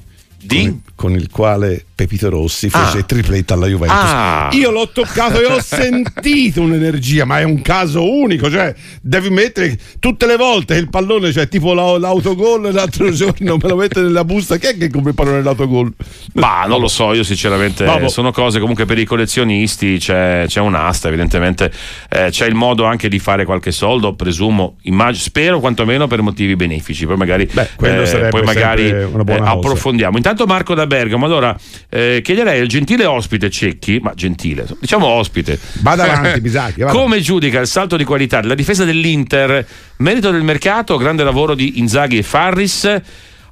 con, 0.64 0.82
con 0.94 1.12
il 1.12 1.30
quale 1.30 1.84
Pepito 1.94 2.28
Rossi 2.28 2.68
fece 2.68 2.98
Ah. 2.98 3.02
tripletta 3.02 3.54
alla 3.54 3.66
Juventus. 3.66 3.96
Ah. 4.00 4.48
Io 4.52 4.70
l'ho 4.72 4.88
toccato 4.92 5.40
e 5.40 5.44
ho 5.46 5.60
sentito 5.62 6.60
un'energia, 6.62 7.24
ma 7.24 7.38
è 7.38 7.44
un 7.44 7.62
caso 7.62 8.04
unico, 8.10 8.50
cioè 8.50 8.74
devi 9.00 9.30
mettere 9.30 9.78
tutte 10.00 10.26
le 10.26 10.36
volte 10.36 10.74
il 10.74 10.90
pallone, 10.90 11.32
cioè 11.32 11.46
tipo 11.48 11.72
la- 11.72 11.96
l'autogol 11.98 12.72
l'altro 12.72 13.10
giorno 13.14 13.56
me 13.62 13.68
lo 13.68 13.76
mette 13.76 14.00
nella 14.00 14.24
busta, 14.24 14.56
chi 14.56 14.66
è 14.66 14.76
che 14.76 14.90
compra 14.90 15.10
il 15.10 15.14
pallone 15.16 15.36
dell'autogol? 15.36 15.92
Ma 16.34 16.64
non 16.66 16.80
lo 16.80 16.88
so, 16.88 17.12
io 17.14 17.22
sinceramente 17.22 17.84
Vabbè. 17.84 18.08
sono 18.08 18.32
cose 18.32 18.58
comunque 18.58 18.86
per 18.86 18.98
i 18.98 19.04
collezionisti 19.04 19.98
c'è, 19.98 20.44
c'è 20.48 20.60
un'asta, 20.60 21.06
evidentemente 21.08 21.70
eh, 22.10 22.28
c'è 22.30 22.46
il 22.46 22.54
modo 22.56 22.84
anche 22.84 23.08
di 23.08 23.20
fare 23.20 23.44
qualche 23.44 23.70
soldo, 23.70 24.14
presumo, 24.14 24.78
immag- 24.82 25.14
spero 25.14 25.60
quantomeno 25.60 26.06
per 26.08 26.22
motivi 26.22 26.56
benefici, 26.56 27.06
poi 27.06 27.16
magari, 27.16 27.48
quello 27.76 28.04
sarebbe 28.04 28.30
poi 28.30 28.42
magari 28.42 28.88
eh, 28.88 29.08
cosa. 29.12 29.44
approfondiamo. 29.44 30.16
Intanto 30.16 30.44
Marco 30.46 30.74
da 30.74 30.86
Bergamo, 30.88 31.26
allora 31.26 31.56
eh, 31.94 32.22
chiederei 32.22 32.60
al 32.60 32.66
gentile 32.66 33.04
ospite 33.04 33.48
Cecchi, 33.48 34.00
ma 34.02 34.14
gentile, 34.14 34.66
diciamo 34.80 35.06
ospite, 35.06 35.56
Vada 35.74 36.02
avanti, 36.10 36.40
Bisacchi, 36.40 36.80
vada. 36.80 36.92
come 36.92 37.20
giudica 37.20 37.60
il 37.60 37.68
salto 37.68 37.96
di 37.96 38.02
qualità 38.02 38.40
della 38.40 38.56
difesa 38.56 38.84
dell'Inter, 38.84 39.64
merito 39.98 40.32
del 40.32 40.42
mercato, 40.42 40.96
grande 40.96 41.22
lavoro 41.22 41.54
di 41.54 41.78
Inzaghi 41.78 42.18
e 42.18 42.24
Farris? 42.24 43.00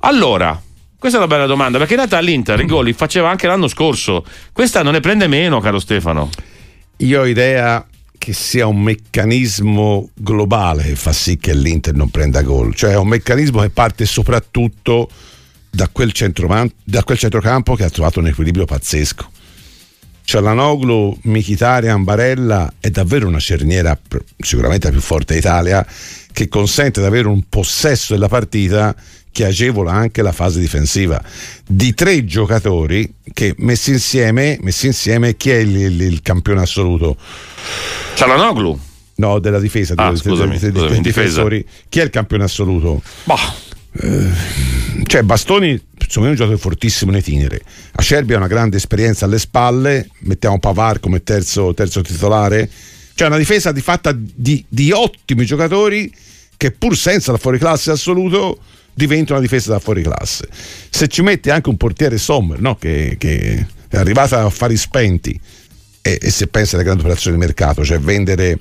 Allora, 0.00 0.61
questa 0.98 1.18
è 1.18 1.22
una 1.22 1.33
bella 1.33 1.46
domanda, 1.46 1.78
perché 1.78 1.92
in 1.92 2.00
realtà 2.00 2.18
l'Inter 2.18 2.59
i 2.59 2.66
gol 2.66 2.87
li 2.87 2.92
faceva 2.92 3.31
anche 3.31 3.47
l'anno 3.47 3.68
scorso. 3.68 4.24
Questa 4.53 4.82
non 4.82 4.95
ne 4.95 5.01
prende 5.01 5.28
meno, 5.28 5.61
caro 5.61 5.78
Stefano. 5.78 6.28
Io 6.97 7.20
ho 7.20 7.26
idea 7.26 7.86
che 8.18 8.32
sia 8.32 8.66
un 8.66 8.82
meccanismo 8.82 10.11
globale 10.14 10.82
che 10.82 10.97
fa 10.97 11.12
sì 11.12 11.38
che 11.38 11.55
l'Inter 11.55 11.95
non 11.95 12.11
prenda 12.11 12.43
gol, 12.43 12.74
cioè 12.74 12.90
è 12.90 12.97
un 12.97 13.07
meccanismo 13.07 13.61
che 13.61 13.70
parte 13.70 14.05
soprattutto 14.05 15.09
da 15.75 15.89
quel, 15.91 16.12
da 16.85 17.03
quel 17.03 17.18
centrocampo 17.18 17.75
che 17.75 17.85
ha 17.85 17.91
trovato 17.91 18.20
un 18.20 18.27
equilibrio 18.27 18.66
pazzesco. 18.66 19.31
Cialanoglu, 20.25 21.18
Michitarian, 21.23 22.05
Barella 22.05 22.73
è 22.79 22.91
davvero 22.91 23.27
una 23.27 23.41
cerniera 23.41 23.99
sicuramente 24.39 24.87
la 24.87 24.93
più 24.93 25.01
forte 25.01 25.35
d'Italia 25.35 25.85
che 26.33 26.49
consente 26.49 27.01
di 27.01 27.07
avere 27.07 27.27
un 27.29 27.43
possesso 27.49 28.12
della 28.12 28.29
partita 28.29 28.95
che 29.33 29.45
agevola 29.47 29.93
anche 29.93 30.20
la 30.23 30.31
fase 30.33 30.61
difensiva 30.61 31.20
di 31.66 31.95
tre 31.95 32.25
giocatori 32.25 33.14
che 33.33 33.55
messi 33.59 33.91
insieme, 33.91 34.59
messi 34.61 34.87
insieme 34.87 35.37
chi 35.37 35.51
è 35.51 35.57
il, 35.57 35.75
il- 35.75 36.01
il 36.03 36.23
campione 36.23 36.61
assoluto? 36.61 37.16
Cialanoglu. 38.14 38.79
No, 39.14 39.39
della 39.41 39.59
difesa, 39.61 39.95
Ah, 39.97 40.09
dei- 40.09 40.18
scusami, 40.18 40.51
dei- 40.59 40.59
dei- 40.59 40.70
scusami, 40.70 40.89
dei 40.89 40.97
in 40.97 41.03
difesa. 41.03 41.27
difensori. 41.29 41.66
Chi 41.89 41.99
è 42.01 42.03
il 42.05 42.11
campione 42.11 42.45
assoluto? 42.45 43.03
Eh, 43.25 43.35
cioè 45.07 45.22
Bastoni 45.22 45.80
secondo 45.99 46.20
me 46.20 46.26
è 46.26 46.30
un 46.30 46.34
giocatore 46.34 46.59
fortissimo 46.59 47.11
nei 47.11 47.22
tinere 47.22 47.61
Acerbi 47.93 48.32
ha 48.32 48.38
una 48.38 48.47
grande 48.47 48.78
esperienza 48.78 49.26
alle 49.26 49.38
spalle 49.38 50.09
mettiamo 50.20 50.59
Pavar 50.59 50.99
come 50.99 51.22
terzo, 51.22 51.74
terzo 51.74 52.01
titolare. 52.01 52.68
Cioè 53.14 53.28
una 53.28 53.36
difesa 53.36 53.70
di 53.72 53.82
fatta 53.82 54.12
di, 54.14 54.64
di 54.68 54.90
ottimi 54.90 55.45
giocatori 55.45 56.12
che 56.57 56.70
pur 56.70 56.97
senza 56.97 57.32
la 57.32 57.38
fuoriclasse 57.38 57.90
assoluto 57.90 58.59
diventa 58.95 59.32
una 59.32 59.43
difesa 59.43 59.72
da 59.72 59.78
fuoriclasse. 59.78 60.49
Se 60.88 61.09
ci 61.09 61.22
metti 61.22 61.51
anche 61.51 61.68
un 61.68 61.76
portiere 61.76 62.16
Sommer 62.16 62.61
no? 62.61 62.76
che, 62.76 63.16
che 63.18 63.66
è 63.88 63.97
arrivato 63.97 64.36
a 64.36 64.49
fare 64.49 64.76
spenti 64.76 65.38
e, 66.01 66.18
e 66.20 66.30
se 66.30 66.47
pensa 66.47 66.76
alle 66.76 66.84
grandi 66.84 67.03
operazioni 67.03 67.36
di 67.36 67.45
mercato, 67.45 67.84
cioè 67.84 67.99
vendere 68.01 68.57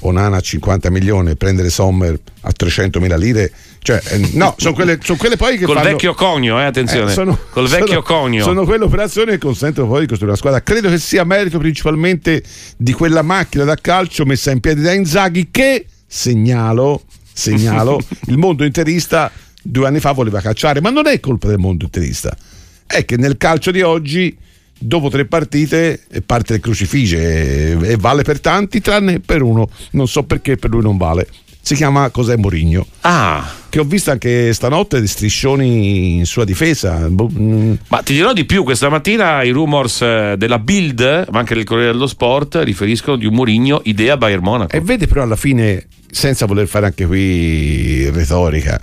Onana, 0.00 0.36
a 0.36 0.40
50 0.40 0.90
milioni 0.90 1.30
e 1.30 1.36
prendere 1.36 1.70
Sommer 1.70 2.18
a 2.42 2.52
300 2.52 3.00
mila 3.00 3.16
lire, 3.16 3.50
cioè, 3.86 4.02
eh, 4.04 4.30
no, 4.32 4.52
sono 4.58 4.74
quelle, 4.74 4.98
sono 5.00 5.16
quelle 5.16 5.36
poi 5.36 5.56
che 5.56 5.64
Col 5.64 5.76
fanno- 5.76 5.90
vecchio 5.90 6.12
conio, 6.12 6.58
eh, 6.58 6.64
attenzione. 6.64 7.08
eh, 7.12 7.14
sono- 7.14 7.38
Col 7.50 7.68
vecchio 7.68 7.86
sono- 7.86 8.02
conio. 8.02 8.42
Sono 8.42 8.64
quelle 8.64 8.82
operazioni 8.82 9.30
che 9.30 9.38
consentono 9.38 9.86
poi 9.86 10.00
di 10.00 10.06
costruire 10.08 10.32
una 10.32 10.36
squadra. 10.36 10.60
Credo 10.60 10.88
che 10.90 10.98
sia 10.98 11.22
merito 11.22 11.58
principalmente 11.58 12.42
di 12.76 12.92
quella 12.92 13.22
macchina 13.22 13.62
da 13.62 13.76
calcio 13.76 14.24
messa 14.24 14.50
in 14.50 14.58
piedi 14.58 14.80
da 14.82 14.92
Inzaghi 14.92 15.48
che, 15.52 15.86
segnalo, 16.04 17.04
segnalo, 17.32 18.00
il 18.26 18.38
mondo 18.38 18.64
interista 18.64 19.30
due 19.62 19.86
anni 19.86 20.00
fa 20.00 20.10
voleva 20.10 20.40
cacciare, 20.40 20.80
ma 20.80 20.90
non 20.90 21.06
è 21.06 21.20
colpa 21.20 21.46
del 21.46 21.58
mondo 21.58 21.84
interista. 21.84 22.36
È 22.84 23.04
che 23.04 23.16
nel 23.16 23.36
calcio 23.36 23.70
di 23.70 23.82
oggi, 23.82 24.36
dopo 24.76 25.10
tre 25.10 25.26
partite, 25.26 26.00
parte 26.26 26.54
il 26.54 26.60
crucifice 26.60 27.78
e, 27.78 27.90
e 27.92 27.96
vale 27.96 28.24
per 28.24 28.40
tanti, 28.40 28.80
tranne 28.80 29.20
per 29.20 29.42
uno. 29.42 29.68
Non 29.92 30.08
so 30.08 30.24
perché 30.24 30.56
per 30.56 30.70
lui 30.70 30.82
non 30.82 30.96
vale. 30.96 31.28
Si 31.66 31.74
chiama 31.74 32.10
Cos'è 32.10 32.36
Mourinho. 32.36 32.86
Ah. 33.00 33.44
Che 33.68 33.80
ho 33.80 33.82
visto 33.82 34.12
anche 34.12 34.52
stanotte 34.52 35.00
di 35.00 35.08
striscioni 35.08 36.14
in 36.14 36.24
sua 36.24 36.44
difesa. 36.44 37.08
Boh, 37.08 37.28
mm. 37.28 37.74
Ma 37.88 38.02
ti 38.02 38.12
dirò 38.12 38.32
di 38.32 38.44
più, 38.44 38.62
questa 38.62 38.88
mattina 38.88 39.42
i 39.42 39.50
rumors 39.50 40.00
eh, 40.00 40.34
della 40.38 40.60
Bild, 40.60 41.26
ma 41.32 41.40
anche 41.40 41.56
del 41.56 41.64
Corriere 41.64 41.90
dello 41.90 42.06
Sport, 42.06 42.60
riferiscono 42.62 43.16
di 43.16 43.26
un 43.26 43.34
Mourinho 43.34 43.80
idea 43.82 44.16
Bayern 44.16 44.44
Monaco. 44.44 44.76
E 44.76 44.80
vede 44.80 45.08
però 45.08 45.24
alla 45.24 45.34
fine, 45.34 45.88
senza 46.08 46.46
voler 46.46 46.68
fare 46.68 46.86
anche 46.86 47.04
qui 47.04 48.08
retorica, 48.10 48.80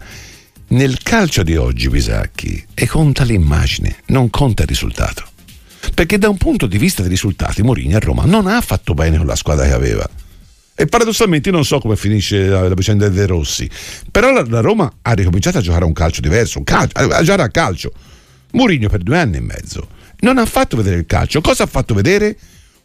nel 0.68 0.98
calcio 1.02 1.42
di 1.42 1.56
oggi, 1.56 1.88
Bisacchi, 1.88 2.66
e 2.74 2.86
conta 2.86 3.24
l'immagine, 3.24 3.96
non 4.08 4.30
conta 4.30 4.64
il 4.64 4.68
risultato. 4.68 5.24
Perché 5.94 6.18
da 6.18 6.28
un 6.28 6.36
punto 6.36 6.66
di 6.66 6.78
vista 6.78 7.02
dei 7.02 7.12
risultati, 7.12 7.64
Mourinho 7.64 7.96
a 7.96 8.02
Roma 8.02 8.26
non 8.26 8.46
ha 8.46 8.60
fatto 8.60 8.94
bene 8.94 9.16
con 9.16 9.26
la 9.26 9.38
squadra 9.38 9.66
che 9.68 9.74
aveva. 9.74 10.06
E 10.76 10.88
paradossalmente 10.88 11.52
non 11.52 11.64
so 11.64 11.80
come 11.80 11.96
finisce 11.96 12.48
la, 12.48 12.68
la 12.68 12.74
vicenda 12.74 13.08
dei 13.08 13.18
De 13.18 13.28
Rossi, 13.28 13.70
però 14.12 14.32
la, 14.32 14.44
la 14.48 14.62
Roma 14.62 14.92
ha 15.02 15.12
ricominciato 15.14 15.60
a 15.60 15.62
giocare 15.62 15.86
un 15.86 15.94
calcio 15.94 16.22
diverso, 16.22 16.58
un 16.58 16.64
calcio, 16.64 16.98
a 16.98 17.22
giocare 17.22 17.44
a 17.44 17.50
calcio. 17.50 17.92
Mourinho 18.54 18.90
per 18.90 19.02
due 19.02 19.18
anni 19.18 19.38
e 19.38 19.42
mezzo 19.42 19.88
non 20.24 20.38
ha 20.38 20.46
fatto 20.46 20.76
vedere 20.76 20.98
il 20.98 21.06
calcio. 21.06 21.42
Cosa 21.42 21.64
ha 21.64 21.68
fatto 21.68 21.94
vedere? 21.94 22.36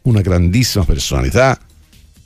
Una 0.03 0.21
grandissima 0.21 0.85
personalità, 0.85 1.59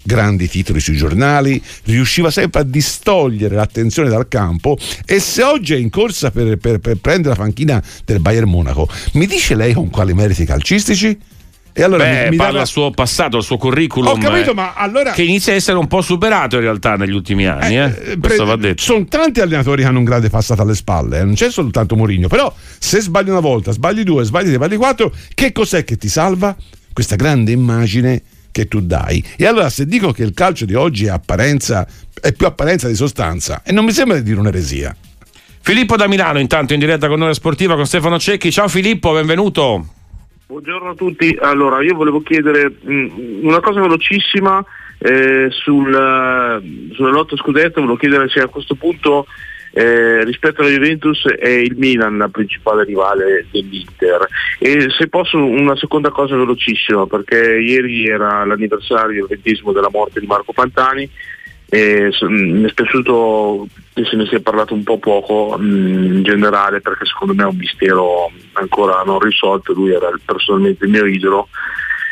grandi 0.03 0.47
titoli 0.49 0.79
sui 0.79 0.97
giornali, 0.97 1.61
riusciva 1.85 2.29
sempre 2.29 2.61
a 2.61 2.63
distogliere 2.63 3.55
l'attenzione 3.55 4.09
dal 4.09 4.27
campo 4.27 4.77
e 5.05 5.19
se 5.19 5.43
oggi 5.43 5.73
è 5.73 5.77
in 5.77 5.89
corsa 5.89 6.29
per, 6.29 6.57
per- 6.57 6.79
per 6.79 6.97
prendere 6.97 7.35
la 7.35 7.41
panchina 7.41 7.81
del 8.05 8.19
Bayern 8.19 8.49
Monaco, 8.49 8.87
mi 9.13 9.25
dice 9.25 9.55
lei 9.55 9.73
con 9.73 9.89
quali 9.89 10.13
meriti 10.13 10.45
calcistici? 10.45 11.17
E 11.75 11.81
allora 11.81 12.03
Beh, 12.03 12.23
mi, 12.25 12.29
mi 12.29 12.35
parla 12.35 12.45
dava- 12.45 12.57
del 12.59 12.67
suo 12.67 12.91
passato, 12.91 13.37
il 13.37 13.43
suo 13.43 13.57
curriculum. 13.57 14.11
Ho 14.11 14.17
capito, 14.17 14.51
eh, 14.51 14.53
ma 14.53 14.73
allora 14.75 15.11
Che 15.11 15.23
inizia 15.23 15.53
a 15.53 15.55
essere 15.55 15.77
un 15.77 15.87
po' 15.87 16.01
superato 16.01 16.55
in 16.57 16.61
realtà 16.61 16.95
negli 16.95 17.11
ultimi 17.13 17.47
anni. 17.47 17.79
Eh, 17.79 18.17
Questo 18.21 18.45
va 18.45 18.55
detto. 18.55 18.81
sono 18.83 19.05
tanti 19.05 19.41
allenatori 19.41 19.81
che 19.81 19.87
hanno 19.87 19.97
un 19.97 20.03
grande 20.03 20.29
passato 20.29 20.61
alle 20.61 20.75
spalle, 20.75 21.19
eh, 21.19 21.23
non 21.23 21.33
c'è 21.33 21.49
soltanto 21.49 21.95
Mourinho, 21.95 22.27
però 22.27 22.53
se 22.77 23.01
sbagli 23.01 23.29
una 23.29 23.39
volta, 23.39 23.71
sbagli 23.71 24.03
due, 24.03 24.23
sbagli 24.23 24.45
tre, 24.45 24.55
sbagli 24.55 24.77
quattro, 24.77 25.11
che 25.33 25.51
cos'è 25.51 25.83
che 25.83 25.97
ti 25.97 26.09
salva? 26.09 26.55
Questa 26.93 27.15
grande 27.15 27.51
immagine 27.51 28.21
che 28.51 28.67
tu 28.67 28.79
dai. 28.81 29.23
E 29.35 29.47
allora 29.47 29.69
se 29.69 29.87
dico 29.87 30.11
che 30.11 30.21
il 30.21 30.35
calcio 30.35 30.65
di 30.65 30.75
oggi 30.75 31.05
è 31.05 31.09
apparenza, 31.09 31.87
è 32.21 32.31
più 32.33 32.45
apparenza 32.45 32.87
di 32.87 32.93
sostanza, 32.95 33.63
e 33.65 33.71
non 33.71 33.83
mi 33.83 33.91
sembra 33.93 34.17
di 34.17 34.21
dire 34.23 34.39
un'eresia. 34.39 34.95
Filippo 35.59 35.95
da 35.95 36.07
Milano, 36.07 36.37
intanto 36.39 36.73
in 36.73 36.79
diretta 36.79 37.07
con 37.07 37.19
Ora 37.19 37.33
Sportiva 37.33 37.73
con 37.75 37.87
Stefano 37.87 38.19
Cecchi. 38.19 38.51
Ciao 38.51 38.67
Filippo, 38.67 39.11
benvenuto. 39.13 39.87
Buongiorno 40.53 40.91
a 40.91 40.93
tutti, 40.93 41.35
allora 41.41 41.81
io 41.81 41.95
volevo 41.95 42.21
chiedere 42.21 42.71
mh, 42.79 43.39
una 43.41 43.59
cosa 43.59 43.81
velocissima 43.81 44.63
eh, 44.99 45.47
sul, 45.49 45.91
eh, 45.91 46.93
sulla 46.93 47.09
lotta 47.09 47.35
scudetto, 47.35 47.79
volevo 47.81 47.97
chiedere 47.97 48.29
se 48.29 48.39
a 48.39 48.47
questo 48.47 48.75
punto 48.75 49.25
eh, 49.71 50.23
rispetto 50.23 50.61
alla 50.61 50.69
Juventus 50.69 51.25
è 51.25 51.49
il 51.49 51.75
Milan 51.75 52.19
la 52.19 52.27
principale 52.27 52.83
rivale 52.83 53.47
dell'Inter. 53.49 54.27
E 54.59 54.91
se 54.91 55.07
posso 55.07 55.43
una 55.43 55.75
seconda 55.75 56.11
cosa 56.11 56.35
velocissima 56.35 57.07
perché 57.07 57.57
ieri 57.57 58.05
era 58.05 58.45
l'anniversario 58.45 59.23
il 59.23 59.29
ventesimo 59.29 59.71
della 59.71 59.89
morte 59.89 60.19
di 60.19 60.27
Marco 60.27 60.53
Pantani 60.53 61.09
e 61.73 62.11
mh, 62.11 62.59
mi 62.59 62.65
è 62.65 62.69
spiaciuto 62.69 63.67
che 63.95 64.05
se 64.05 64.15
ne 64.15 64.27
sia 64.27 64.39
parlato 64.41 64.75
un 64.75 64.83
po' 64.83 64.99
poco 64.99 65.57
mh, 65.57 66.03
in 66.03 66.23
generale 66.23 66.81
perché 66.81 67.05
secondo 67.05 67.33
me 67.33 67.43
è 67.43 67.47
un 67.47 67.55
mistero 67.55 68.31
ancora 68.53 69.01
non 69.03 69.17
risolto, 69.19 69.73
lui 69.73 69.91
era 69.91 70.11
personalmente 70.23 70.85
il 70.85 70.91
mio 70.91 71.05
idolo 71.05 71.47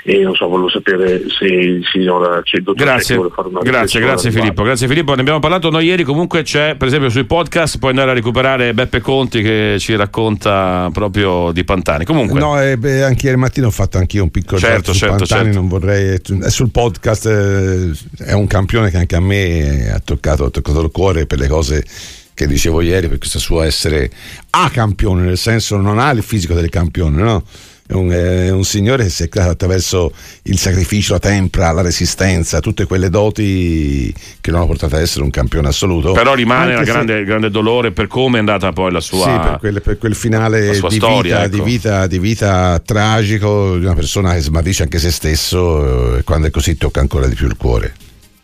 e 0.04 0.18
non 0.20 0.34
so, 0.34 0.48
volevo 0.48 0.70
sapere 0.70 1.24
se 1.30 1.46
il 1.46 1.86
signor 1.92 2.42
c'è 2.44 2.58
il 2.58 2.64
dottor 2.64 2.86
Grazie, 2.86 3.16
vuole 3.16 3.30
fare 3.30 3.48
una 3.50 3.60
grazie, 3.62 4.00
grazie 4.00 4.32
Filippo, 4.32 4.64
grazie 4.64 4.88
Filippo. 4.88 5.14
Ne 5.14 5.22
abbiamo 5.22 5.40
parlato 5.40 5.70
noi 5.70 5.86
ieri. 5.86 6.04
Comunque 6.04 6.42
c'è, 6.42 6.76
per 6.76 6.88
esempio, 6.88 7.10
sui 7.10 7.26
podcast 7.26 7.78
puoi 7.78 7.92
andare 7.92 8.12
a 8.12 8.14
recuperare 8.14 8.74
Beppe 8.74 9.00
Conti 9.00 9.42
che 9.44 9.76
ci 9.80 9.96
racconta 9.96 10.90
proprio 10.92 11.52
di 11.52 11.64
Pantani. 11.64 12.06
Comunque, 12.06 12.40
No, 12.40 12.60
eh, 12.60 12.78
beh, 12.78 13.04
anche 13.04 13.28
ieri 13.28 13.38
mattina 13.38 13.68
ho 13.68 13.72
fatto 13.72 13.98
anch'io 14.00 14.24
un 14.24 14.32
piccolo 14.32 14.60
Certo, 14.60 14.92
certo, 14.94 15.18
Pantani, 15.18 15.44
certo. 15.44 15.60
non 15.60 15.68
vorrei 15.68 16.20
è 16.42 16.50
sul 16.50 16.72
podcast 16.72 17.26
eh, 17.28 17.92
è 18.26 18.34
un 18.34 18.48
campione 18.48 18.90
che 18.90 18.98
anche 18.98 19.16
a 19.16 19.22
me 19.22 19.92
ha 19.92 20.02
toccato, 20.04 20.46
ha 20.46 20.50
toccato 20.50 20.82
il 20.82 20.90
cuore 20.92 21.28
per 21.28 21.38
le 21.38 21.48
cose 21.48 21.86
che 22.34 22.48
dicevo 22.48 22.82
ieri, 22.82 23.08
per 23.08 23.20
questo 23.20 23.38
suo 23.38 23.62
essere 23.62 24.10
a 24.50 24.70
campione, 24.72 25.22
nel 25.22 25.38
senso 25.38 25.78
non 25.78 26.00
ha 26.00 26.10
il 26.10 26.24
fisico 26.24 26.56
del 26.56 26.70
campione, 26.70 27.22
no? 27.22 27.44
È 27.92 27.94
un, 27.94 28.10
è 28.10 28.50
un 28.52 28.64
signore 28.64 29.04
che 29.04 29.10
si 29.10 29.24
è 29.24 29.28
creato 29.28 29.52
attraverso 29.52 30.14
il 30.44 30.58
sacrificio, 30.58 31.12
la 31.12 31.20
tempra, 31.20 31.72
la 31.74 31.82
resistenza, 31.82 32.62
tutte 32.62 32.86
quelle 32.86 33.10
doti 33.10 34.14
che 34.40 34.50
lo 34.50 34.56
hanno 34.56 34.68
portato 34.68 34.96
ad 34.96 35.02
essere 35.02 35.26
un 35.26 35.30
campione 35.30 35.68
assoluto. 35.68 36.14
però 36.14 36.34
rimane 36.34 36.76
il 36.76 36.86
grande, 36.86 37.26
grande 37.26 37.50
dolore 37.50 37.92
per 37.92 38.08
come 38.08 38.38
è 38.38 38.40
andata 38.40 38.72
poi 38.72 38.94
la 38.94 39.02
sua. 39.02 39.26
sì, 39.26 39.50
per 39.50 39.58
quel, 39.60 39.82
per 39.82 39.98
quel 39.98 40.16
finale 40.16 40.70
di 40.70 40.76
sua 40.76 40.88
vita, 40.88 41.06
storia, 41.06 41.48
di, 41.50 41.56
ecco. 41.58 41.66
vita, 41.66 42.08
di 42.08 42.20
vita 42.20 42.82
tragico 42.84 43.78
di 43.78 43.84
una 43.84 43.96
persona 43.96 44.36
che 44.36 44.40
smarrisce 44.40 44.84
anche 44.84 44.98
se 44.98 45.12
stesso 45.12 46.18
e 46.20 46.24
quando 46.24 46.48
è 46.48 46.50
così 46.50 46.78
tocca 46.78 47.02
ancora 47.02 47.28
di 47.28 47.36
più 47.36 47.48
il 47.48 47.58
cuore. 47.58 47.94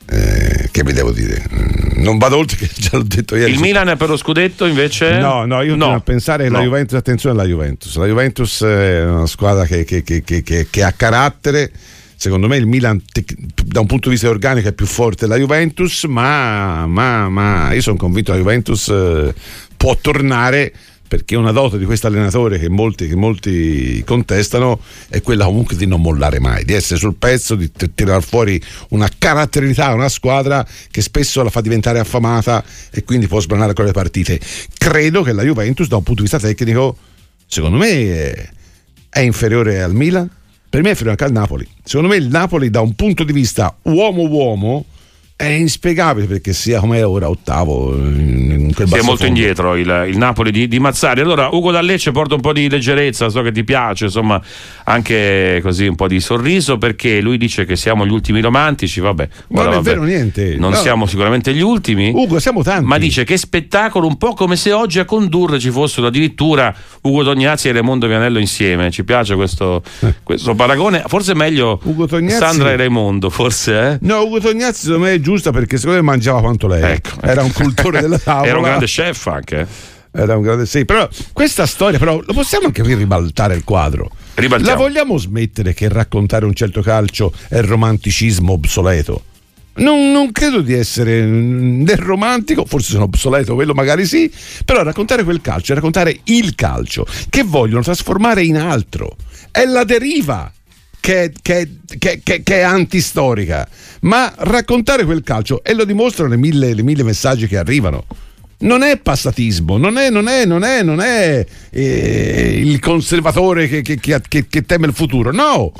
Eh, 0.10 0.68
che 0.72 0.84
vi 0.84 0.92
devo 0.92 1.12
dire? 1.12 1.42
Non 1.98 2.18
vado 2.18 2.38
oltre 2.38 2.58
che 2.58 2.70
già 2.76 2.92
l'ho 2.98 3.04
detto 3.04 3.36
ieri. 3.36 3.52
Il 3.52 3.60
Milan 3.60 3.90
è 3.90 3.96
per 3.96 4.10
lo 4.10 4.18
scudetto 4.18 4.66
invece? 4.66 5.18
No, 5.20 5.46
no, 5.46 5.62
io 5.62 5.70
continuo 5.72 5.94
a 5.96 6.00
pensare 6.00 6.50
No. 6.50 6.62
Juventus, 6.62 6.98
attenzione 6.98 7.40
alla 7.40 7.48
Juventus, 7.48 7.96
la 7.98 8.06
Juventus 8.06 8.64
è 8.64 9.04
una 9.06 9.26
squadra 9.28 9.66
che, 9.66 9.84
che- 9.84 10.04
che- 10.04 10.24
che- 10.24 10.44
che- 10.44 10.68
che 10.70 10.84
ha 10.84 10.92
carattere, 10.92 11.72
secondo 12.16 12.48
me 12.48 12.58
il 12.58 12.66
Milan 12.68 13.02
da 13.66 13.80
un 13.80 13.86
punto 13.88 14.10
di 14.10 14.16
vista 14.16 14.30
organico 14.30 14.68
è 14.70 14.74
più 14.74 14.86
forte 14.86 15.26
della 15.28 15.38
Juventus, 15.40 16.04
ma, 16.06 16.86
ma- 16.88 17.30
ma 17.30 17.74
io 17.74 17.82
sono 17.82 17.98
convinto 17.98 18.32
che 18.32 18.38
la 18.38 18.44
Juventus 18.44 18.88
eh, 18.90 19.34
può 19.76 19.98
tornare 20.00 20.74
perché 21.08 21.36
una 21.36 21.52
dote 21.52 21.78
di 21.78 21.86
questo 21.86 22.08
allenatore 22.08 22.60
che 22.60 22.70
molti, 22.70 23.08
che 23.08 23.16
molti 23.16 24.04
contestano 24.06 24.80
è 25.08 25.22
quella 25.22 25.46
comunque 25.46 25.76
di 25.76 25.86
non 25.86 26.02
mollare 26.02 26.40
mai, 26.40 26.66
di 26.66 26.74
essere 26.74 27.00
sul 27.00 27.16
pezzo, 27.16 27.56
di 27.56 27.72
t- 27.72 27.92
tirare 27.96 28.22
fuori 28.22 28.62
una 28.90 29.10
caratterialità, 29.18 29.94
una 29.94 30.10
squadra 30.10 30.66
che 30.92 31.02
spesso 31.02 31.42
la 31.44 31.50
fa 31.50 31.62
diventare 31.62 32.00
affamata 32.00 32.64
e 32.92 33.04
quindi 33.04 33.28
può 33.28 33.40
sbranare 33.40 33.74
con 33.74 33.86
le 33.86 33.94
partite. 33.94 34.40
Credo 34.78 35.22
che 35.22 35.32
la 35.32 35.44
Juventus 35.44 35.88
da 35.88 35.96
un 35.96 36.04
punto 36.04 36.22
di 36.22 36.30
vista 36.30 36.46
tecnico, 36.46 36.98
secondo 37.48 37.78
me, 37.78 37.90
è, 37.90 38.50
è 39.10 39.20
inferiore 39.22 39.82
al 39.82 39.94
Milan, 39.94 40.30
per 40.70 40.82
me 40.82 40.88
è 40.88 40.92
inferiore 40.92 41.12
anche 41.12 41.24
al 41.24 41.32
Napoli. 41.32 41.68
Secondo 41.84 42.10
me 42.10 42.18
il 42.18 42.28
Napoli 42.28 42.70
da 42.70 42.82
un 42.82 42.94
punto 42.94 43.24
di 43.24 43.32
vista 43.32 43.76
uomo-uomo 43.84 44.86
è 45.40 45.46
inspiegabile 45.46 46.26
perché 46.26 46.52
sia 46.52 46.80
come 46.80 47.04
ora 47.04 47.30
ottavo 47.30 47.96
in 47.96 48.72
Si 48.74 48.82
è 48.82 48.86
molto 48.88 49.18
fondo. 49.18 49.26
indietro 49.28 49.76
il, 49.76 50.06
il 50.10 50.18
Napoli 50.18 50.50
di, 50.50 50.68
di 50.68 50.80
Mazzari. 50.80 51.22
Allora, 51.22 51.50
Ugo 51.52 51.70
Dallecce 51.70 52.10
porta 52.12 52.34
un 52.34 52.42
po' 52.42 52.54
di 52.54 52.68
leggerezza, 52.68 53.30
so 53.30 53.44
che 53.44 53.52
ti 53.52 53.64
piace, 53.64 54.06
insomma, 54.06 54.42
anche 54.86 55.60
così 55.62 55.86
un 55.86 55.96
po' 55.96 56.08
di 56.08 56.20
sorriso, 56.20 56.80
perché 56.80 57.22
lui 57.22 57.38
dice 57.38 57.66
che 57.66 57.76
siamo 57.76 58.04
gli 58.08 58.12
ultimi 58.12 58.42
romantici. 58.42 59.00
Vabbè, 59.00 59.30
ora, 59.50 59.64
non 59.64 59.72
è 59.72 59.76
vabbè, 59.76 59.90
vero 59.90 60.04
niente. 60.04 60.56
Non 60.58 60.72
No. 60.72 60.78
siamo 60.78 61.06
sicuramente 61.06 61.54
gli 61.54 61.62
ultimi. 61.62 62.12
Ugo, 62.16 62.40
siamo 62.40 62.64
tanti. 62.64 62.86
Ma 62.86 62.98
dice 62.98 63.24
che 63.24 63.38
spettacolo, 63.38 64.08
un 64.08 64.18
po' 64.18 64.34
come 64.34 64.56
se 64.56 64.72
oggi 64.72 64.98
a 64.98 65.06
condurre 65.06 65.60
ci 65.60 65.70
fossero 65.70 66.08
addirittura 66.08 66.74
Ugo 67.02 67.24
Tognazzi 67.24 67.68
e 67.68 67.74
Raimondo 67.74 68.08
Vianello 68.08 68.40
insieme. 68.40 68.90
Ci 68.90 69.04
piace 69.04 69.36
questo, 69.36 69.84
questo 70.24 70.56
paragone? 70.56 71.04
Forse 71.06 71.34
è 71.34 71.36
meglio 71.36 71.80
Sandra 72.28 72.72
e 72.72 72.76
Raimondo, 72.76 73.30
forse, 73.30 73.92
eh? 73.92 73.98
No, 74.02 74.24
Ugo 74.24 74.40
Tognazzi 74.40 74.86
secondo 74.86 75.06
me 75.06 75.14
è 75.14 75.20
giusta 75.28 75.52
perché 75.52 75.76
secondo 75.76 76.00
me 76.00 76.06
mangiava 76.06 76.40
quanto 76.40 76.68
lei. 76.68 77.02
Era 77.22 77.44
un 77.44 77.52
cultore 77.52 78.00
della 78.00 78.18
tavola. 78.24 78.46
Ecco, 78.46 78.50
Era 78.50 78.58
un 78.60 78.64
grande 78.64 78.86
chef 78.86 79.28
anche. 79.28 79.68
Era 80.10 80.38
un 80.38 80.42
grande 80.42 80.66
sì, 80.66 80.86
però 80.86 81.08
questa 81.34 81.66
storia 81.66 82.00
però 82.00 82.22
lo 82.26 82.34
possiamo 82.34 82.68
anche 82.68 82.82
ribaltare 82.82 83.56
il 83.56 83.66
quadro. 83.66 84.10
Ribaltiamo. 84.36 84.72
La 84.72 84.82
vogliamo 84.82 85.18
smettere 85.18 85.74
che 85.74 85.90
raccontare 85.90 86.46
un 86.46 86.54
certo 86.54 86.82
calcio 86.82 87.34
è 87.50 87.60
romanticismo 87.60 88.54
obsoleto? 88.54 89.24
Non, 89.76 90.12
non 90.12 90.32
credo 90.32 90.62
di 90.62 90.74
essere 90.74 91.22
né 91.22 91.96
romantico, 91.98 92.66
forse 92.66 92.92
sono 92.92 93.04
obsoleto, 93.04 93.54
quello 93.54 93.74
magari 93.74 94.06
sì, 94.06 94.32
però 94.64 94.82
raccontare 94.82 95.24
quel 95.24 95.42
calcio 95.42 95.74
è 95.74 95.76
raccontare 95.76 96.18
il 96.24 96.56
calcio 96.56 97.06
che 97.30 97.44
vogliono 97.44 97.84
trasformare 97.84 98.44
in 98.44 98.58
altro. 98.58 99.18
È 99.52 99.66
la 99.66 99.84
deriva 99.84 100.52
che, 101.00 101.32
che- 101.42 101.70
che- 101.98 102.22
che- 102.24 102.44
è 102.44 102.62
antistorica, 102.62 103.68
ma 104.02 104.34
raccontare 104.38 105.06
quel 105.06 105.24
calcio, 105.24 105.64
e 105.64 105.74
lo 105.74 105.86
dimostrano 105.86 106.30
le 106.32 106.38
mille, 106.38 106.74
le 106.74 106.84
mille 106.84 107.04
messaggi 107.04 107.48
che 107.48 107.58
arrivano, 107.58 108.06
non 108.60 108.82
è 108.84 108.98
passatismo, 108.98 109.78
non 109.78 109.98
è, 109.98 110.10
non 110.10 110.28
è, 110.28 110.46
non 110.46 110.64
è, 110.64 110.82
non 110.84 111.00
è 111.00 111.46
eh, 111.70 112.60
il 112.64 112.80
conservatore 112.80 113.68
che 113.68 114.66
teme 114.66 114.88
il 114.88 114.94
futuro, 114.94 115.32
no. 115.32 115.72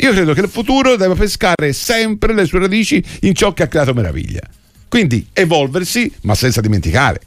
Io 0.00 0.12
credo 0.12 0.34
che 0.34 0.40
il 0.42 0.48
futuro 0.48 0.96
debba 0.96 1.14
pescare 1.14 1.72
sempre 1.72 2.34
le 2.34 2.44
sue 2.44 2.58
radici 2.58 3.02
in 3.22 3.34
ciò 3.34 3.54
che 3.54 3.62
ha 3.62 3.66
creato 3.66 3.94
meraviglia. 3.94 4.42
Quindi 4.88 5.26
evolversi, 5.32 6.12
ma 6.22 6.34
senza 6.34 6.60
dimenticare. 6.60 7.20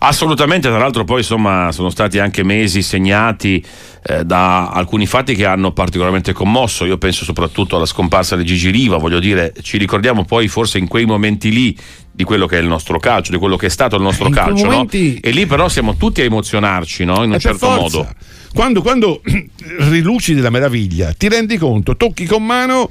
Assolutamente, 0.00 0.68
tra 0.68 0.78
l'altro 0.78 1.04
poi 1.04 1.18
insomma 1.20 1.72
sono 1.72 1.88
stati 1.90 2.18
anche 2.18 2.42
mesi 2.42 2.82
segnati 2.82 3.64
eh, 4.04 4.24
da 4.24 4.68
alcuni 4.68 5.06
fatti 5.06 5.34
che 5.34 5.46
hanno 5.46 5.72
particolarmente 5.72 6.32
commosso, 6.32 6.84
io 6.84 6.98
penso 6.98 7.24
soprattutto 7.24 7.76
alla 7.76 7.86
scomparsa 7.86 8.36
di 8.36 8.44
Gigi 8.44 8.70
Riva, 8.70 8.98
voglio 8.98 9.18
dire, 9.18 9.52
ci 9.62 9.78
ricordiamo 9.78 10.24
poi 10.24 10.48
forse 10.48 10.78
in 10.78 10.86
quei 10.86 11.04
momenti 11.06 11.50
lì 11.50 11.76
di 12.12 12.24
quello 12.24 12.46
che 12.46 12.58
è 12.58 12.60
il 12.60 12.66
nostro 12.66 12.98
calcio, 12.98 13.32
di 13.32 13.38
quello 13.38 13.56
che 13.56 13.66
è 13.66 13.70
stato 13.70 13.96
il 13.96 14.02
nostro 14.02 14.28
In 14.28 14.34
calcio, 14.34 14.64
no? 14.64 14.70
momenti- 14.70 15.18
E 15.20 15.30
lì 15.30 15.46
però 15.46 15.68
siamo 15.68 15.96
tutti 15.96 16.20
a 16.20 16.24
emozionarci, 16.24 17.04
no? 17.04 17.16
In 17.22 17.30
un 17.30 17.34
Eh, 17.34 17.38
per 17.38 17.40
certo 17.40 17.66
forza. 17.66 17.98
modo. 17.98 18.12
Quando, 18.54 18.80
quando 18.82 19.20
rilucidi 19.90 20.40
la 20.40 20.50
meraviglia, 20.50 21.12
ti 21.12 21.28
rendi 21.28 21.58
conto, 21.58 21.96
tocchi 21.96 22.24
con 22.26 22.44
mano 22.44 22.90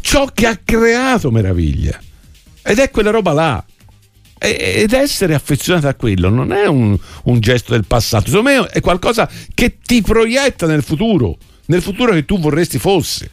ciò 0.00 0.26
che 0.32 0.46
ha 0.46 0.58
creato 0.62 1.30
meraviglia. 1.30 1.98
Ed 2.62 2.78
è 2.78 2.90
quella 2.90 3.10
roba 3.10 3.32
là. 3.32 3.64
Ed 4.38 4.92
essere 4.92 5.34
affezionato 5.34 5.88
a 5.88 5.94
quello 5.94 6.28
non 6.28 6.52
è 6.52 6.66
un, 6.66 6.96
un 7.24 7.40
gesto 7.40 7.72
del 7.72 7.86
passato, 7.86 8.26
secondo 8.26 8.50
me 8.50 8.66
è 8.66 8.80
qualcosa 8.80 9.28
che 9.54 9.78
ti 9.82 10.02
proietta 10.02 10.66
nel 10.66 10.82
futuro, 10.82 11.38
nel 11.66 11.80
futuro 11.80 12.12
che 12.12 12.24
tu 12.24 12.38
vorresti 12.38 12.78
fosse. 12.78 13.30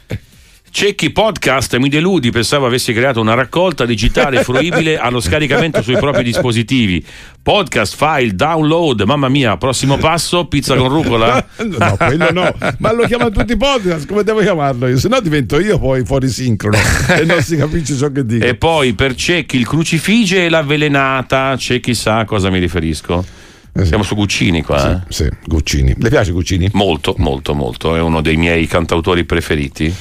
Cecchi 0.75 1.11
Podcast, 1.11 1.77
mi 1.77 1.87
deludi, 1.87 2.31
pensavo 2.31 2.65
avessi 2.65 2.93
creato 2.93 3.21
una 3.21 3.35
raccolta 3.35 3.85
digitale 3.85 4.41
fruibile 4.43 4.97
allo 4.97 5.19
scaricamento 5.19 5.83
sui 5.83 5.95
propri 5.97 6.23
dispositivi. 6.23 7.05
Podcast, 7.43 7.95
file, 7.95 8.33
download, 8.33 9.01
mamma 9.01 9.29
mia, 9.29 9.55
prossimo 9.57 9.97
passo, 9.97 10.47
pizza 10.47 10.75
con 10.75 10.89
rucola? 10.89 11.45
No, 11.63 11.95
quello 11.95 12.31
no, 12.31 12.55
ma 12.79 12.91
lo 12.91 13.05
chiamano 13.05 13.29
tutti 13.29 13.53
i 13.53 13.57
podcast, 13.57 14.07
come 14.07 14.23
devo 14.23 14.39
chiamarlo 14.39 14.87
io? 14.87 14.97
Se 14.97 15.07
no 15.09 15.19
divento 15.19 15.59
io 15.59 15.77
poi 15.77 16.03
fuori 16.05 16.27
sincrono 16.27 16.77
e 17.19 17.23
non 17.23 17.43
si 17.43 17.55
capisce 17.55 17.95
ciò 17.95 18.11
che 18.11 18.25
dico. 18.25 18.43
E 18.43 18.55
poi 18.55 18.93
per 18.93 19.13
Cecchi 19.13 19.57
il 19.57 19.67
crucifige 19.67 20.45
e 20.45 20.49
l'avvelenata, 20.49 21.55
Cecchi 21.55 21.93
sa 21.93 22.17
a 22.17 22.25
cosa 22.25 22.49
mi 22.49 22.57
riferisco. 22.57 23.23
Siamo 23.83 24.01
su 24.01 24.15
Guccini 24.15 24.63
qua. 24.63 25.03
Sì, 25.07 25.29
Guccini. 25.45 25.93
Le 25.97 26.09
piace 26.09 26.31
Guccini? 26.31 26.69
Molto, 26.73 27.13
molto, 27.19 27.53
molto. 27.53 27.95
È 27.95 28.01
uno 28.01 28.21
dei 28.21 28.37
miei 28.37 28.65
cantautori 28.65 29.23
preferiti. 29.23 29.93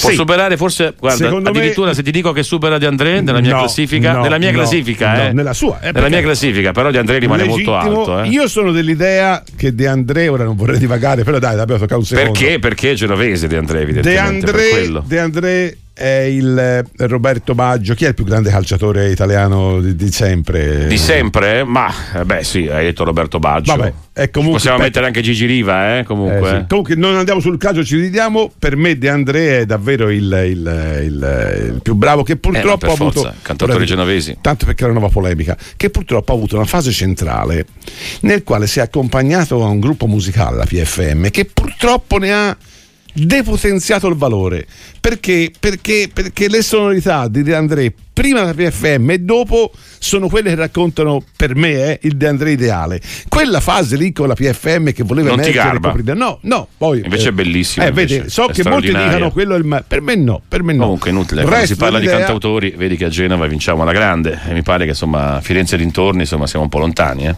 Può 0.00 0.08
Sì. 0.10 0.14
superare 0.16 0.56
forse, 0.56 0.94
guarda, 0.98 1.24
Secondo 1.26 1.50
me- 1.50 1.58
addirittura 1.58 1.92
se 1.92 2.02
ti 2.02 2.10
dico 2.10 2.32
che 2.32 2.42
supera 2.42 2.78
Di 2.78 2.86
André 2.86 3.20
nella 3.20 3.40
mia 3.40 3.52
No, 3.52 3.58
classifica, 3.58 4.12
no, 4.12 4.22
nella 4.22 4.38
mia 4.38 4.50
no, 4.50 4.56
classifica, 4.58 5.28
eh. 5.28 5.32
nella 5.32 5.52
sua, 5.52 5.80
eh, 5.80 5.92
nella 5.92 6.08
mia 6.08 6.22
classifica, 6.22 6.72
però 6.72 6.90
Di 6.90 6.96
André 6.96 7.18
rimane 7.18 7.44
molto 7.44 7.70
Legittimo. 7.72 7.98
alto, 8.04 8.22
eh. 8.22 8.28
Io 8.28 8.48
sono 8.48 8.72
dell'idea 8.72 9.42
che 9.56 9.74
De 9.74 9.86
André, 9.86 10.28
ora 10.28 10.44
non 10.44 10.56
vorrei 10.56 10.78
divagare, 10.78 11.22
però 11.22 11.38
dai, 11.38 11.58
abbiamo 11.58 11.80
toccato 11.80 12.00
un 12.00 12.06
secondo. 12.06 12.30
Perché? 12.32 12.58
Perché 12.58 12.94
genovese 12.94 13.46
Di 13.46 13.56
André, 13.56 13.76
De 13.78 13.82
evidentemente, 13.82 14.50
per 14.50 14.54
André. 14.54 15.02
De 15.06 15.18
André 15.20 15.76
è 15.92 16.06
il 16.28 16.58
eh, 16.58 16.84
Roberto 17.06 17.54
Baggio. 17.54 17.94
Chi 17.94 18.04
è 18.04 18.08
il 18.08 18.14
più 18.14 18.24
grande 18.24 18.50
calciatore 18.50 19.10
italiano 19.10 19.80
di, 19.80 19.94
di 19.96 20.10
sempre? 20.10 20.86
Di 20.86 20.96
sempre? 20.96 21.64
Ma, 21.64 21.92
eh, 22.14 22.24
beh 22.24 22.42
sì, 22.42 22.68
hai 22.68 22.84
detto 22.84 23.04
Roberto 23.04 23.38
Baggio. 23.38 23.74
Vabbè, 23.76 23.92
comunque- 24.30 24.52
Possiamo 24.58 24.76
per- 24.78 24.86
mettere 24.86 25.06
anche 25.06 25.20
Gigi 25.20 25.46
Riva, 25.46 25.98
eh, 25.98 26.04
comunque. 26.04 26.50
Eh, 26.50 26.58
sì. 26.60 26.64
Comunque 26.68 26.94
non 26.94 27.16
andiamo 27.16 27.40
sul 27.40 27.58
calcio, 27.58 27.84
ci 27.84 27.96
ridiamo. 28.00 28.50
Per 28.58 28.76
me 28.76 28.96
De 28.96 29.08
André 29.08 29.60
è 29.60 29.66
davvero 29.66 30.08
il, 30.10 30.22
il- 30.46 31.00
il- 31.04 31.70
il 31.74 31.80
più 31.82 31.94
bravo 31.94 32.22
che 32.22 32.36
purtroppo 32.36 32.86
Eh, 32.86 32.88
ha 32.88 32.92
avuto... 32.92 33.20
forza, 33.22 33.34
ora 33.64 33.72
dico, 33.74 33.84
genovesi. 33.84 34.36
Tanto 34.40 34.64
perché 34.66 34.82
è 34.82 34.88
una 34.88 34.98
nuova 34.98 35.12
polemica, 35.12 35.56
che 35.76 35.90
purtroppo 35.90 36.32
ha 36.32 36.34
avuto 36.34 36.56
una 36.56 36.64
fase 36.64 36.92
centrale 36.92 37.66
nel 38.20 38.42
quale 38.42 38.66
si 38.66 38.78
è 38.78 38.82
accompagnato 38.82 39.62
a 39.64 39.68
un 39.68 39.80
gruppo 39.80 40.06
musicale, 40.06 40.56
la 40.56 40.64
PFM, 40.64 41.28
che 41.30 41.44
purtroppo 41.44 42.18
ne 42.18 42.32
ha 42.32 42.56
depotenziato 43.12 44.08
il 44.08 44.14
valore. 44.16 44.66
Perché, 45.00 45.50
perché, 45.58 46.10
perché 46.12 46.48
le 46.48 46.62
sonorità 46.62 47.26
di 47.28 47.42
De 47.42 47.54
André 47.54 47.92
prima 48.12 48.42
la 48.42 48.52
PFM 48.52 49.10
e 49.12 49.18
dopo 49.18 49.72
sono 49.98 50.28
quelle 50.28 50.50
che 50.50 50.54
raccontano 50.56 51.24
per 51.36 51.54
me 51.54 51.70
eh, 51.70 51.98
il 52.02 52.16
De 52.18 52.26
André 52.28 52.50
ideale. 52.52 53.00
Quella 53.28 53.60
fase 53.60 53.96
lì 53.96 54.12
con 54.12 54.28
la 54.28 54.34
PFM 54.34 54.92
che 54.92 55.02
voleva 55.04 55.30
Non 55.30 55.40
emergere 55.40 55.78
coprire- 55.80 56.12
no 56.14 56.38
no 56.42 56.68
poi 56.76 57.00
Invece 57.02 57.30
è 57.30 57.32
bellissimo, 57.32 57.84
eh, 57.86 57.88
invece, 57.88 58.16
vedi, 58.18 58.30
so 58.30 58.46
che 58.46 58.62
molti 58.68 58.88
dicono 58.94 59.30
quello 59.30 59.54
è 59.54 59.58
il 59.58 59.64
ma- 59.64 59.82
per 59.86 60.02
me 60.02 60.16
no 60.16 60.42
per 60.46 60.62
me 60.62 60.74
no. 60.74 60.82
Comunque 60.82 61.08
inutile, 61.10 61.42
quando 61.44 61.64
si 61.66 61.76
parla 61.76 61.98
di 61.98 62.04
dell'idea- 62.04 62.26
cantautori, 62.26 62.74
vedi 62.76 62.96
che 62.98 63.06
a 63.06 63.08
Genova 63.08 63.46
vinciamo 63.46 63.82
alla 63.82 63.92
grande 63.92 64.38
e 64.46 64.52
mi 64.52 64.62
pare 64.62 64.84
che 64.84 64.90
insomma 64.90 65.40
Firenze 65.40 65.76
e 65.76 65.78
dintorni 65.78 66.20
insomma 66.20 66.46
siamo 66.46 66.64
un 66.66 66.70
po' 66.70 66.78
lontani, 66.78 67.26
eh. 67.26 67.34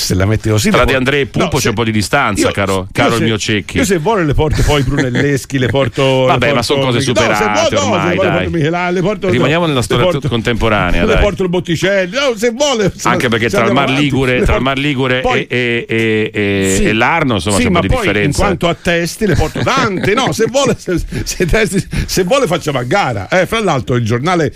Se 0.00 0.14
la 0.14 0.24
metti 0.26 0.48
così 0.48 0.70
Tra 0.70 0.84
por- 0.84 0.94
André 0.94 1.20
e 1.20 1.26
Pupo 1.26 1.44
No, 1.44 1.50
c'è 1.50 1.58
se- 1.60 1.68
un 1.68 1.74
po' 1.74 1.84
di 1.84 1.90
distanza, 1.92 2.46
io- 2.46 2.52
caro, 2.52 2.88
caro 2.92 3.12
se- 3.12 3.16
il 3.18 3.24
mio 3.24 3.38
Cecchi. 3.38 3.76
Io 3.78 3.84
se 3.84 3.98
vuole 3.98 4.24
le 4.24 4.34
porto 4.34 4.62
poi 4.62 4.82
Brunelleschi, 4.82 5.58
le 5.58 5.68
porto. 5.68 6.02
Vabbè, 6.26 6.46
le 6.46 6.52
ma 6.54 6.60
porto- 6.60 6.62
sono 6.62 6.80
cose 6.86 6.96
no, 6.96 7.00
se 7.00 7.06
superate 7.06 7.44
vuole- 7.44 7.68
no, 7.70 7.80
ormai, 7.92 8.14
vuole 8.14 8.28
dai. 8.28 8.36
porto 8.44 8.50
Michelangelo, 8.56 8.92
le 8.94 9.00
porto- 9.02 9.28
Rimaniamo 9.30 9.66
nella 9.66 9.82
storia 9.82 10.04
porto- 10.04 10.28
contemporanea, 10.28 11.04
Le 11.04 11.12
dai. 11.14 11.22
porto 11.22 11.42
il 11.42 11.48
Botticelli, 11.48 12.14
no, 12.14 12.36
se 12.36 12.50
vuole. 12.50 12.92
se- 12.94 13.08
Anche 13.08 13.28
perché 13.28 13.48
tra 13.50 13.64
il 13.66 13.72
Mar 13.72 13.90
Ligure, 13.90 14.42
tra 14.42 14.56
il 14.56 14.62
Mar 14.62 14.78
Ligure 14.78 15.20
Poi- 15.20 15.46
e, 15.48 15.84
e- 15.88 16.30
e- 16.32 16.74
Sì. 16.76 16.84
e 16.84 16.92
l'Arno 16.92 17.34
insomma 17.34 17.56
sì, 17.56 17.62
c'è 17.62 17.66
un 17.68 17.72
ma 17.74 17.80
po' 17.80 17.86
di 17.86 17.94
differenza. 17.94 18.26
in 18.28 18.32
quanto 18.46 18.68
a 18.68 18.74
testi 18.80 19.26
le 19.26 19.34
porto 19.34 19.60
tante 19.62 20.14
no 20.14 20.32
se 20.32 20.46
vuole 20.50 20.76
testi- 20.76 21.86
se 22.06 22.22
vuole 22.24 22.46
facciamo 22.46 22.78
a 22.78 22.82
gara 22.82 23.28
eh, 23.28 23.46
fra 23.46 23.60
l'altro 23.60 23.96
il 23.96 24.04
giornale 24.04 24.52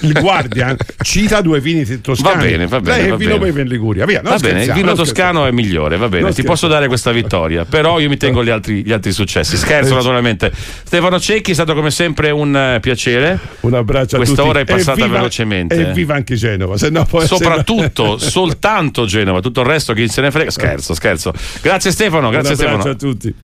il 0.00 0.12
Guardian 0.12 0.76
cita 1.02 1.40
due 1.40 1.60
vini 1.60 2.00
toscani 2.00 2.36
Va 2.36 2.42
bene, 2.42 2.66
va 2.66 2.80
bene, 2.80 2.96
lei 3.02 3.10
va 3.10 3.16
vino 3.16 3.32
bene. 3.38 3.44
beve 3.46 3.62
in 3.62 3.68
Liguria 3.68 4.04
via 4.06 4.20
non 4.22 4.32
Va 4.32 4.38
bene, 4.38 4.64
non 4.88 5.04
toscano 5.04 5.46
è 5.46 5.50
migliore, 5.50 5.96
va 5.96 6.08
bene, 6.08 6.22
Non 6.24 6.34
ti 6.34 6.42
posso 6.42 6.66
dare 6.68 6.86
questa 6.88 7.12
vittoria, 7.12 7.64
però 7.64 7.98
io 8.00 8.08
mi 8.08 8.16
tengo 8.16 8.44
gli 8.44 8.50
altri, 8.50 8.84
gli 8.84 8.92
altri 8.92 9.12
successi. 9.12 9.56
Scherzo 9.58 9.94
naturalmente. 9.94 10.52
Stefano 10.52 11.18
Cecchi 11.20 11.50
è 11.52 11.54
stato 11.54 11.74
come 11.74 11.90
sempre 11.90 12.30
un 12.30 12.54
eh, 12.56 12.78
piacere. 12.80 13.38
Un 13.60 13.74
abbraccio 13.74 14.14
a 14.16 14.18
Questa 14.18 14.36
tutti. 14.36 14.48
ora 14.48 14.60
è 14.60 14.64
passata 14.64 15.00
E 15.00 15.04
viva- 15.04 15.16
velocemente. 15.18 15.90
E 15.90 15.92
viva 15.92 16.14
anche 16.14 16.34
Genova, 16.36 16.76
Soprattutto, 16.76 18.16
soltanto 18.18 19.04
Genova, 19.06 19.40
tutto 19.40 19.60
il 19.60 19.66
resto 19.66 19.92
chi 19.92 20.08
se 20.08 20.20
ne 20.20 20.30
frega. 20.30 20.50
Scherzo, 20.50 20.94
scherzo. 20.94 21.32
Grazie 21.62 21.90
Stefano, 21.90 22.30
grazie 22.30 22.54
Un 22.54 22.60
abbraccio 22.60 22.80
Stefano. 22.80 22.90
a 22.90 23.12
tutti. 23.12 23.34